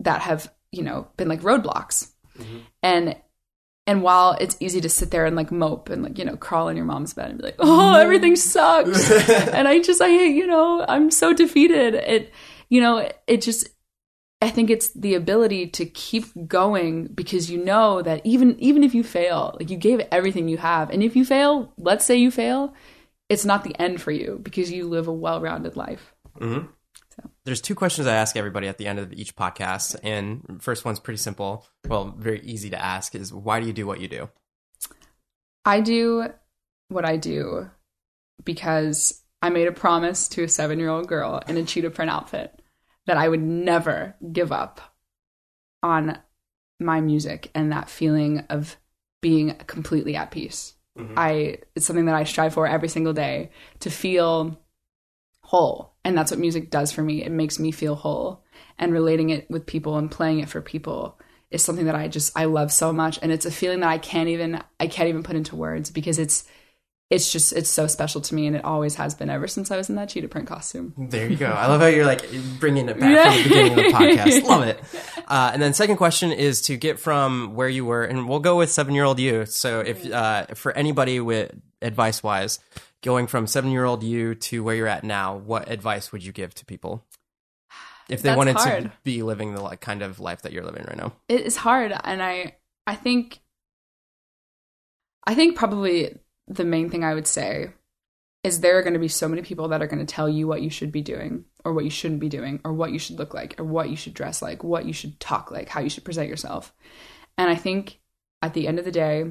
that 0.02 0.22
have 0.22 0.54
you 0.72 0.84
know 0.84 1.08
been 1.18 1.30
like 1.30 1.42
roadblocks. 1.42 2.12
Mm-hmm. 2.38 2.58
And 2.84 3.16
and 3.90 4.04
while 4.04 4.38
it's 4.40 4.56
easy 4.60 4.80
to 4.82 4.88
sit 4.88 5.10
there 5.10 5.26
and 5.26 5.36
like 5.36 5.52
mope 5.52 5.90
and 5.90 6.04
like 6.04 6.20
you 6.20 6.24
know 6.24 6.38
crawl 6.38 6.68
in 6.68 6.78
your 6.78 6.86
mom's 6.86 7.16
bed 7.16 7.32
and 7.32 7.40
be 7.40 7.46
like 7.46 7.56
oh 7.58 7.96
everything 7.96 8.36
sucks. 8.36 9.10
And 9.30 9.68
i 9.68 9.80
just 9.80 10.00
i 10.00 10.08
you 10.08 10.46
know 10.46 10.86
i'm 10.88 11.10
so 11.10 11.34
defeated. 11.34 11.96
It 11.96 12.32
you 12.70 12.82
know 12.82 13.10
it 13.26 13.42
just 13.42 13.68
i 14.44 14.50
think 14.52 14.70
it's 14.70 14.90
the 14.90 15.16
ability 15.16 15.66
to 15.70 15.88
keep 15.88 16.26
going 16.48 17.08
because 17.08 17.50
you 17.50 17.66
know 17.66 18.04
that 18.04 18.22
even 18.24 18.60
even 18.60 18.84
if 18.84 18.94
you 18.94 19.04
fail 19.04 19.58
like 19.60 19.72
you 19.72 19.78
gave 19.78 20.02
everything 20.12 20.48
you 20.48 20.58
have. 20.58 20.92
And 20.92 21.02
if 21.02 21.16
you 21.16 21.26
fail 21.26 21.74
let's 21.80 22.06
say 22.06 22.16
you 22.16 22.30
fail 22.30 22.76
it's 23.28 23.46
not 23.46 23.64
the 23.64 23.76
end 23.82 24.02
for 24.02 24.12
you 24.12 24.40
because 24.44 24.72
you 24.72 24.88
live 24.88 25.08
a 25.08 25.14
well-rounded 25.14 25.76
life 25.76 26.14
mm-hmm. 26.40 26.68
There's 27.50 27.62
two 27.62 27.74
questions 27.74 28.06
I 28.06 28.14
ask 28.14 28.38
everybody 28.38 28.68
at 28.68 28.78
the 28.78 28.86
end 28.86 29.00
of 29.00 29.12
each 29.12 29.36
podcast, 29.36 29.96
and 30.04 30.62
first 30.62 30.86
one's 30.86 31.00
pretty 31.00 31.18
simple. 31.18 31.66
Well, 31.88 32.14
very 32.16 32.42
easy 32.42 32.70
to 32.70 32.80
ask 32.80 33.16
is 33.16 33.34
why 33.34 33.60
do 33.60 33.66
you 33.66 33.74
do 33.74 33.88
what 33.88 34.00
you 34.00 34.08
do? 34.08 34.30
I 35.66 35.82
do 35.82 36.28
what 36.90 37.06
I 37.06 37.18
do 37.18 37.72
because 38.46 39.24
I 39.42 39.50
made 39.50 39.68
a 39.68 39.72
promise 39.72 40.28
to 40.28 40.44
a 40.44 40.48
seven 40.48 40.78
year 40.78 40.90
old 40.90 41.08
girl 41.08 41.42
in 41.48 41.58
a 41.58 41.64
cheetah 41.64 41.90
print 41.90 42.12
outfit 42.12 42.62
that 43.08 43.18
I 43.18 43.28
would 43.28 43.42
never 43.42 44.16
give 44.32 44.52
up 44.52 44.80
on 45.82 46.20
my 46.80 47.02
music 47.02 47.50
and 47.56 47.72
that 47.72 47.90
feeling 47.90 48.46
of 48.52 48.78
being 49.24 49.56
completely 49.66 50.16
at 50.16 50.30
peace. 50.30 50.76
Mm-hmm. 51.00 51.16
I 51.18 51.58
it's 51.74 51.88
something 51.88 52.06
that 52.06 52.16
I 52.16 52.26
strive 52.26 52.54
for 52.54 52.68
every 52.68 52.90
single 52.90 53.14
day 53.14 53.50
to 53.80 53.90
feel 53.90 54.56
whole. 55.50 55.96
And 56.06 56.16
that's 56.16 56.30
what 56.30 56.40
music 56.40 56.70
does 56.70 56.92
for 56.92 57.02
me. 57.02 57.24
It 57.24 57.32
makes 57.32 57.58
me 57.58 57.72
feel 57.72 57.96
whole. 57.96 58.44
And 58.78 58.94
relating 58.94 59.32
it 59.32 59.50
with 59.50 59.66
people 59.66 59.98
and 59.98 60.10
playing 60.10 60.42
it 60.42 60.48
for 60.48 60.62
people 60.62 61.20
is 61.50 61.64
something 61.64 61.86
that 61.86 61.96
I 61.96 62.08
just 62.08 62.38
I 62.38 62.46
love 62.46 62.72
so 62.72 62.94
much. 62.94 63.18
And 63.24 63.32
it's 63.32 63.48
a 63.48 63.52
feeling 63.52 63.80
that 63.80 63.90
I 63.90 63.98
can't 63.98 64.30
even 64.30 64.62
I 64.80 64.86
can't 64.86 65.10
even 65.10 65.24
put 65.24 65.36
into 65.36 65.56
words 65.56 65.90
because 65.90 66.20
it's 66.20 66.44
it's 67.10 67.32
just 67.32 67.52
it's 67.54 67.70
so 67.70 67.88
special 67.88 68.22
to 68.22 68.36
me 68.36 68.46
and 68.46 68.56
it 68.56 68.64
always 68.64 68.94
has 68.94 69.16
been 69.16 69.32
ever 69.32 69.48
since 69.48 69.72
I 69.72 69.78
was 69.78 69.90
in 69.90 69.96
that 69.96 70.10
cheetah 70.10 70.28
print 70.28 70.48
costume. 70.48 70.94
There 70.96 71.28
you 71.28 71.36
go. 71.36 71.48
I 71.48 71.66
love 71.66 71.82
how 71.82 71.88
you're 71.88 72.06
like 72.06 72.24
bringing 72.60 72.88
it 72.88 73.00
back 73.00 73.34
from 73.34 73.38
the 73.38 73.50
beginning 73.50 73.72
of 73.72 73.78
the 73.78 73.92
podcast. 73.92 74.44
Love 74.48 74.68
it. 74.68 74.80
Uh, 75.28 75.50
and 75.52 75.60
then 75.60 75.74
second 75.74 75.98
question 75.98 76.32
is 76.32 76.62
to 76.64 76.78
get 76.78 77.00
from 77.00 77.56
where 77.56 77.68
you 77.68 77.86
were, 77.86 78.04
and 78.04 78.30
we'll 78.30 78.40
go 78.40 78.56
with 78.56 78.70
seven 78.70 78.94
year 78.94 79.06
old 79.06 79.20
you. 79.20 79.48
So 79.48 79.80
if 79.80 80.06
uh, 80.12 80.46
for 80.54 80.72
anybody 80.74 81.20
with 81.20 81.52
advice 81.82 82.24
wise, 82.24 82.60
going 83.02 83.28
from 83.28 83.48
seven 83.48 83.72
year 83.72 83.86
old 83.86 84.04
you 84.04 84.36
to 84.36 84.64
where 84.64 84.76
you're 84.76 84.88
at 84.88 85.04
now, 85.04 85.36
what 85.38 85.70
advice 85.70 86.12
would 86.12 86.24
you 86.24 86.32
give 86.32 86.54
to 86.56 86.66
people? 86.66 87.06
If 88.10 88.24
they 88.24 88.30
That's 88.30 88.38
wanted 88.38 88.58
to 88.58 88.92
be 89.04 89.22
living 89.22 89.54
the 89.54 89.62
like 89.62 89.82
kind 89.82 90.02
of 90.02 90.20
life 90.20 90.42
that 90.42 90.52
you're 90.52 90.64
living 90.66 90.84
right 90.88 90.98
now? 90.98 91.14
it 91.28 91.42
is 91.42 91.56
hard 91.56 91.94
and 92.04 92.24
i 92.24 92.56
i 92.88 92.96
think 92.96 93.40
i 95.28 95.36
think 95.36 95.56
probably 95.56 96.18
the 96.48 96.66
main 96.66 96.90
thing 96.90 97.04
i 97.04 97.14
would 97.14 97.28
say 97.28 97.70
is 98.44 98.62
there 98.62 98.80
are 98.80 98.82
going 98.82 98.94
to 98.94 99.00
be 99.00 99.08
so 99.08 99.28
many 99.28 99.44
people 99.44 99.68
that 99.68 99.82
are 99.82 99.88
going 99.88 100.04
to 100.04 100.12
tell 100.12 100.28
you 100.28 100.48
what 100.48 100.64
you 100.64 100.72
should 100.72 100.92
be 100.92 101.04
doing 101.04 101.46
or 101.64 101.74
what 101.74 101.84
you 101.84 101.92
shouldn't 101.92 102.20
be 102.20 102.30
doing 102.30 102.60
or 102.64 102.74
what 102.74 102.92
you 102.92 102.98
should 102.98 103.20
look 103.20 103.34
like 103.36 103.60
or 103.60 103.66
what 103.66 103.90
you 103.90 103.96
should 103.96 104.14
dress 104.14 104.42
like 104.42 104.64
what 104.64 104.86
you 104.86 104.94
should 104.94 105.20
talk 105.20 105.52
like 105.52 105.70
how 105.70 105.82
you 105.82 105.90
should 105.90 106.06
present 106.06 106.30
yourself. 106.30 106.74
And 107.38 107.50
i 107.50 107.56
think 107.56 108.00
at 108.42 108.54
the 108.54 108.68
end 108.68 108.80
of 108.80 108.86
the 108.86 108.92
day 108.92 109.26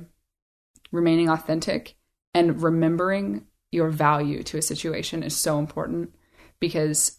remaining 0.92 1.28
authentic 1.28 1.96
and 2.34 2.62
remembering 2.62 3.46
your 3.70 3.90
value 3.90 4.42
to 4.42 4.58
a 4.58 4.62
situation 4.62 5.22
is 5.22 5.36
so 5.36 5.58
important 5.58 6.14
because 6.60 7.18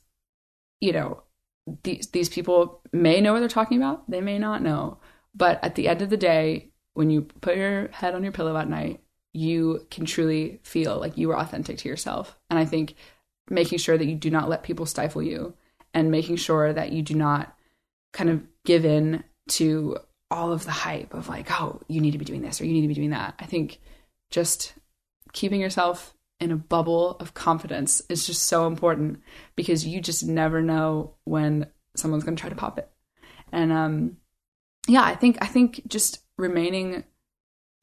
you 0.82 0.92
know 0.92 1.24
these 1.84 2.08
these 2.08 2.30
people 2.30 2.82
may 2.92 3.22
know 3.22 3.34
what 3.34 3.40
they're 3.40 3.50
talking 3.50 3.78
about. 3.78 4.10
They 4.10 4.22
may 4.22 4.40
not 4.40 4.64
know. 4.64 4.98
But 5.36 5.64
at 5.64 5.76
the 5.76 5.88
end 5.88 6.02
of 6.02 6.10
the 6.10 6.18
day 6.18 6.72
when 6.94 7.10
you 7.10 7.22
put 7.22 7.56
your 7.56 7.88
head 7.90 8.16
on 8.16 8.24
your 8.24 8.32
pillow 8.32 8.58
at 8.58 8.70
night 8.70 9.02
you 9.32 9.86
can 9.92 10.06
truly 10.06 10.60
feel 10.64 11.00
like 11.00 11.16
you 11.16 11.30
are 11.30 11.38
authentic 11.38 11.78
to 11.78 11.90
yourself. 11.90 12.38
And 12.50 12.58
i 12.58 12.66
think 12.66 12.96
making 13.50 13.78
sure 13.78 13.98
that 13.98 14.06
you 14.06 14.16
do 14.16 14.30
not 14.30 14.50
let 14.50 14.64
people 14.64 14.86
stifle 14.86 15.22
you 15.22 15.54
and 15.94 16.12
making 16.12 16.36
sure 16.36 16.72
that 16.74 16.92
you 16.92 17.02
do 17.02 17.16
not 17.16 17.56
kind 18.14 18.30
of 18.30 18.44
give 18.66 18.86
in 18.86 19.24
to 19.48 19.98
all 20.32 20.52
of 20.52 20.64
the 20.64 20.72
hype 20.72 21.14
of 21.14 21.28
like 21.28 21.50
oh 21.60 21.82
you 21.88 22.02
need 22.02 22.12
to 22.12 22.18
be 22.20 22.26
doing 22.26 22.42
this 22.42 22.62
or 22.62 22.66
you 22.66 22.74
need 22.74 22.82
to 22.82 22.88
be 22.88 22.94
doing 22.94 23.12
that. 23.12 23.36
I 23.40 23.46
think 23.46 23.80
just 24.32 24.74
keeping 25.34 25.62
yourself 25.62 26.14
in 26.40 26.52
a 26.52 26.58
bubble 26.58 27.18
of 27.20 27.34
confidence 27.34 28.02
is 28.10 28.26
just 28.26 28.44
so 28.44 28.66
important 28.66 29.22
because 29.56 29.86
you 29.86 30.00
just 30.02 30.26
never 30.26 30.62
know 30.62 31.16
when 31.26 31.68
someone's 31.96 32.24
going 32.24 32.36
to 32.36 32.42
try 32.42 32.50
to 32.50 32.56
pop 32.56 32.78
it. 32.78 32.90
And 33.52 33.72
um 33.72 34.18
yeah, 34.88 35.04
I 35.04 35.16
think 35.16 35.38
I 35.42 35.48
think 35.48 35.82
just 35.88 36.20
remaining 36.38 37.04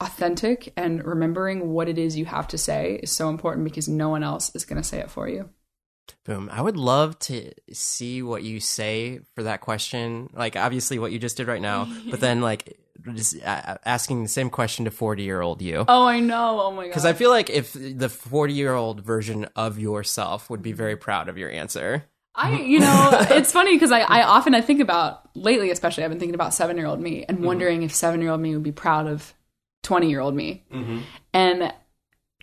authentic 0.00 0.72
and 0.76 1.04
remembering 1.04 1.70
what 1.70 1.88
it 1.88 1.98
is 1.98 2.16
you 2.16 2.24
have 2.26 2.48
to 2.48 2.58
say 2.58 3.00
is 3.02 3.10
so 3.10 3.28
important 3.28 3.64
because 3.64 3.88
no 3.88 4.08
one 4.08 4.22
else 4.22 4.54
is 4.54 4.64
going 4.64 4.80
to 4.80 4.86
say 4.86 4.98
it 4.98 5.10
for 5.10 5.28
you. 5.28 5.48
Boom. 6.24 6.48
I 6.52 6.60
would 6.60 6.76
love 6.76 7.18
to 7.20 7.52
see 7.72 8.22
what 8.22 8.42
you 8.42 8.60
say 8.60 9.20
for 9.34 9.44
that 9.44 9.60
question. 9.60 10.30
Like, 10.32 10.56
obviously, 10.56 10.98
what 10.98 11.12
you 11.12 11.18
just 11.18 11.36
did 11.36 11.48
right 11.48 11.62
now, 11.62 11.88
but 12.10 12.20
then, 12.20 12.40
like, 12.40 12.78
asking 13.44 14.22
the 14.22 14.28
same 14.28 14.50
question 14.50 14.84
to 14.84 14.90
40 14.90 15.22
year 15.22 15.40
old 15.40 15.62
you. 15.62 15.84
Oh, 15.86 16.06
I 16.06 16.20
know. 16.20 16.60
Oh 16.60 16.70
my 16.70 16.84
god. 16.84 16.88
Because 16.88 17.04
I 17.04 17.12
feel 17.12 17.30
like 17.30 17.50
if 17.50 17.72
the 17.72 18.08
40 18.08 18.52
year 18.52 18.74
old 18.74 19.02
version 19.02 19.46
of 19.56 19.78
yourself 19.78 20.50
would 20.50 20.62
be 20.62 20.72
very 20.72 20.96
proud 20.96 21.28
of 21.28 21.38
your 21.38 21.50
answer. 21.50 22.04
I, 22.34 22.60
you 22.60 22.80
know, 22.80 23.10
it's 23.30 23.52
funny 23.52 23.74
because 23.74 23.92
I, 23.92 24.00
I 24.00 24.22
often 24.22 24.54
I 24.54 24.60
think 24.60 24.80
about 24.80 25.34
lately, 25.34 25.70
especially 25.70 26.04
I've 26.04 26.10
been 26.10 26.18
thinking 26.18 26.34
about 26.34 26.52
seven 26.52 26.76
year 26.76 26.86
old 26.86 27.00
me 27.00 27.24
and 27.26 27.38
mm-hmm. 27.38 27.46
wondering 27.46 27.82
if 27.82 27.94
seven 27.94 28.20
year 28.20 28.30
old 28.30 28.40
me 28.40 28.54
would 28.54 28.62
be 28.62 28.72
proud 28.72 29.06
of 29.06 29.32
twenty 29.82 30.10
year 30.10 30.20
old 30.20 30.34
me. 30.34 30.64
Mm-hmm. 30.72 31.00
And 31.32 31.72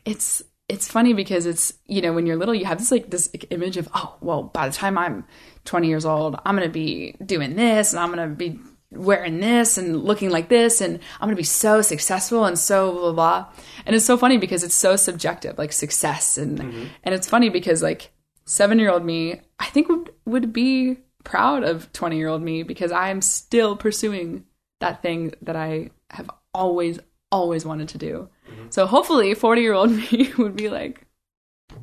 it's 0.06 0.42
it's 0.70 0.88
funny 0.88 1.14
because 1.14 1.46
it's 1.46 1.74
you 1.86 2.02
know 2.02 2.14
when 2.14 2.26
you're 2.26 2.36
little 2.36 2.56
you 2.56 2.66
have 2.66 2.80
this 2.80 2.92
like 2.92 3.10
this 3.10 3.30
image 3.50 3.78
of 3.78 3.88
oh 3.94 4.16
well 4.22 4.44
by 4.44 4.68
the 4.68 4.74
time 4.74 4.98
I'm 4.98 5.26
twenty 5.66 5.88
years 5.88 6.06
old 6.06 6.40
I'm 6.46 6.56
gonna 6.56 6.70
be 6.70 7.16
doing 7.24 7.56
this 7.56 7.94
and 7.94 8.00
I'm 8.00 8.10
gonna 8.10 8.28
be 8.28 8.60
wearing 8.96 9.40
this 9.40 9.78
and 9.78 10.04
looking 10.04 10.30
like 10.30 10.50
this 10.50 10.82
and 10.82 11.00
I'm 11.20 11.28
gonna 11.28 11.36
be 11.36 11.44
so 11.44 11.82
successful 11.82 12.46
and 12.46 12.58
so 12.58 12.92
blah 12.92 13.02
blah 13.02 13.14
blah. 13.14 13.46
And 13.86 13.96
it's 13.96 14.06
so 14.06 14.18
funny 14.18 14.38
because 14.38 14.64
it's 14.64 14.76
so 14.76 14.96
subjective 14.96 15.58
like 15.58 15.72
success 15.74 16.38
and 16.38 16.60
and 17.04 17.16
it's 17.16 17.28
funny 17.30 17.50
because 17.50 17.82
like 17.84 18.12
seven 18.46 18.80
year 18.80 18.92
old 18.92 19.04
me, 19.06 19.42
I 19.60 19.66
think 19.66 19.90
would 19.90 20.14
would 20.26 20.54
be 20.54 20.98
proud 21.24 21.64
of 21.64 21.92
twenty 21.94 22.18
year 22.18 22.28
old 22.28 22.42
me 22.42 22.64
because 22.64 22.92
I 22.92 23.10
am 23.10 23.22
still 23.22 23.76
pursuing 23.76 24.46
that 24.80 25.02
thing 25.02 25.34
that 25.42 25.56
I 25.56 25.92
have 26.10 26.30
always 26.54 27.00
always 27.32 27.66
wanted 27.66 27.88
to 27.90 27.98
do. 27.98 28.30
So 28.70 28.86
hopefully, 28.86 29.34
forty 29.34 29.62
year 29.62 29.74
old 29.74 29.90
me 30.12 30.32
would 30.38 30.56
be 30.56 30.70
like, 30.70 31.06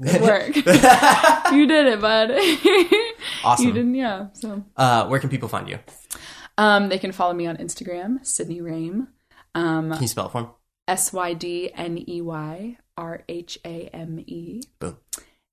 "Good 0.00 0.20
work, 0.30 0.54
you 0.56 1.66
did 1.66 1.86
it, 1.86 2.00
bud. 2.00 2.30
Awesome. 3.44 3.66
you 3.66 3.72
didn't, 3.72 3.94
yeah." 3.94 4.26
So 4.34 4.62
Uh, 4.76 5.06
where 5.08 5.18
can 5.18 5.30
people 5.30 5.48
find 5.48 5.68
you? 5.68 5.78
Um, 6.58 6.88
they 6.88 6.98
can 6.98 7.12
follow 7.12 7.32
me 7.34 7.46
on 7.46 7.56
Instagram, 7.56 8.24
Sydney 8.26 8.60
Rhame, 8.60 9.06
um, 9.54 9.92
Can 9.92 10.02
you 10.02 10.08
spell 10.08 10.26
it 10.26 10.32
for 10.32 10.42
me? 10.42 10.48
S 10.88 11.12
Y 11.12 11.34
D 11.34 11.70
N 11.74 12.02
E 12.08 12.20
Y 12.20 12.76
R 12.96 13.22
H 13.28 13.58
A 13.64 13.88
M 13.92 14.22
E, 14.26 14.62
Boom. 14.78 14.96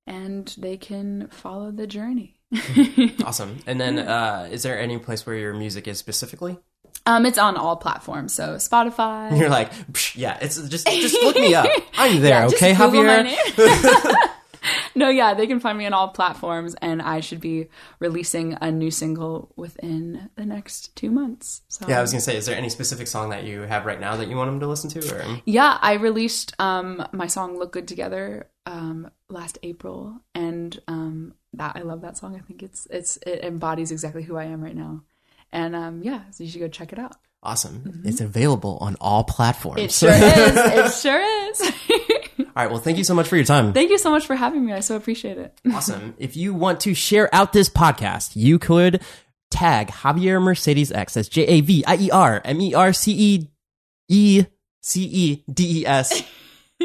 and 0.06 0.54
they 0.58 0.78
can 0.78 1.28
follow 1.30 1.72
the 1.72 1.88
journey. 1.88 2.36
Awesome. 3.26 3.60
And 3.68 3.80
then, 3.80 4.00
uh, 4.00 4.48
is 4.52 4.64
there 4.64 4.80
any 4.80 4.98
place 4.98 5.26
where 5.26 5.36
your 5.36 5.54
music 5.54 5.88
is 5.88 5.98
specifically? 6.00 6.58
Um, 7.06 7.26
it's 7.26 7.38
on 7.38 7.56
all 7.58 7.76
platforms, 7.76 8.34
so 8.34 8.56
Spotify. 8.56 9.38
You're 9.40 9.50
like, 9.50 9.72
Psh, 9.92 10.16
yeah, 10.16 10.38
it's 10.42 10.56
just 10.68 10.88
just 10.88 11.22
look 11.24 11.36
me 11.36 11.54
up. 11.56 11.68
I'm 11.98 12.22
there, 12.22 12.42
Yeah, 12.42 12.48
okay, 12.48 12.74
Javier. 12.74 14.28
No, 14.98 15.10
yeah, 15.10 15.34
they 15.34 15.48
can 15.48 15.60
find 15.60 15.78
me 15.78 15.86
on 15.86 15.94
all 15.94 16.10
platforms, 16.10 16.76
and 16.82 17.02
I 17.02 17.22
should 17.22 17.40
be 17.40 17.68
releasing 18.00 18.58
a 18.60 18.72
new 18.72 18.92
single 18.92 19.54
within 19.56 20.30
the 20.36 20.46
next 20.46 20.96
two 20.96 21.12
months. 21.12 21.62
So 21.70 21.86
Yeah, 21.88 22.00
I 22.00 22.02
was 22.02 22.12
gonna 22.12 22.22
say, 22.22 22.36
is 22.36 22.46
there 22.46 22.58
any 22.58 22.70
specific 22.70 23.08
song 23.08 23.30
that 23.30 23.44
you 23.46 23.62
have 23.62 23.86
right 23.86 24.00
now 24.00 24.18
that 24.18 24.28
you 24.28 24.36
want 24.36 24.50
them 24.50 24.60
to 24.60 24.68
listen 24.68 24.90
to? 24.92 25.16
Or 25.16 25.42
Yeah, 25.46 25.78
I 25.82 25.94
released 25.94 26.54
um, 26.60 27.08
my 27.14 27.28
song 27.28 27.58
"Look 27.58 27.72
Good 27.72 27.88
Together" 27.88 28.50
um, 28.66 29.10
last 29.30 29.58
April, 29.64 30.20
and 30.36 30.78
um, 30.88 31.34
that 31.54 31.76
I 31.76 31.82
love 31.82 32.02
that 32.02 32.18
song. 32.18 32.36
I 32.36 32.40
think 32.40 32.64
it's 32.64 32.88
it's 32.90 33.18
it 33.26 33.44
embodies 33.44 33.92
exactly 33.92 34.24
who 34.24 34.36
I 34.36 34.46
am 34.46 34.62
right 34.62 34.76
now, 34.76 35.04
and 35.52 35.76
um, 35.76 36.04
yeah, 36.04 36.22
so 36.32 36.44
you 36.44 36.50
should 36.50 36.60
go 36.62 36.68
check 36.68 36.92
it 36.92 37.00
out. 37.00 37.16
awesome, 37.44 38.02
it's 38.04 38.20
available 38.20 38.78
on 38.82 38.96
all 39.00 39.24
platforms. 39.24 39.82
It 39.82 39.92
sure 39.92 40.12
is. 40.12 40.58
It 40.58 40.92
sure 41.02 41.50
is. 41.50 41.62
all 42.58 42.64
right, 42.64 42.72
well, 42.72 42.82
thank 42.82 42.98
you 42.98 43.04
so 43.04 43.14
much 43.14 43.28
for 43.28 43.36
your 43.36 43.46
time. 43.46 43.72
Thank 43.72 43.92
you 43.92 44.00
so 44.00 44.10
much 44.10 44.26
for 44.26 44.36
having 44.36 44.66
me. 44.66 44.74
I 44.74 44.80
so 44.80 44.96
appreciate 44.96 45.38
it. 45.38 45.62
awesome. 45.72 46.16
If 46.18 46.36
you 46.36 46.56
want 46.56 46.80
to 46.82 46.96
share 46.96 47.30
out 47.32 47.54
this 47.54 47.70
podcast, 47.70 48.36
you 48.36 48.58
could 48.58 49.04
tag 49.52 49.90
Javier 49.90 50.42
Mercedes 50.42 50.92
X. 50.92 51.14
That's 51.14 51.30
J 51.30 51.44
A 51.44 51.62
V 51.62 51.86
I 51.86 51.96
E 51.98 52.10
R 52.10 52.42
M 52.44 52.60
E 52.60 52.74
R 52.74 52.94
C 52.94 53.12
E 53.12 53.48
E 54.10 54.46
C 54.82 55.04
E 55.04 55.44
D 55.54 55.82
E 55.82 55.86
S 55.86 56.24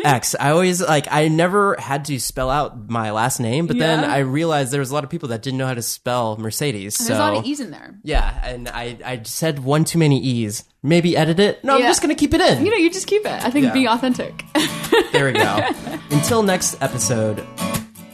X. 0.04 0.34
I 0.38 0.50
always 0.50 0.80
like 0.80 1.06
I 1.10 1.28
never 1.28 1.76
had 1.78 2.06
to 2.06 2.18
spell 2.18 2.48
out 2.50 2.88
my 2.90 3.10
last 3.10 3.40
name, 3.40 3.66
but 3.66 3.78
then 3.78 4.02
I 4.04 4.18
realized 4.18 4.72
there 4.72 4.80
was 4.80 4.90
a 4.90 4.94
lot 4.94 5.04
of 5.04 5.10
people 5.10 5.28
that 5.30 5.42
didn't 5.42 5.58
know 5.58 5.66
how 5.66 5.74
to 5.74 5.82
spell 5.82 6.36
Mercedes. 6.38 6.96
There's 6.98 7.08
so 7.08 7.14
a 7.14 7.18
lot 7.18 7.34
of 7.36 7.44
e's 7.44 7.60
in 7.60 7.70
there. 7.70 7.98
yeah, 8.02 8.40
and 8.46 8.68
I 8.68 8.96
I 9.04 9.20
said 9.24 9.58
one 9.58 9.84
too 9.84 9.98
many 9.98 10.18
e's. 10.20 10.64
Maybe 10.82 11.16
edit 11.16 11.38
it. 11.38 11.62
No, 11.62 11.76
I'm 11.76 11.82
just 11.82 12.00
gonna 12.02 12.14
keep 12.14 12.32
it 12.34 12.40
in. 12.40 12.64
You 12.64 12.70
know, 12.72 12.76
you 12.78 12.90
just 12.90 13.06
keep 13.06 13.24
it. 13.26 13.44
I 13.44 13.50
think 13.50 13.66
Yeah. 13.66 13.72
be 13.72 13.86
authentic. 13.86 14.44
There 15.12 15.26
we 15.26 15.32
go. 15.32 15.68
Until 16.10 16.42
next 16.42 16.80
episode, 16.82 17.46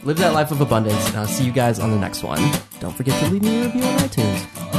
live 0.03 0.17
that 0.17 0.33
life 0.33 0.51
of 0.51 0.59
abundance, 0.61 1.07
and 1.07 1.17
I'll 1.17 1.27
see 1.27 1.45
you 1.45 1.51
guys 1.53 1.79
on 1.79 1.91
the 1.91 1.97
next 1.97 2.23
one. 2.23 2.39
Don't 2.81 2.95
forget 2.95 3.17
to 3.23 3.29
leave 3.31 3.41
me 3.41 3.61
a 3.61 3.63
review 3.65 3.83
on 3.83 3.97
iTunes. 3.99 4.78